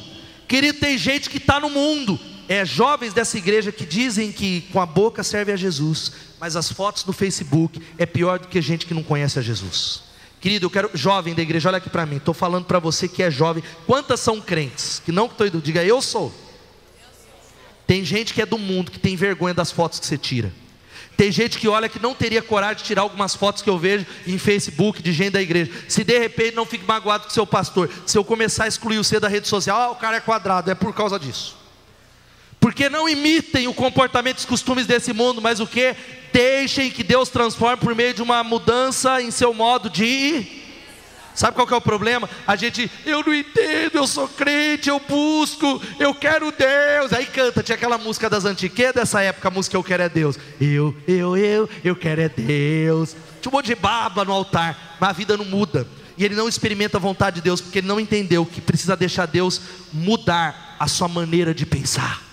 Querido, 0.47 0.79
tem 0.79 0.97
gente 0.97 1.29
que 1.29 1.37
está 1.37 1.59
no 1.59 1.69
mundo, 1.69 2.19
é, 2.47 2.63
jovens 2.63 3.13
dessa 3.13 3.37
igreja 3.37 3.71
que 3.71 3.85
dizem 3.85 4.31
que 4.31 4.61
com 4.71 4.79
a 4.79 4.85
boca 4.85 5.23
serve 5.23 5.51
a 5.51 5.55
Jesus, 5.55 6.11
mas 6.39 6.55
as 6.55 6.71
fotos 6.71 7.03
no 7.05 7.13
Facebook 7.13 7.81
é 7.97 8.05
pior 8.05 8.39
do 8.39 8.47
que 8.47 8.61
gente 8.61 8.85
que 8.85 8.93
não 8.93 9.03
conhece 9.03 9.39
a 9.39 9.41
Jesus. 9.41 10.03
Querido, 10.39 10.67
eu 10.67 10.69
quero 10.69 10.91
jovem 10.93 11.33
da 11.33 11.41
igreja, 11.41 11.69
olha 11.69 11.79
aqui 11.79 11.89
para 11.89 12.05
mim. 12.05 12.17
Estou 12.17 12.33
falando 12.33 12.65
para 12.65 12.77
você 12.77 13.07
que 13.07 13.23
é 13.23 13.31
jovem. 13.31 13.63
Quantas 13.87 14.19
são 14.19 14.39
crentes? 14.39 15.01
Que 15.03 15.11
não 15.11 15.25
estou 15.25 15.47
indo, 15.47 15.59
diga 15.59 15.83
eu 15.83 15.99
sou. 16.03 16.31
Tem 17.87 18.03
gente 18.03 18.33
que 18.33 18.41
é 18.41 18.45
do 18.45 18.57
mundo 18.57 18.91
que 18.91 18.99
tem 18.99 19.15
vergonha 19.15 19.53
das 19.53 19.71
fotos 19.71 19.99
que 19.99 20.05
você 20.05 20.17
tira. 20.17 20.51
Tem 21.15 21.31
gente 21.31 21.57
que 21.57 21.67
olha 21.67 21.87
que 21.87 21.99
não 21.99 22.13
teria 22.13 22.41
coragem 22.41 22.77
de 22.77 22.83
tirar 22.83 23.03
algumas 23.03 23.35
fotos 23.35 23.61
que 23.61 23.69
eu 23.69 23.77
vejo 23.77 24.05
em 24.27 24.37
Facebook 24.37 25.01
de 25.01 25.13
gente 25.13 25.31
da 25.31 25.41
igreja. 25.41 25.71
Se 25.87 26.03
de 26.03 26.17
repente 26.19 26.55
não 26.55 26.65
fique 26.65 26.85
magoado 26.85 27.25
com 27.25 27.29
seu 27.29 27.47
pastor, 27.47 27.89
se 28.05 28.17
eu 28.17 28.23
começar 28.23 28.65
a 28.65 28.67
excluir 28.67 28.97
você 28.97 29.19
da 29.19 29.29
rede 29.29 29.47
social, 29.47 29.79
ah, 29.79 29.91
o 29.91 29.95
cara 29.95 30.17
é 30.17 30.19
quadrado, 30.19 30.69
é 30.69 30.75
por 30.75 30.93
causa 30.93 31.17
disso. 31.17 31.57
Porque 32.59 32.89
não 32.89 33.07
imitem 33.07 33.67
o 33.67 33.73
comportamento 33.73 34.37
e 34.37 34.39
os 34.39 34.45
costumes 34.45 34.85
desse 34.85 35.13
mundo, 35.13 35.41
mas 35.41 35.59
o 35.59 35.67
que? 35.67 35.95
Deixem 36.33 36.91
que 36.91 37.03
Deus 37.03 37.29
transforme 37.29 37.77
por 37.77 37.95
meio 37.95 38.13
de 38.13 38.21
uma 38.21 38.43
mudança 38.43 39.21
em 39.21 39.31
seu 39.31 39.53
modo 39.53 39.89
de 39.89 40.64
Sabe 41.35 41.53
qual 41.53 41.67
que 41.67 41.73
é 41.73 41.77
o 41.77 41.81
problema? 41.81 42.29
A 42.47 42.55
gente, 42.55 42.89
eu 43.05 43.21
não 43.21 43.33
entendo, 43.33 43.95
eu 43.95 44.07
sou 44.07 44.25
crente, 44.25 44.87
eu 44.87 45.01
busco, 45.01 45.81
eu 45.99 46.15
quero 46.15 46.51
Deus. 46.51 47.11
Aí 47.11 47.25
canta, 47.25 47.61
tinha 47.61 47.75
aquela 47.75 47.97
música 47.97 48.29
das 48.29 48.45
antigas, 48.45 48.93
dessa 48.93 49.21
época 49.21 49.49
a 49.49 49.51
música 49.51 49.75
Eu 49.75 49.83
Quero 49.83 50.03
é 50.03 50.09
Deus. 50.09 50.39
Eu, 50.59 50.95
eu, 51.05 51.35
eu, 51.35 51.69
eu 51.83 51.95
quero 51.95 52.21
é 52.21 52.29
Deus. 52.29 53.15
Tinha 53.41 53.51
um 53.51 53.55
monte 53.57 53.67
de 53.67 53.75
baba 53.75 54.23
no 54.23 54.31
altar, 54.31 54.97
mas 54.99 55.09
a 55.09 55.13
vida 55.13 55.35
não 55.35 55.45
muda. 55.45 55.85
E 56.17 56.23
ele 56.23 56.35
não 56.35 56.47
experimenta 56.47 56.97
a 56.97 57.01
vontade 57.01 57.35
de 57.35 57.41
Deus, 57.41 57.59
porque 57.59 57.79
ele 57.79 57.87
não 57.87 57.99
entendeu 57.99 58.45
que 58.45 58.61
precisa 58.61 58.95
deixar 58.95 59.25
Deus 59.25 59.61
mudar 59.91 60.77
a 60.79 60.87
sua 60.87 61.09
maneira 61.09 61.53
de 61.53 61.65
pensar. 61.65 62.23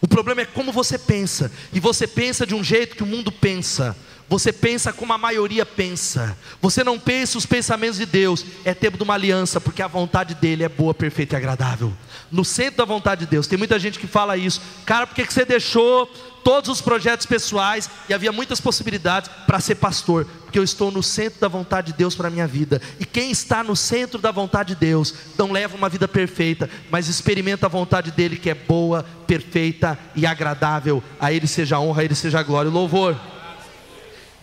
O 0.00 0.06
problema 0.06 0.42
é 0.42 0.44
como 0.44 0.70
você 0.70 0.96
pensa, 0.96 1.50
e 1.72 1.80
você 1.80 2.06
pensa 2.06 2.46
de 2.46 2.54
um 2.54 2.62
jeito 2.62 2.94
que 2.94 3.02
o 3.02 3.06
mundo 3.06 3.32
pensa. 3.32 3.96
Você 4.28 4.52
pensa 4.52 4.92
como 4.92 5.12
a 5.12 5.18
maioria 5.18 5.64
pensa. 5.64 6.36
Você 6.60 6.82
não 6.82 6.98
pensa 6.98 7.38
os 7.38 7.46
pensamentos 7.46 7.96
de 7.96 8.06
Deus. 8.06 8.44
É 8.64 8.74
tempo 8.74 8.96
de 8.96 9.04
uma 9.04 9.14
aliança, 9.14 9.60
porque 9.60 9.80
a 9.80 9.86
vontade 9.86 10.34
dele 10.34 10.64
é 10.64 10.68
boa, 10.68 10.92
perfeita 10.92 11.36
e 11.36 11.38
agradável. 11.38 11.92
No 12.30 12.44
centro 12.44 12.78
da 12.78 12.84
vontade 12.84 13.20
de 13.20 13.30
Deus. 13.30 13.46
Tem 13.46 13.56
muita 13.56 13.78
gente 13.78 14.00
que 14.00 14.06
fala 14.06 14.36
isso. 14.36 14.60
Cara, 14.84 15.06
por 15.06 15.14
que 15.14 15.24
você 15.24 15.44
deixou 15.44 16.06
todos 16.42 16.68
os 16.68 16.80
projetos 16.80 17.24
pessoais 17.24 17.88
e 18.08 18.14
havia 18.14 18.32
muitas 18.32 18.60
possibilidades 18.60 19.30
para 19.46 19.60
ser 19.60 19.76
pastor? 19.76 20.26
Porque 20.42 20.58
eu 20.58 20.64
estou 20.64 20.90
no 20.90 21.04
centro 21.04 21.40
da 21.40 21.48
vontade 21.48 21.92
de 21.92 21.98
Deus 21.98 22.16
para 22.16 22.26
a 22.26 22.30
minha 22.30 22.48
vida. 22.48 22.82
E 22.98 23.04
quem 23.04 23.30
está 23.30 23.62
no 23.62 23.76
centro 23.76 24.20
da 24.20 24.32
vontade 24.32 24.74
de 24.74 24.80
Deus 24.80 25.14
não 25.38 25.52
leva 25.52 25.76
uma 25.76 25.88
vida 25.88 26.08
perfeita, 26.08 26.68
mas 26.90 27.06
experimenta 27.06 27.66
a 27.66 27.68
vontade 27.68 28.10
dele 28.10 28.36
que 28.36 28.50
é 28.50 28.54
boa, 28.54 29.04
perfeita 29.24 29.96
e 30.16 30.26
agradável. 30.26 31.00
A 31.20 31.32
ele 31.32 31.46
seja 31.46 31.78
honra, 31.78 32.02
a 32.02 32.04
ele 32.04 32.16
seja 32.16 32.42
glória 32.42 32.68
e 32.68 32.72
louvor. 32.72 33.16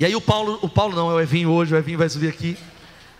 E 0.03 0.05
aí 0.05 0.13
o 0.17 0.19
Paulo, 0.19 0.59
o 0.61 0.67
Paulo 0.67 0.93
não, 0.97 1.09
é 1.09 1.13
o 1.13 1.21
Evinho 1.21 1.49
hoje, 1.49 1.73
o 1.73 1.77
Evinho 1.77 1.97
vai 1.97 2.09
subir 2.09 2.27
aqui. 2.27 2.57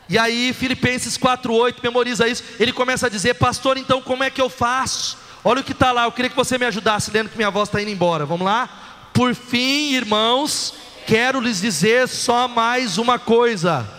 E 0.09 0.17
aí 0.17 0.51
Filipenses 0.51 1.17
4:8, 1.17 1.77
memoriza 1.81 2.27
isso. 2.27 2.43
Ele 2.59 2.73
começa 2.73 3.07
a 3.07 3.09
dizer: 3.09 3.36
"Pastor, 3.36 3.77
então 3.77 4.01
como 4.01 4.21
é 4.21 4.29
que 4.29 4.41
eu 4.41 4.49
faço?" 4.49 5.17
Olha 5.45 5.61
o 5.61 5.63
que 5.63 5.71
está 5.71 5.93
lá. 5.93 6.03
Eu 6.03 6.11
queria 6.11 6.29
que 6.29 6.36
você 6.36 6.57
me 6.57 6.65
ajudasse, 6.65 7.09
lendo 7.09 7.29
que 7.29 7.38
minha 7.38 7.49
voz 7.49 7.69
está 7.69 7.81
indo 7.81 7.89
embora. 7.89 8.25
Vamos 8.25 8.45
lá? 8.45 9.09
Por 9.13 9.34
fim, 9.34 9.93
irmãos, 9.93 10.73
quero 11.07 11.39
lhes 11.39 11.61
dizer 11.61 12.05
só 12.09 12.49
mais 12.49 12.97
uma 12.97 13.17
coisa. 13.17 13.89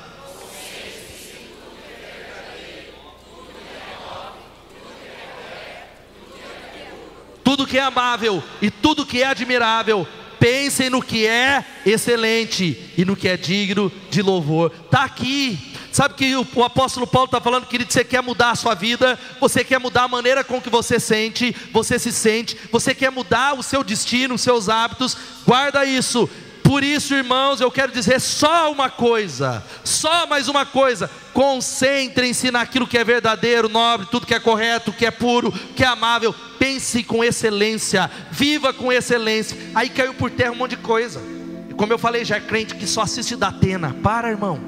Tudo 7.42 7.66
que 7.66 7.78
é 7.78 7.82
amável 7.82 8.44
e 8.60 8.70
tudo 8.70 9.06
que 9.06 9.22
é 9.22 9.26
admirável, 9.26 10.06
pensem 10.44 10.90
no 10.90 11.00
que 11.00 11.26
é 11.26 11.64
excelente 11.86 12.92
e 12.98 13.04
no 13.06 13.16
que 13.16 13.26
é 13.26 13.34
digno 13.34 13.90
de 14.10 14.20
louvor. 14.20 14.70
Está 14.84 15.04
aqui. 15.04 15.58
Sabe 15.90 16.12
que 16.12 16.36
o, 16.36 16.62
apóstolo 16.62 17.06
Paulo 17.06 17.24
está 17.24 17.40
falando, 17.40 17.64
querido, 17.64 17.90
você 17.90 18.04
quer 18.04 18.22
mudar 18.22 18.50
a 18.50 18.54
sua 18.54 18.74
vida, 18.74 19.18
você 19.40 19.64
quer 19.64 19.80
mudar 19.80 20.02
a 20.02 20.08
maneira 20.08 20.44
com 20.44 20.60
que 20.60 20.68
você 20.68 21.00
sente, 21.00 21.56
você 21.72 21.98
se 21.98 22.12
sente, 22.12 22.58
você 22.70 22.94
quer 22.94 23.10
mudar 23.10 23.54
o 23.54 23.62
seu 23.62 23.82
destino, 23.82 24.34
os 24.34 24.42
seus 24.42 24.68
hábitos, 24.68 25.16
guarda 25.46 25.86
isso. 25.86 26.28
Por 26.62 26.82
isso, 26.82 27.14
irmãos, 27.14 27.60
eu 27.60 27.70
quero 27.70 27.92
dizer 27.92 28.20
só 28.20 28.70
uma 28.70 28.90
coisa, 28.90 29.64
só 29.82 30.26
mais 30.26 30.48
uma 30.48 30.66
coisa: 30.66 31.10
concentrem-se 31.32 32.50
naquilo 32.50 32.86
que 32.86 32.98
é 32.98 33.04
verdadeiro, 33.04 33.68
nobre, 33.68 34.08
tudo 34.10 34.26
que 34.26 34.34
é 34.34 34.40
correto, 34.40 34.92
que 34.92 35.06
é 35.06 35.10
puro, 35.10 35.52
que 35.74 35.84
é 35.84 35.86
amável. 35.86 36.34
Pense 36.64 37.02
com 37.02 37.22
excelência, 37.22 38.10
viva 38.30 38.72
com 38.72 38.90
excelência. 38.90 39.54
Aí 39.74 39.90
caiu 39.90 40.14
por 40.14 40.30
terra 40.30 40.50
um 40.50 40.54
monte 40.54 40.70
de 40.70 40.76
coisa. 40.78 41.20
E 41.68 41.74
como 41.74 41.92
eu 41.92 41.98
falei, 41.98 42.24
já 42.24 42.36
é 42.36 42.40
crente 42.40 42.74
que 42.74 42.86
só 42.86 43.02
assiste 43.02 43.36
da 43.36 43.48
Atena. 43.48 43.94
Para, 44.02 44.30
irmão. 44.30 44.58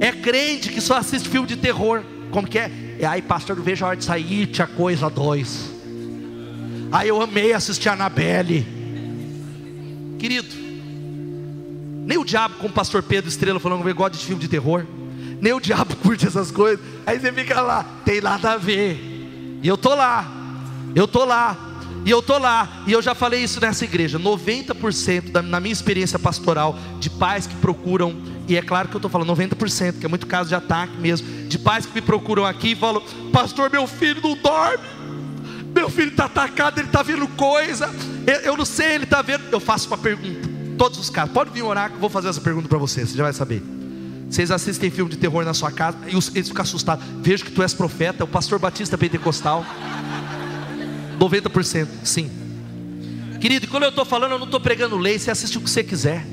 É 0.00 0.10
crente 0.10 0.70
que 0.70 0.80
só 0.80 0.96
assiste 0.96 1.28
filme 1.28 1.46
de 1.46 1.54
terror. 1.54 2.02
Como 2.32 2.48
que 2.48 2.58
é? 2.58 2.68
E 2.98 3.04
aí, 3.04 3.22
pastor, 3.22 3.54
vejo 3.62 3.84
a 3.84 3.88
hora 3.90 3.96
de 3.96 4.04
sair, 4.04 4.48
tinha 4.48 4.66
coisa 4.66 5.08
dois. 5.08 5.70
Aí 6.90 7.10
eu 7.10 7.22
amei 7.22 7.52
assistir 7.52 7.88
a 7.90 7.92
Anabelle. 7.92 8.66
Querido, 10.18 10.52
nem 12.06 12.18
o 12.18 12.24
diabo, 12.24 12.56
como 12.56 12.70
o 12.70 12.72
pastor 12.72 13.04
Pedro 13.04 13.28
Estrela 13.28 13.60
falando 13.60 13.84
que 13.84 13.92
gosta 13.92 14.18
de 14.18 14.24
filme 14.24 14.42
de 14.42 14.48
terror. 14.48 14.84
Nem 15.40 15.52
o 15.52 15.60
diabo 15.60 15.94
curte 16.02 16.26
essas 16.26 16.50
coisas. 16.50 16.84
Aí 17.06 17.20
você 17.20 17.30
fica 17.30 17.60
lá, 17.60 17.84
tem 18.04 18.20
nada 18.20 18.54
a 18.54 18.56
ver. 18.56 18.98
E 19.62 19.68
eu 19.68 19.78
tô 19.78 19.94
lá. 19.94 20.40
Eu 20.94 21.08
tô 21.08 21.24
lá. 21.24 21.56
E 22.04 22.10
eu 22.10 22.22
tô 22.22 22.38
lá. 22.38 22.82
E 22.86 22.92
eu 22.92 23.00
já 23.00 23.14
falei 23.14 23.42
isso 23.42 23.60
nessa 23.60 23.84
igreja. 23.84 24.18
90% 24.18 25.30
da, 25.30 25.42
na 25.42 25.58
minha 25.60 25.72
experiência 25.72 26.18
pastoral 26.18 26.78
de 27.00 27.08
pais 27.10 27.46
que 27.46 27.54
procuram, 27.56 28.14
e 28.46 28.56
é 28.56 28.62
claro 28.62 28.88
que 28.88 28.94
eu 28.94 28.98
estou 28.98 29.10
falando 29.10 29.34
90%, 29.34 29.98
que 29.98 30.06
é 30.06 30.08
muito 30.08 30.26
caso 30.26 30.48
de 30.48 30.54
ataque 30.54 30.96
mesmo, 30.98 31.26
de 31.48 31.58
pais 31.58 31.86
que 31.86 31.94
me 31.94 32.02
procuram 32.02 32.44
aqui 32.44 32.72
e 32.72 32.76
falam: 32.76 33.02
Pastor, 33.32 33.70
meu 33.70 33.86
filho 33.86 34.20
não 34.22 34.36
dorme. 34.36 34.84
Meu 35.74 35.90
filho 35.90 36.10
está 36.10 36.26
atacado, 36.26 36.78
ele 36.78 36.86
está 36.86 37.02
vendo 37.02 37.26
coisa. 37.28 37.92
Eu, 38.26 38.40
eu 38.40 38.56
não 38.56 38.64
sei, 38.64 38.94
ele 38.94 39.04
está 39.04 39.22
vendo. 39.22 39.42
Eu 39.50 39.58
faço 39.58 39.88
uma 39.88 39.98
pergunta 39.98 40.54
Todos 40.76 40.98
os 40.98 41.10
casos. 41.10 41.32
Pode 41.32 41.50
vir 41.50 41.62
orar 41.62 41.88
que 41.88 41.96
eu 41.96 42.00
vou 42.00 42.10
fazer 42.10 42.28
essa 42.28 42.40
pergunta 42.40 42.68
para 42.68 42.78
vocês, 42.78 43.10
você 43.10 43.16
já 43.16 43.22
vai 43.22 43.32
saber. 43.32 43.62
Vocês 44.28 44.50
assistem 44.50 44.90
filme 44.90 45.10
de 45.10 45.16
terror 45.16 45.44
na 45.44 45.54
sua 45.54 45.70
casa 45.70 45.96
e 46.06 46.10
eles 46.10 46.48
ficam 46.48 46.62
assustados. 46.62 47.04
Vejo 47.22 47.44
que 47.44 47.52
tu 47.52 47.62
és 47.62 47.72
profeta, 47.72 48.22
é 48.22 48.24
o 48.24 48.26
pastor 48.26 48.58
batista 48.58 48.98
pentecostal. 48.98 49.64
90%, 51.18 51.88
sim. 52.04 52.30
Querido, 53.40 53.68
quando 53.68 53.82
eu 53.82 53.90
estou 53.90 54.04
falando, 54.04 54.32
eu 54.32 54.38
não 54.38 54.46
estou 54.46 54.60
pregando 54.60 54.96
lei, 54.96 55.18
você 55.18 55.30
assiste 55.30 55.58
o 55.58 55.60
que 55.60 55.68
você 55.68 55.84
quiser. 55.84 56.26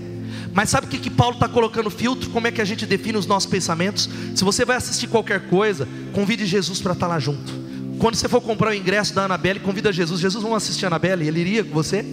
Mas 0.54 0.70
sabe 0.70 0.88
o 0.88 0.90
que, 0.90 0.98
que 0.98 1.10
Paulo 1.10 1.36
está 1.36 1.48
colocando 1.48 1.90
filtro? 1.90 2.30
Como 2.30 2.48
é 2.48 2.52
que 2.52 2.62
a 2.62 2.66
gente 2.66 2.86
define 2.86 3.18
os 3.18 3.26
nossos 3.26 3.50
pensamentos? 3.50 4.10
Se 4.36 4.44
você 4.44 4.66
vai 4.66 4.78
assistir 4.78 5.08
qualquer 5.08 5.48
coisa, 5.48 5.88
convide 6.14 6.46
Jesus 6.46 6.82
para 6.82 6.94
estar 6.94 7.08
tá 7.08 7.14
lá 7.14 7.20
junto. 7.20 7.52
Quando 8.00 8.16
você 8.16 8.28
for 8.28 8.42
comprar 8.42 8.72
o 8.72 8.74
ingresso 8.74 9.14
da 9.14 9.26
Anabelle, 9.26 9.60
convida 9.60 9.94
Jesus. 9.94 10.20
Jesus, 10.20 10.42
vamos 10.42 10.58
assistir 10.58 10.86
a 10.86 10.88
Anabelle? 10.88 11.28
Ele 11.28 11.40
iria 11.40 11.64
com 11.64 11.72
você? 11.72 12.06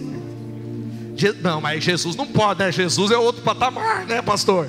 Não, 1.41 1.59
mas 1.59 1.83
Jesus 1.83 2.15
não 2.15 2.27
pode, 2.27 2.59
né? 2.59 2.71
Jesus 2.71 3.11
é 3.11 3.17
outro 3.17 3.41
patamar, 3.41 4.05
né, 4.05 4.21
pastor? 4.21 4.67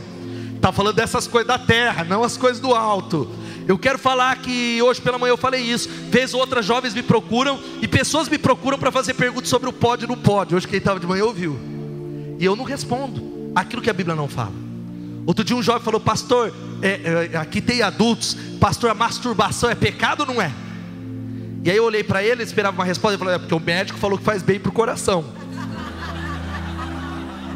Está 0.56 0.72
falando 0.72 0.96
dessas 0.96 1.26
coisas 1.26 1.46
da 1.46 1.58
terra, 1.58 2.04
não 2.04 2.24
as 2.24 2.36
coisas 2.36 2.60
do 2.60 2.74
alto. 2.74 3.30
Eu 3.70 3.78
quero 3.78 4.00
falar 4.00 4.34
que 4.38 4.82
hoje 4.82 5.00
pela 5.00 5.16
manhã 5.16 5.30
eu 5.30 5.36
falei 5.36 5.62
isso. 5.62 5.88
Vez 6.10 6.34
outras 6.34 6.66
jovens 6.66 6.92
me 6.92 7.04
procuram 7.04 7.56
e 7.80 7.86
pessoas 7.86 8.28
me 8.28 8.36
procuram 8.36 8.76
para 8.76 8.90
fazer 8.90 9.14
perguntas 9.14 9.48
sobre 9.48 9.68
o 9.68 9.72
pode 9.72 10.06
e 10.06 10.08
não 10.08 10.16
pode. 10.16 10.56
Hoje 10.56 10.66
quem 10.66 10.78
estava 10.78 10.98
de 10.98 11.06
manhã 11.06 11.24
ouviu. 11.24 11.56
E 12.40 12.44
eu 12.44 12.56
não 12.56 12.64
respondo 12.64 13.52
aquilo 13.54 13.80
que 13.80 13.88
a 13.88 13.92
Bíblia 13.92 14.16
não 14.16 14.26
fala. 14.26 14.52
Outro 15.24 15.44
dia 15.44 15.54
um 15.54 15.62
jovem 15.62 15.82
falou, 15.82 16.00
pastor, 16.00 16.52
é, 16.82 17.28
é, 17.32 17.36
aqui 17.36 17.60
tem 17.60 17.80
adultos, 17.80 18.36
pastor, 18.58 18.90
a 18.90 18.94
masturbação 18.94 19.70
é 19.70 19.76
pecado 19.76 20.22
ou 20.22 20.26
não 20.26 20.42
é? 20.42 20.50
E 21.62 21.70
aí 21.70 21.76
eu 21.76 21.84
olhei 21.84 22.02
para 22.02 22.24
ele, 22.24 22.42
esperava 22.42 22.76
uma 22.76 22.84
resposta, 22.84 23.14
e 23.14 23.18
falei, 23.20 23.36
é 23.36 23.38
porque 23.38 23.54
o 23.54 23.60
médico 23.60 24.00
falou 24.00 24.18
que 24.18 24.24
faz 24.24 24.42
bem 24.42 24.58
para 24.58 24.70
o 24.70 24.72
coração. 24.72 25.24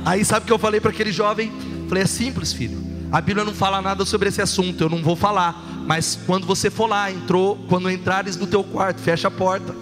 Aí 0.05 0.25
sabe 0.25 0.45
o 0.45 0.47
que 0.47 0.53
eu 0.53 0.61
falei 0.61 0.81
para 0.81 0.93
aquele 0.93 1.11
jovem? 1.11 1.51
Falei, 1.89 2.05
é 2.05 2.07
simples, 2.07 2.53
filho. 2.53 2.81
A 3.11 3.21
Bíblia 3.21 3.45
não 3.45 3.53
fala 3.53 3.83
nada 3.83 4.05
sobre 4.05 4.29
esse 4.29 4.41
assunto, 4.41 4.81
eu 4.81 4.89
não 4.89 5.03
vou 5.03 5.17
falar. 5.17 5.74
Mas 5.87 6.19
quando 6.27 6.47
você 6.47 6.71
for 6.71 6.87
lá, 6.87 7.11
entrou, 7.11 7.57
quando 7.69 7.91
entrares 7.91 8.37
no 8.37 8.47
teu 8.47 8.65
quarto, 8.65 9.01
fecha 9.01 9.29
a 9.29 9.31
porta. 9.31 9.75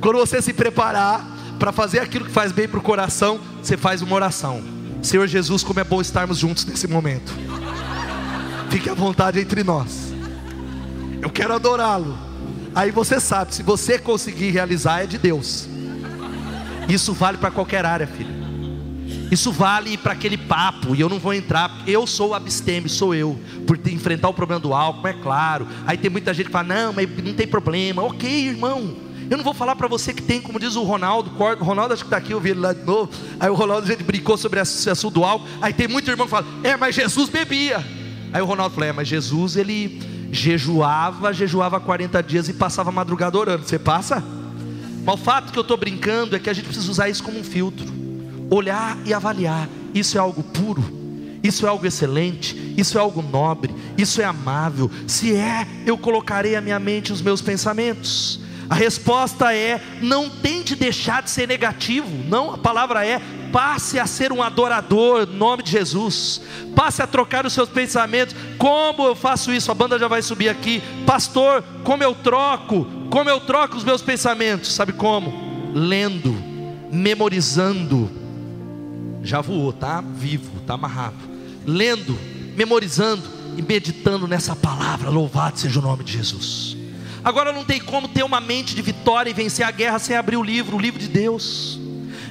Quando 0.00 0.18
você 0.18 0.42
se 0.42 0.52
preparar 0.52 1.24
para 1.58 1.72
fazer 1.72 2.00
aquilo 2.00 2.24
que 2.24 2.30
faz 2.30 2.52
bem 2.52 2.68
para 2.68 2.78
o 2.78 2.82
coração, 2.82 3.40
você 3.62 3.76
faz 3.76 4.02
uma 4.02 4.14
oração. 4.14 4.62
Senhor 5.02 5.26
Jesus, 5.26 5.62
como 5.62 5.80
é 5.80 5.84
bom 5.84 6.00
estarmos 6.00 6.38
juntos 6.38 6.64
nesse 6.64 6.86
momento. 6.88 7.32
Fique 8.70 8.90
à 8.90 8.94
vontade 8.94 9.40
entre 9.40 9.62
nós. 9.62 10.12
Eu 11.22 11.30
quero 11.30 11.54
adorá-lo. 11.54 12.18
Aí 12.74 12.90
você 12.90 13.18
sabe, 13.18 13.54
se 13.54 13.62
você 13.62 13.98
conseguir 13.98 14.50
realizar, 14.50 15.04
é 15.04 15.06
de 15.06 15.16
Deus. 15.16 15.68
Isso 16.88 17.12
vale 17.14 17.38
para 17.38 17.50
qualquer 17.50 17.86
área, 17.86 18.06
filho. 18.06 18.35
Isso 19.30 19.50
vale 19.50 19.96
para 19.96 20.12
aquele 20.12 20.36
papo, 20.36 20.94
e 20.94 21.00
eu 21.00 21.08
não 21.08 21.18
vou 21.18 21.34
entrar, 21.34 21.82
eu 21.86 22.06
sou 22.06 22.32
abstêmio, 22.32 22.88
sou 22.88 23.14
eu, 23.14 23.38
por 23.66 23.78
enfrentar 23.88 24.28
o 24.28 24.34
problema 24.34 24.60
do 24.60 24.72
álcool, 24.72 25.08
é 25.08 25.12
claro. 25.12 25.66
Aí 25.84 25.98
tem 25.98 26.08
muita 26.08 26.32
gente 26.32 26.46
que 26.46 26.52
fala, 26.52 26.74
não, 26.74 26.92
mas 26.92 27.08
não 27.24 27.34
tem 27.34 27.46
problema, 27.46 28.02
ok, 28.02 28.48
irmão. 28.48 28.96
Eu 29.28 29.36
não 29.36 29.42
vou 29.42 29.52
falar 29.52 29.74
para 29.74 29.88
você 29.88 30.14
que 30.14 30.22
tem, 30.22 30.40
como 30.40 30.60
diz 30.60 30.76
o 30.76 30.84
Ronaldo, 30.84 31.32
o 31.36 31.64
Ronaldo 31.64 31.92
acho 31.92 32.04
que 32.04 32.06
está 32.06 32.18
aqui, 32.18 32.30
eu 32.30 32.40
vi 32.40 32.50
ele 32.50 32.60
lá 32.60 32.72
de 32.72 32.84
novo. 32.84 33.10
Aí 33.40 33.50
o 33.50 33.54
Ronaldo 33.54 33.84
a 33.84 33.90
gente 33.90 34.04
brincou 34.04 34.36
sobre 34.36 34.60
esse 34.60 34.88
assunto 34.88 35.14
do 35.14 35.24
álcool. 35.24 35.48
Aí 35.60 35.72
tem 35.72 35.88
muito 35.88 36.08
irmão 36.08 36.26
que 36.26 36.30
fala, 36.30 36.46
é, 36.62 36.76
mas 36.76 36.94
Jesus 36.94 37.28
bebia. 37.28 37.84
Aí 38.32 38.40
o 38.40 38.44
Ronaldo 38.44 38.76
falou, 38.76 38.88
é, 38.88 38.92
mas 38.92 39.08
Jesus 39.08 39.56
ele 39.56 40.00
jejuava, 40.30 41.32
jejuava 41.32 41.80
40 41.80 42.22
dias 42.22 42.48
e 42.48 42.52
passava 42.52 42.92
madrugada 42.92 43.36
orando. 43.36 43.66
Você 43.66 43.80
passa? 43.80 44.22
Mas 45.04 45.14
o 45.14 45.18
fato 45.18 45.52
que 45.52 45.58
eu 45.58 45.62
estou 45.62 45.76
brincando 45.76 46.36
é 46.36 46.38
que 46.38 46.48
a 46.48 46.52
gente 46.52 46.66
precisa 46.66 46.88
usar 46.88 47.08
isso 47.08 47.24
como 47.24 47.40
um 47.40 47.44
filtro. 47.44 47.95
Olhar 48.50 48.98
e 49.04 49.12
avaliar: 49.12 49.68
isso 49.94 50.16
é 50.16 50.20
algo 50.20 50.42
puro, 50.42 50.84
isso 51.42 51.66
é 51.66 51.68
algo 51.68 51.86
excelente, 51.86 52.74
isso 52.76 52.98
é 52.98 53.00
algo 53.00 53.22
nobre, 53.22 53.74
isso 53.96 54.20
é 54.20 54.24
amável. 54.24 54.90
Se 55.06 55.34
é, 55.34 55.66
eu 55.84 55.96
colocarei 55.96 56.56
a 56.56 56.60
minha 56.60 56.78
mente 56.78 57.12
os 57.12 57.22
meus 57.22 57.40
pensamentos. 57.40 58.40
A 58.68 58.74
resposta 58.74 59.54
é: 59.54 59.80
não 60.02 60.28
tente 60.28 60.74
deixar 60.74 61.22
de 61.22 61.30
ser 61.30 61.46
negativo. 61.46 62.08
Não, 62.28 62.52
a 62.54 62.58
palavra 62.58 63.06
é: 63.06 63.20
passe 63.52 63.98
a 63.98 64.06
ser 64.06 64.32
um 64.32 64.42
adorador, 64.42 65.22
em 65.22 65.36
nome 65.36 65.62
de 65.62 65.70
Jesus. 65.70 66.40
Passe 66.74 67.00
a 67.00 67.06
trocar 67.06 67.46
os 67.46 67.52
seus 67.52 67.68
pensamentos. 67.68 68.34
Como 68.58 69.04
eu 69.04 69.14
faço 69.14 69.52
isso? 69.52 69.70
A 69.70 69.74
banda 69.74 69.98
já 69.98 70.08
vai 70.08 70.20
subir 70.20 70.48
aqui. 70.48 70.82
Pastor, 71.06 71.62
como 71.84 72.02
eu 72.02 72.14
troco? 72.14 72.86
Como 73.08 73.30
eu 73.30 73.40
troco 73.40 73.76
os 73.76 73.84
meus 73.84 74.02
pensamentos? 74.02 74.74
Sabe 74.74 74.92
como? 74.92 75.72
Lendo, 75.72 76.34
memorizando. 76.90 78.25
Já 79.26 79.40
voou, 79.40 79.72
tá 79.72 80.00
vivo, 80.00 80.60
tá 80.60 80.74
amarrado. 80.74 81.16
Lendo, 81.66 82.16
memorizando 82.54 83.24
e 83.56 83.62
meditando 83.62 84.28
nessa 84.28 84.54
palavra. 84.54 85.10
Louvado 85.10 85.58
seja 85.58 85.80
o 85.80 85.82
nome 85.82 86.04
de 86.04 86.12
Jesus. 86.12 86.76
Agora 87.24 87.52
não 87.52 87.64
tem 87.64 87.80
como 87.80 88.06
ter 88.06 88.22
uma 88.22 88.40
mente 88.40 88.74
de 88.74 88.82
vitória 88.82 89.28
e 89.28 89.34
vencer 89.34 89.66
a 89.66 89.70
guerra 89.72 89.98
sem 89.98 90.16
abrir 90.16 90.36
o 90.36 90.42
livro, 90.44 90.76
o 90.76 90.80
livro 90.80 91.00
de 91.00 91.08
Deus. 91.08 91.76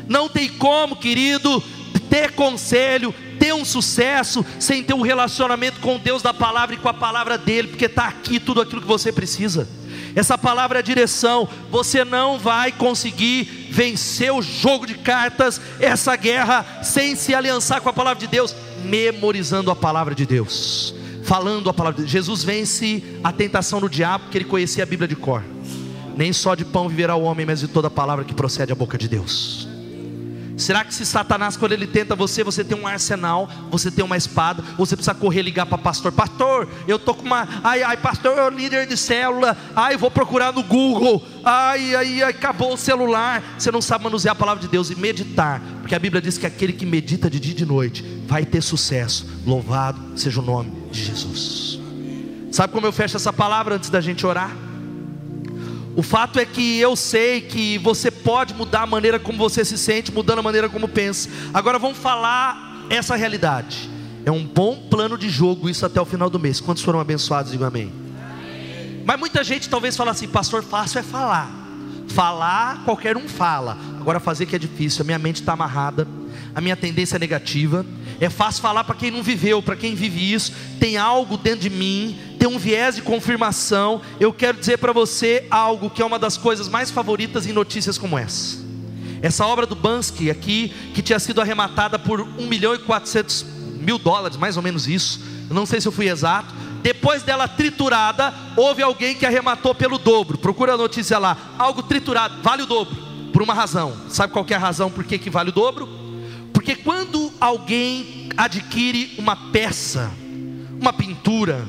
Não 0.08 0.30
tem 0.30 0.48
como, 0.48 0.96
querido, 0.96 1.62
ter 2.10 2.32
conselho, 2.32 3.14
ter 3.38 3.54
um 3.54 3.66
sucesso 3.66 4.46
sem 4.58 4.82
ter 4.82 4.93
um 4.93 5.02
relacionamento 5.02 5.82
com 5.82 6.00
Deus 6.00 6.22
da 6.22 6.34
palavra 6.34 6.76
e 6.76 6.78
com 6.78 6.88
a 6.88 6.93
palavra 6.93 7.38
dele, 7.38 7.68
porque 7.68 7.86
está 7.86 8.08
aqui 8.08 8.39
tudo 8.39 8.62
aquilo 8.62 8.82
que 8.82 8.88
você 8.88 9.12
precisa. 9.12 9.68
Essa 10.16 10.38
palavra 10.38 10.80
é 10.80 10.82
direção. 10.82 11.47
Você 11.70 12.05
não 12.05 12.39
vai 12.39 12.72
conseguir 12.72 13.70
vencer 13.72 14.32
o 14.32 14.41
jogo 14.41 14.88
de 14.88 14.95
cartas, 14.95 15.59
essa 15.80 16.16
guerra, 16.16 16.66
sem 16.82 17.16
se 17.16 17.36
aliançar 17.36 17.82
com 17.82 17.89
a 17.89 17.93
palavra 17.93 18.20
de 18.20 18.28
Deus, 18.28 18.55
memorizando 18.84 19.70
a 19.70 19.76
palavra 19.76 20.16
de 20.16 20.26
Deus 20.26 20.95
falando 21.26 21.72
a 21.72 21.74
palavra 21.74 21.97
de 21.97 22.01
Deus. 22.03 22.11
Jesus 22.11 22.43
vence 22.43 23.03
a 23.24 23.32
tentação 23.32 23.82
do 23.82 23.89
diabo, 23.89 24.26
porque 24.26 24.38
ele 24.38 24.45
conhecia 24.45 24.84
a 24.84 24.86
Bíblia 24.86 25.07
de 25.07 25.16
cor. 25.16 25.43
Nem 26.16 26.32
só 26.32 26.53
de 26.53 26.63
pão 26.63 26.88
viverá 26.88 27.16
o 27.16 27.24
homem, 27.24 27.47
mas 27.47 27.59
de 27.59 27.68
toda 27.68 27.89
palavra 27.89 28.24
que 28.24 28.34
procede 28.34 28.68
da 28.68 28.76
boca 28.76 28.95
de 28.95 29.07
Deus. 29.07 29.68
Será 30.58 30.86
que 30.86 30.93
se 30.93 31.06
Satanás, 31.06 31.58
quando 31.58 31.74
ele 31.74 31.86
tenta 31.86 32.16
você, 32.16 32.43
você 32.43 32.64
tem 32.64 32.78
um 32.78 32.88
arsenal, 32.88 33.49
você 33.70 33.91
tem 33.91 34.03
uma 34.03 34.16
espada, 34.16 34.64
você 34.78 34.95
precisa 34.95 35.14
correr 35.14 35.41
ligar 35.41 35.66
para 35.66 35.78
pastor, 35.78 36.12
pastor, 36.12 36.68
eu 36.88 36.97
tô 36.97 37.14
com 37.14 37.24
uma, 37.26 37.47
ai, 37.64 37.84
ai, 37.84 37.97
pastor, 37.97 38.38
eu 38.38 38.49
líder 38.49 38.88
de 38.88 38.95
célula, 38.95 39.58
ai, 39.76 39.97
vou 39.97 40.10
procurar 40.10 40.53
no 40.53 40.64
Google, 40.64 41.22
ai, 41.43 41.95
ai, 41.95 42.24
ai, 42.24 42.30
acabou 42.30 42.74
o 42.74 42.78
celular, 42.78 43.43
você 43.58 43.70
não 43.70 43.82
sabe 43.82 44.06
manusear 44.06 44.34
a 44.34 44.39
palavra 44.39 44.62
de 44.62 44.70
Deus 44.70 44.89
e 44.89 44.95
meditar, 44.95 45.62
porque 45.82 45.93
a 45.93 45.99
Bíblia 45.99 46.22
diz 46.22 46.38
que 46.38 46.45
aquele 46.45 46.72
que 46.72 46.86
medita 46.86 47.30
de 47.30 47.39
dia 47.39 47.51
e 47.51 47.56
de 47.56 47.66
noite 47.66 48.03
vai 48.26 48.45
ter 48.45 48.62
sucesso. 48.62 49.28
Louvado 49.45 50.18
seja 50.18 50.39
o 50.39 50.43
nome 50.43 50.72
de 50.89 51.03
Jesus. 51.03 51.80
Sabe 52.51 52.72
como 52.72 52.88
eu 52.88 52.93
fecho 52.93 53.18
essa 53.18 53.34
palavra 53.34 53.76
antes 53.76 53.89
da 53.89 53.99
gente 53.99 54.26
orar? 54.26 54.64
O 55.96 56.04
fato 56.04 56.39
é 56.39 56.46
que 56.46 56.78
eu 56.78 56.93
sei 56.96 57.39
que 57.39 57.78
você 57.78 58.12
pode 58.12 58.54
mudar 58.54 58.82
a 58.82 58.86
maneira 58.86 59.18
como 59.18 59.38
você 59.38 59.64
se 59.64 59.78
sente, 59.78 60.12
mudando 60.12 60.39
a 60.39 60.43
maneira 60.43 60.68
como 60.68 60.89
pensa. 60.89 61.30
Agora 61.54 61.80
vamos 61.80 61.98
falar 61.98 62.86
essa 62.89 63.16
realidade. 63.16 63.89
É 64.26 64.32
um 64.32 64.43
bom 64.43 64.76
plano 64.89 65.18
de 65.18 65.30
jogo 65.30 65.70
isso 65.70 65.86
até 65.86 66.02
o 66.02 66.06
final 66.06 66.30
do 66.30 66.38
mês. 66.38 66.60
Quantos 66.60 66.84
foram 66.84 67.00
abençoados? 67.00 67.54
Digo 67.54 67.64
amém. 67.64 67.93
amém. 68.20 69.04
Mas 69.06 69.18
muita 69.18 69.41
gente 69.41 69.70
talvez 69.70 69.96
fale 69.96 70.10
assim, 70.10 70.28
pastor, 70.28 70.64
fácil 70.64 71.00
é 71.00 71.04
falar. 71.04 71.50
Falar, 72.10 72.84
qualquer 72.84 73.16
um 73.16 73.30
fala. 73.30 73.78
Agora 73.98 74.20
fazer 74.20 74.48
que 74.48 74.56
é 74.56 74.60
difícil. 74.60 75.02
A 75.02 75.06
minha 75.06 75.20
mente 75.20 75.38
está 75.38 75.54
amarrada. 75.54 76.06
A 76.54 76.60
minha 76.60 76.76
tendência 76.76 77.16
é 77.16 77.20
negativa. 77.20 77.86
É 78.20 78.30
fácil 78.30 78.62
falar 78.62 78.84
para 78.84 78.96
quem 78.96 79.12
não 79.12 79.24
viveu, 79.24 79.62
para 79.62 79.76
quem 79.78 79.96
vive 79.96 80.34
isso. 80.34 80.52
Tem 80.78 80.98
algo 80.98 81.38
dentro 81.38 81.62
de 81.62 81.70
mim 81.70 82.18
tem 82.46 82.56
um 82.56 82.60
viés 82.60 82.96
de 82.96 83.02
confirmação, 83.02 84.00
eu 84.20 84.32
quero 84.32 84.60
dizer 84.60 84.78
para 84.78 84.93
você 84.93 85.48
algo 85.50 85.89
que 85.89 86.00
é 86.00 86.06
uma 86.06 86.20
das 86.20 86.38
coisas 86.38 86.70
mais 86.70 86.91
favoritas 86.91 87.48
em 87.48 87.52
notícias 87.52 87.98
como 87.98 88.20
essa. 88.20 88.60
Essa 89.20 89.48
obra 89.48 89.66
do 89.66 89.76
Bansky 89.76 90.30
aqui, 90.30 90.72
que 90.93 91.02
tinha 91.02 91.18
sido 91.18 91.41
arrematada 91.41 91.98
por 91.98 92.22
1 92.22 92.46
milhão 92.46 92.76
e 92.76 92.78
400 92.78 93.43
mil 93.80 93.98
dólares, 93.98 94.38
mais 94.38 94.58
ou 94.58 94.62
menos 94.62 94.88
isso, 94.88 95.20
não 95.50 95.66
sei 95.66 95.82
se 95.82 95.88
eu 95.88 95.91
fui 95.91 96.08
exato. 96.08 96.54
Depois 96.84 97.24
dela 97.24 97.48
triturada, 97.48 98.32
houve 98.56 98.84
alguém 98.84 99.16
que 99.16 99.26
arrematou 99.26 99.74
pelo 99.74 99.98
dobro. 99.98 100.38
Procura 100.38 100.76
a 100.76 100.78
notícia 100.78 101.18
lá. 101.18 101.36
Algo 101.58 101.82
triturado, 101.82 102.43
vale 102.43 102.62
o 102.62 102.68
dobro, 102.68 102.96
por 103.34 103.41
uma 103.41 103.56
razão. 103.56 103.98
Sabe 104.08 104.32
qual 104.32 104.46
é 104.48 104.54
a 104.54 104.60
razão 104.60 104.91
por 104.91 105.04
que, 105.04 105.18
que 105.18 105.32
vale 105.32 105.50
o 105.50 105.52
dobro? 105.52 105.89
Porque 106.54 106.76
quando 106.76 107.34
alguém 107.41 108.30
adquire 108.38 109.16
uma 109.18 109.36
peça, 109.36 110.12
uma 110.80 110.93
pintura, 110.93 111.66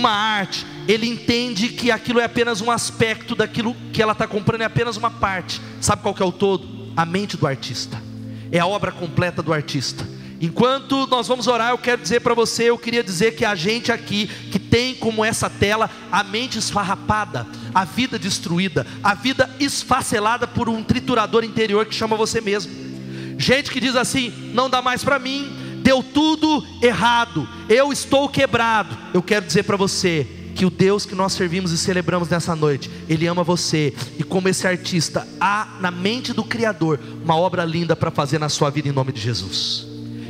uma 0.00 0.10
arte, 0.10 0.66
ele 0.88 1.06
entende 1.06 1.68
que 1.68 1.90
aquilo 1.90 2.20
é 2.20 2.24
apenas 2.24 2.60
um 2.60 2.70
aspecto 2.70 3.34
daquilo 3.34 3.76
que 3.92 4.02
ela 4.02 4.12
está 4.12 4.26
comprando, 4.26 4.62
é 4.62 4.64
apenas 4.64 4.96
uma 4.96 5.10
parte. 5.10 5.60
Sabe 5.80 6.02
qual 6.02 6.14
que 6.14 6.22
é 6.22 6.26
o 6.26 6.32
todo? 6.32 6.92
A 6.96 7.04
mente 7.04 7.36
do 7.36 7.46
artista. 7.46 8.02
É 8.50 8.58
a 8.58 8.66
obra 8.66 8.90
completa 8.90 9.42
do 9.42 9.52
artista. 9.52 10.06
Enquanto 10.40 11.06
nós 11.06 11.28
vamos 11.28 11.46
orar, 11.46 11.70
eu 11.70 11.78
quero 11.78 12.00
dizer 12.00 12.20
para 12.20 12.32
você, 12.32 12.70
eu 12.70 12.78
queria 12.78 13.04
dizer 13.04 13.36
que 13.36 13.44
a 13.44 13.54
gente 13.54 13.92
aqui, 13.92 14.26
que 14.50 14.58
tem 14.58 14.94
como 14.94 15.22
essa 15.22 15.50
tela 15.50 15.90
a 16.10 16.24
mente 16.24 16.58
esfarrapada, 16.58 17.46
a 17.74 17.84
vida 17.84 18.18
destruída, 18.18 18.86
a 19.02 19.12
vida 19.12 19.54
esfacelada 19.60 20.46
por 20.46 20.66
um 20.66 20.82
triturador 20.82 21.44
interior 21.44 21.84
que 21.84 21.94
chama 21.94 22.16
você 22.16 22.40
mesmo. 22.40 22.72
Gente 23.36 23.70
que 23.70 23.80
diz 23.80 23.94
assim: 23.94 24.50
não 24.54 24.70
dá 24.70 24.80
mais 24.80 25.04
para 25.04 25.18
mim, 25.18 25.59
deu 25.90 26.04
tudo 26.04 26.64
errado, 26.80 27.48
eu 27.68 27.92
estou 27.92 28.28
quebrado. 28.28 28.96
Eu 29.12 29.20
quero 29.20 29.44
dizer 29.44 29.64
para 29.64 29.76
você 29.76 30.24
que 30.54 30.64
o 30.64 30.70
Deus 30.70 31.04
que 31.04 31.16
nós 31.16 31.32
servimos 31.32 31.72
e 31.72 31.78
celebramos 31.78 32.28
nessa 32.28 32.54
noite, 32.54 32.88
Ele 33.08 33.26
ama 33.26 33.42
você, 33.42 33.92
e 34.16 34.22
como 34.22 34.48
esse 34.48 34.68
artista, 34.68 35.26
há 35.40 35.78
na 35.80 35.90
mente 35.90 36.32
do 36.32 36.44
Criador 36.44 37.00
uma 37.24 37.34
obra 37.34 37.64
linda 37.64 37.96
para 37.96 38.12
fazer 38.12 38.38
na 38.38 38.48
sua 38.48 38.70
vida 38.70 38.88
em 38.88 38.92
nome 38.92 39.10
de 39.10 39.20
Jesus. 39.20 39.84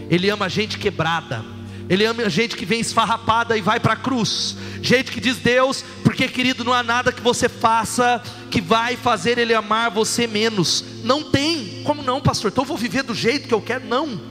Ele 0.09 0.31
ama 0.31 0.49
gente 0.49 0.79
quebrada, 0.79 1.45
Ele 1.91 2.07
ama 2.07 2.31
gente 2.31 2.57
que 2.57 2.65
vem 2.65 2.81
esfarrapada 2.81 3.55
e 3.55 3.61
vai 3.61 3.79
para 3.79 3.93
a 3.93 3.97
cruz, 3.97 4.57
gente 4.81 5.13
que 5.13 5.21
diz: 5.21 5.37
Deus, 5.37 5.85
porque 6.03 6.27
querido, 6.27 6.65
não 6.65 6.73
há 6.73 6.83
nada 6.83 7.13
que 7.13 7.21
você 7.21 7.51
faça 7.51 8.23
que 8.51 8.63
vai 8.63 8.97
fazer 8.97 9.37
Ele 9.37 9.53
amar 9.53 9.91
você 9.91 10.27
menos. 10.27 10.83
Não 11.05 11.23
tem, 11.23 11.83
como 11.85 12.03
não, 12.03 12.19
pastor? 12.19 12.51
Então 12.51 12.65
eu 12.65 12.69
vou 12.69 12.79
viver 12.79 13.03
do 13.03 13.15
jeito 13.15 13.47
que 13.47 13.55
eu 13.55 13.61
quero? 13.61 13.87
Não. 13.87 14.31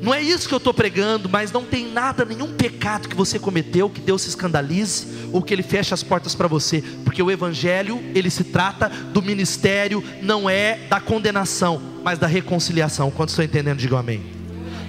Não 0.00 0.14
é 0.14 0.22
isso 0.22 0.46
que 0.46 0.54
eu 0.54 0.58
estou 0.58 0.72
pregando, 0.72 1.28
mas 1.28 1.50
não 1.50 1.64
tem 1.64 1.90
nada, 1.90 2.24
nenhum 2.24 2.52
pecado 2.52 3.08
que 3.08 3.16
você 3.16 3.38
cometeu 3.38 3.90
que 3.90 4.00
Deus 4.00 4.22
se 4.22 4.28
escandalize 4.28 5.06
ou 5.32 5.42
que 5.42 5.52
Ele 5.52 5.62
feche 5.62 5.92
as 5.92 6.02
portas 6.02 6.34
para 6.34 6.46
você, 6.46 6.82
porque 7.04 7.22
o 7.22 7.30
Evangelho 7.30 8.00
ele 8.14 8.30
se 8.30 8.44
trata 8.44 8.88
do 8.88 9.20
ministério, 9.20 10.02
não 10.22 10.48
é 10.48 10.78
da 10.88 11.00
condenação, 11.00 11.80
mas 12.04 12.18
da 12.18 12.26
reconciliação. 12.26 13.10
Quantos 13.10 13.32
estão 13.32 13.44
entendendo? 13.44 13.78
Digam 13.78 13.98
amém. 13.98 14.22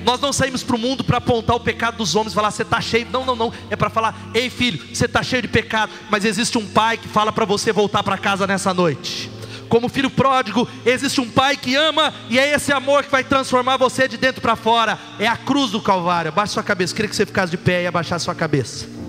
Nós 0.06 0.22
não 0.22 0.32
saímos 0.32 0.64
para 0.64 0.76
o 0.76 0.80
mundo 0.80 1.04
para 1.04 1.18
apontar 1.18 1.56
o 1.56 1.60
pecado 1.60 1.98
dos 1.98 2.16
homens, 2.16 2.34
falar 2.34 2.52
você 2.52 2.62
está 2.62 2.80
cheio. 2.80 3.08
Não, 3.12 3.26
não, 3.26 3.36
não. 3.36 3.54
É 3.70 3.76
para 3.76 3.90
falar, 3.90 4.30
ei 4.34 4.50
filho, 4.50 4.80
você 4.94 5.06
está 5.06 5.22
cheio 5.22 5.42
de 5.42 5.48
pecado, 5.48 5.92
mas 6.10 6.24
existe 6.24 6.58
um 6.58 6.66
pai 6.66 6.98
que 6.98 7.08
fala 7.08 7.32
para 7.32 7.46
você 7.46 7.72
voltar 7.72 8.04
para 8.04 8.18
casa 8.18 8.48
nessa 8.48 8.74
noite 8.74 9.39
como 9.70 9.88
filho 9.88 10.10
pródigo, 10.10 10.68
existe 10.86 11.22
um 11.22 11.30
pai 11.30 11.56
que 11.56 11.76
ama, 11.76 12.14
e 12.30 12.40
é 12.40 12.54
esse 12.54 12.74
amor 12.74 13.04
que 13.04 13.12
vai 13.12 13.24
transformar 13.24 13.78
você 13.78 14.08
de 14.08 14.18
dentro 14.18 14.42
para 14.42 14.56
fora. 14.56 14.98
É 15.20 15.28
a 15.28 15.38
cruz 15.38 15.72
do 15.72 15.80
Calvário. 15.80 16.30
Abaixa 16.30 16.54
sua 16.54 16.64
cabeça. 16.64 16.94
Queria 16.94 17.08
que 17.08 17.16
você 17.16 17.26
ficasse 17.26 17.52
de 17.52 17.58
pé 17.58 17.84
e 17.84 17.88
abaixasse 17.88 18.26
sua 18.26 18.36
cabeça. 18.36 19.00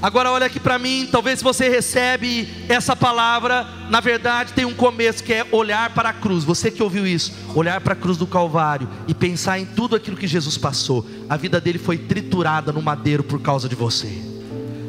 Agora 0.00 0.30
olha 0.30 0.46
aqui 0.46 0.60
para 0.60 0.78
mim, 0.78 1.08
talvez 1.10 1.40
você 1.40 1.68
recebe 1.68 2.48
essa 2.68 2.94
palavra, 2.94 3.66
na 3.88 3.98
verdade 3.98 4.52
tem 4.52 4.66
um 4.66 4.74
começo 4.74 5.24
que 5.24 5.32
é 5.32 5.46
olhar 5.50 5.94
para 5.94 6.10
a 6.10 6.12
cruz. 6.12 6.44
Você 6.44 6.70
que 6.70 6.82
ouviu 6.82 7.06
isso, 7.06 7.32
olhar 7.54 7.80
para 7.80 7.94
a 7.94 7.96
cruz 7.96 8.18
do 8.18 8.26
Calvário 8.26 8.88
e 9.08 9.14
pensar 9.14 9.58
em 9.58 9.64
tudo 9.64 9.96
aquilo 9.96 10.16
que 10.16 10.26
Jesus 10.26 10.58
passou. 10.58 11.06
A 11.30 11.36
vida 11.36 11.60
dele 11.60 11.78
foi 11.78 11.96
triturada 11.96 12.72
no 12.72 12.82
madeiro 12.82 13.24
por 13.24 13.40
causa 13.40 13.68
de 13.68 13.74
você. 13.74 14.08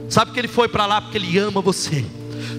Sabe 0.09 0.31
que 0.31 0.39
ele 0.39 0.47
foi 0.47 0.67
para 0.67 0.85
lá 0.85 1.01
porque 1.01 1.17
ele 1.17 1.37
ama 1.37 1.61
você. 1.61 2.05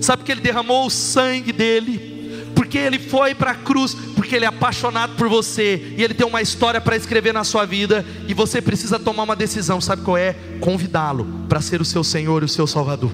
Sabe 0.01 0.24
que 0.24 0.33
ele 0.33 0.41
derramou 0.41 0.87
o 0.87 0.91
sangue 0.91 1.53
dele? 1.53 2.18
Porque 2.55 2.79
ele 2.79 2.99
foi 2.99 3.35
para 3.35 3.53
a 3.53 3.55
cruz, 3.55 3.95
porque 4.14 4.37
ele 4.37 4.45
é 4.45 4.49
apaixonado 4.49 5.14
por 5.16 5.29
você 5.29 5.95
e 5.97 6.03
ele 6.03 6.12
tem 6.12 6.26
uma 6.26 6.43
história 6.43 6.81
para 6.81 6.97
escrever 6.97 7.33
na 7.33 7.45
sua 7.45 7.64
vida 7.64 8.05
e 8.26 8.35
você 8.35 8.61
precisa 8.61 8.99
tomar 8.99 9.22
uma 9.22 9.37
decisão, 9.37 9.81
sabe 9.81 10.03
qual 10.03 10.16
é? 10.16 10.35
Convidá-lo 10.61 11.26
para 11.49 11.61
ser 11.61 11.81
o 11.81 11.85
seu 11.85 12.03
Senhor 12.03 12.43
e 12.43 12.47
o 12.47 12.49
seu 12.49 12.66
Salvador. 12.66 13.12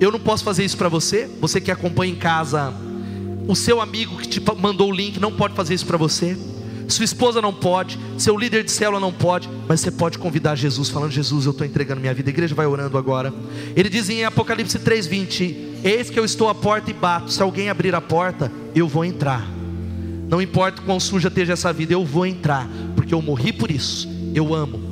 Eu 0.00 0.10
não 0.10 0.20
posso 0.20 0.44
fazer 0.44 0.64
isso 0.64 0.76
para 0.76 0.88
você, 0.88 1.28
você 1.40 1.60
que 1.60 1.70
acompanha 1.70 2.12
em 2.12 2.16
casa, 2.16 2.72
o 3.46 3.56
seu 3.56 3.80
amigo 3.80 4.16
que 4.18 4.28
te 4.28 4.42
mandou 4.58 4.90
o 4.90 4.94
link 4.94 5.18
não 5.18 5.32
pode 5.32 5.54
fazer 5.54 5.74
isso 5.74 5.86
para 5.86 5.96
você. 5.96 6.36
Sua 6.88 7.04
esposa 7.04 7.42
não 7.42 7.52
pode, 7.52 7.98
seu 8.16 8.36
líder 8.36 8.64
de 8.64 8.70
célula 8.70 8.98
não 8.98 9.12
pode, 9.12 9.48
mas 9.68 9.80
você 9.80 9.90
pode 9.90 10.18
convidar 10.18 10.54
Jesus, 10.54 10.88
falando: 10.88 11.10
Jesus, 11.10 11.44
eu 11.44 11.52
estou 11.52 11.66
entregando 11.66 12.00
minha 12.00 12.14
vida. 12.14 12.30
A 12.30 12.32
igreja 12.32 12.54
vai 12.54 12.66
orando 12.66 12.96
agora. 12.96 13.32
Ele 13.76 13.90
diz 13.90 14.08
em 14.08 14.24
Apocalipse 14.24 14.78
3,20: 14.78 15.84
Eis 15.84 16.08
que 16.08 16.18
eu 16.18 16.24
estou 16.24 16.48
à 16.48 16.54
porta 16.54 16.90
e 16.90 16.94
bato. 16.94 17.30
Se 17.30 17.42
alguém 17.42 17.68
abrir 17.68 17.94
a 17.94 18.00
porta, 18.00 18.50
eu 18.74 18.88
vou 18.88 19.04
entrar. 19.04 19.46
Não 20.28 20.40
importa 20.40 20.82
quão 20.82 20.98
suja 20.98 21.28
esteja 21.28 21.52
essa 21.52 21.72
vida, 21.72 21.92
eu 21.92 22.04
vou 22.04 22.26
entrar, 22.26 22.68
porque 22.96 23.14
eu 23.14 23.20
morri 23.22 23.52
por 23.52 23.70
isso. 23.70 24.08
Eu 24.34 24.54
amo. 24.54 24.88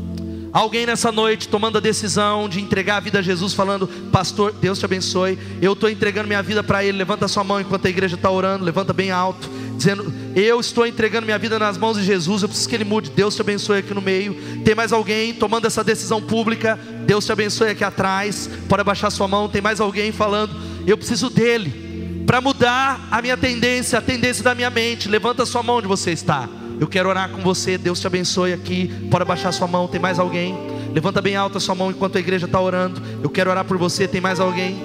Alguém 0.56 0.86
nessa 0.86 1.12
noite 1.12 1.48
tomando 1.48 1.76
a 1.76 1.80
decisão 1.82 2.48
de 2.48 2.62
entregar 2.62 2.96
a 2.96 3.00
vida 3.00 3.18
a 3.18 3.22
Jesus, 3.22 3.52
falando: 3.52 3.86
Pastor, 4.10 4.52
Deus 4.52 4.78
te 4.78 4.86
abençoe. 4.86 5.38
Eu 5.60 5.74
estou 5.74 5.90
entregando 5.90 6.28
minha 6.28 6.42
vida 6.42 6.64
para 6.64 6.82
Ele. 6.82 6.96
Levanta 6.96 7.28
sua 7.28 7.44
mão 7.44 7.60
enquanto 7.60 7.84
a 7.84 7.90
igreja 7.90 8.14
está 8.14 8.30
orando. 8.30 8.64
Levanta 8.64 8.94
bem 8.94 9.10
alto, 9.10 9.50
dizendo: 9.76 10.12
Eu 10.34 10.58
estou 10.58 10.86
entregando 10.86 11.26
minha 11.26 11.38
vida 11.38 11.58
nas 11.58 11.76
mãos 11.76 11.96
de 11.96 12.04
Jesus. 12.04 12.42
Eu 12.42 12.48
preciso 12.48 12.68
que 12.68 12.74
Ele 12.74 12.84
mude. 12.84 13.10
Deus 13.10 13.34
te 13.34 13.40
abençoe 13.40 13.78
aqui 13.78 13.94
no 13.94 14.00
meio. 14.00 14.34
Tem 14.64 14.74
mais 14.74 14.92
alguém 14.92 15.34
tomando 15.34 15.66
essa 15.66 15.84
decisão 15.84 16.20
pública? 16.20 16.78
Deus 17.06 17.24
te 17.24 17.32
abençoe 17.32 17.70
aqui 17.70 17.84
atrás. 17.84 18.48
Pode 18.68 18.80
abaixar 18.80 19.10
sua 19.10 19.28
mão. 19.28 19.48
Tem 19.48 19.60
mais 19.60 19.80
alguém 19.80 20.12
falando: 20.12 20.54
Eu 20.86 20.96
preciso 20.96 21.30
dele 21.30 22.24
para 22.26 22.40
mudar 22.40 23.06
a 23.10 23.22
minha 23.22 23.36
tendência, 23.36 23.98
a 23.98 24.02
tendência 24.02 24.42
da 24.42 24.54
minha 24.54 24.70
mente. 24.70 25.08
Levanta 25.08 25.46
sua 25.46 25.62
mão 25.62 25.76
onde 25.76 25.86
você 25.86 26.10
está. 26.10 26.48
Eu 26.80 26.86
quero 26.86 27.08
orar 27.08 27.30
com 27.30 27.40
você. 27.40 27.78
Deus 27.78 28.00
te 28.00 28.06
abençoe 28.06 28.52
aqui. 28.52 28.88
Pode 29.10 29.22
abaixar 29.22 29.52
sua 29.52 29.66
mão. 29.66 29.86
Tem 29.86 30.00
mais 30.00 30.18
alguém? 30.18 30.54
Levanta 30.92 31.22
bem 31.22 31.36
alta 31.36 31.60
sua 31.60 31.74
mão 31.74 31.90
enquanto 31.90 32.16
a 32.16 32.20
igreja 32.20 32.46
está 32.46 32.60
orando. 32.60 33.00
Eu 33.22 33.30
quero 33.30 33.50
orar 33.50 33.64
por 33.64 33.78
você. 33.78 34.08
Tem 34.08 34.20
mais 34.20 34.40
alguém? 34.40 34.82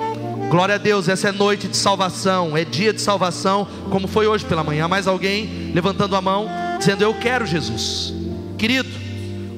Glória 0.51 0.75
a 0.75 0.77
Deus, 0.77 1.07
essa 1.07 1.29
é 1.29 1.31
noite 1.31 1.69
de 1.69 1.77
salvação, 1.77 2.57
é 2.57 2.65
dia 2.65 2.91
de 2.91 2.99
salvação, 2.99 3.65
como 3.89 4.05
foi 4.05 4.27
hoje 4.27 4.43
pela 4.43 4.65
manhã. 4.65 4.85
Mais 4.85 5.07
alguém 5.07 5.71
levantando 5.73 6.13
a 6.13 6.21
mão, 6.21 6.45
dizendo: 6.77 7.05
Eu 7.05 7.13
quero 7.13 7.45
Jesus. 7.45 8.13
Querido, 8.57 8.89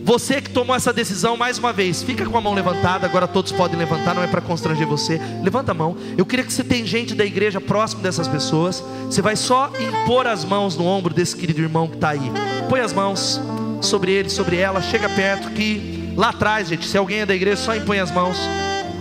você 0.03 0.39
que 0.39 0.51
tomou 0.51 0.75
essa 0.75 0.93
decisão 0.93 1.35
mais 1.35 1.57
uma 1.57 1.73
vez, 1.73 2.03
fica 2.03 2.23
com 2.23 2.37
a 2.37 2.41
mão 2.41 2.53
levantada. 2.53 3.07
Agora 3.07 3.27
todos 3.27 3.51
podem 3.51 3.75
levantar, 3.75 4.13
não 4.13 4.21
é 4.21 4.27
para 4.27 4.39
constranger 4.39 4.85
você. 4.85 5.19
Levanta 5.41 5.71
a 5.71 5.73
mão. 5.73 5.97
Eu 6.15 6.27
queria 6.27 6.45
que 6.45 6.53
você 6.53 6.63
tem 6.63 6.85
gente 6.85 7.15
da 7.15 7.25
igreja 7.25 7.59
próximo 7.59 8.03
dessas 8.03 8.27
pessoas. 8.27 8.83
Você 9.07 9.19
vai 9.19 9.35
só 9.35 9.71
impor 9.79 10.27
as 10.27 10.45
mãos 10.45 10.77
no 10.77 10.85
ombro 10.85 11.11
desse 11.11 11.35
querido 11.35 11.59
irmão 11.59 11.87
que 11.87 11.95
está 11.95 12.09
aí. 12.09 12.31
Põe 12.69 12.81
as 12.81 12.93
mãos 12.93 13.41
sobre 13.81 14.11
ele, 14.11 14.29
sobre 14.29 14.57
ela. 14.57 14.79
Chega 14.79 15.09
perto 15.09 15.49
que 15.49 16.13
lá 16.15 16.29
atrás, 16.29 16.67
gente. 16.67 16.87
Se 16.87 16.99
alguém 16.99 17.21
é 17.21 17.25
da 17.25 17.33
igreja, 17.33 17.57
só 17.57 17.75
impõe 17.75 17.97
as 17.97 18.11
mãos. 18.11 18.37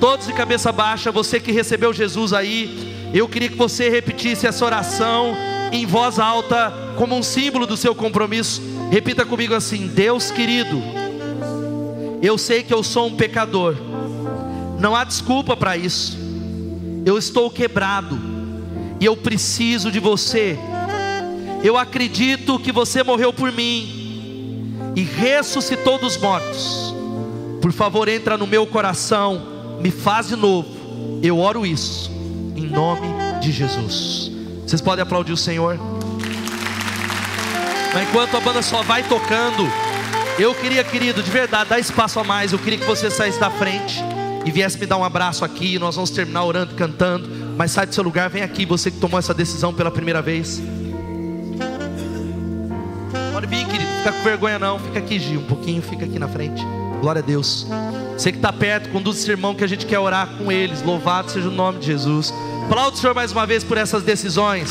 Todos 0.02 0.26
de 0.26 0.32
cabeça 0.32 0.72
baixa. 0.72 1.12
Você 1.12 1.38
que 1.38 1.52
recebeu 1.52 1.92
Jesus 1.92 2.32
aí, 2.32 3.08
eu 3.14 3.28
queria 3.28 3.48
que 3.48 3.54
você 3.54 3.88
repetisse 3.88 4.48
essa 4.48 4.64
oração 4.64 5.32
em 5.70 5.86
voz 5.86 6.18
alta, 6.18 6.74
como 6.98 7.14
um 7.14 7.22
símbolo 7.22 7.68
do 7.68 7.76
seu 7.76 7.94
compromisso. 7.94 8.60
Repita 8.90 9.24
comigo 9.24 9.54
assim: 9.54 9.86
Deus 9.86 10.32
querido, 10.32 10.82
eu 12.20 12.36
sei 12.36 12.64
que 12.64 12.74
eu 12.74 12.82
sou 12.82 13.06
um 13.06 13.14
pecador, 13.14 13.76
não 14.80 14.96
há 14.96 15.04
desculpa 15.04 15.56
para 15.56 15.76
isso. 15.76 16.18
Eu 17.06 17.16
estou 17.16 17.48
quebrado 17.48 18.18
e 18.98 19.04
eu 19.04 19.16
preciso 19.16 19.88
de 19.88 20.00
você. 20.00 20.58
Eu 21.62 21.78
acredito 21.78 22.58
que 22.58 22.72
você 22.72 23.04
morreu 23.04 23.32
por 23.32 23.52
mim 23.52 24.74
e 24.96 25.02
ressuscitou 25.02 25.96
dos 25.96 26.16
mortos. 26.16 26.92
Por 27.60 27.70
favor, 27.70 28.08
entra 28.08 28.36
no 28.36 28.48
meu 28.48 28.66
coração, 28.66 29.51
me 29.82 29.90
faz 29.90 30.28
de 30.28 30.36
novo. 30.36 30.68
Eu 31.22 31.38
oro 31.38 31.66
isso 31.66 32.10
em 32.56 32.66
nome 32.66 33.08
de 33.40 33.50
Jesus. 33.50 34.30
Vocês 34.64 34.80
podem 34.80 35.02
aplaudir 35.02 35.32
o 35.32 35.36
Senhor? 35.36 35.78
Mas 37.92 38.08
enquanto 38.08 38.36
a 38.36 38.40
banda 38.40 38.62
só 38.62 38.82
vai 38.82 39.02
tocando, 39.02 39.68
eu 40.38 40.54
queria, 40.54 40.82
querido, 40.82 41.22
de 41.22 41.30
verdade, 41.30 41.70
dar 41.70 41.78
espaço 41.78 42.18
a 42.20 42.24
mais. 42.24 42.52
Eu 42.52 42.58
queria 42.58 42.78
que 42.78 42.86
você 42.86 43.10
saísse 43.10 43.38
da 43.38 43.50
frente 43.50 44.02
e 44.46 44.50
viesse 44.50 44.78
me 44.78 44.86
dar 44.86 44.96
um 44.96 45.04
abraço 45.04 45.44
aqui. 45.44 45.78
Nós 45.78 45.96
vamos 45.96 46.10
terminar 46.10 46.44
orando, 46.44 46.74
cantando. 46.74 47.28
Mas 47.56 47.72
sai 47.72 47.86
do 47.86 47.94
seu 47.94 48.02
lugar, 48.02 48.30
vem 48.30 48.42
aqui, 48.42 48.64
você 48.64 48.90
que 48.90 48.98
tomou 48.98 49.18
essa 49.18 49.34
decisão 49.34 49.74
pela 49.74 49.90
primeira 49.90 50.22
vez. 50.22 50.62
Pode 53.32 53.46
vir, 53.46 53.66
querido, 53.66 53.90
fica 53.98 54.12
com 54.12 54.22
vergonha 54.22 54.58
não. 54.58 54.78
Fica 54.78 55.00
aqui, 55.00 55.18
Gil, 55.18 55.40
um 55.40 55.44
pouquinho, 55.44 55.82
fica 55.82 56.06
aqui 56.06 56.18
na 56.18 56.28
frente. 56.28 56.64
Glória 57.02 57.18
a 57.18 57.24
Deus. 57.24 57.66
Você 58.16 58.30
que 58.30 58.38
está 58.38 58.52
perto, 58.52 58.88
conduz 58.90 59.18
esse 59.18 59.28
irmão 59.28 59.56
que 59.56 59.64
a 59.64 59.66
gente 59.66 59.84
quer 59.84 59.98
orar 59.98 60.28
com 60.38 60.52
eles. 60.52 60.82
Louvado 60.82 61.32
seja 61.32 61.48
o 61.48 61.50
nome 61.50 61.80
de 61.80 61.86
Jesus. 61.86 62.32
Aplaude 62.66 62.96
o 62.96 63.00
Senhor 63.00 63.12
mais 63.12 63.32
uma 63.32 63.44
vez 63.44 63.64
por 63.64 63.76
essas 63.76 64.04
decisões. 64.04 64.70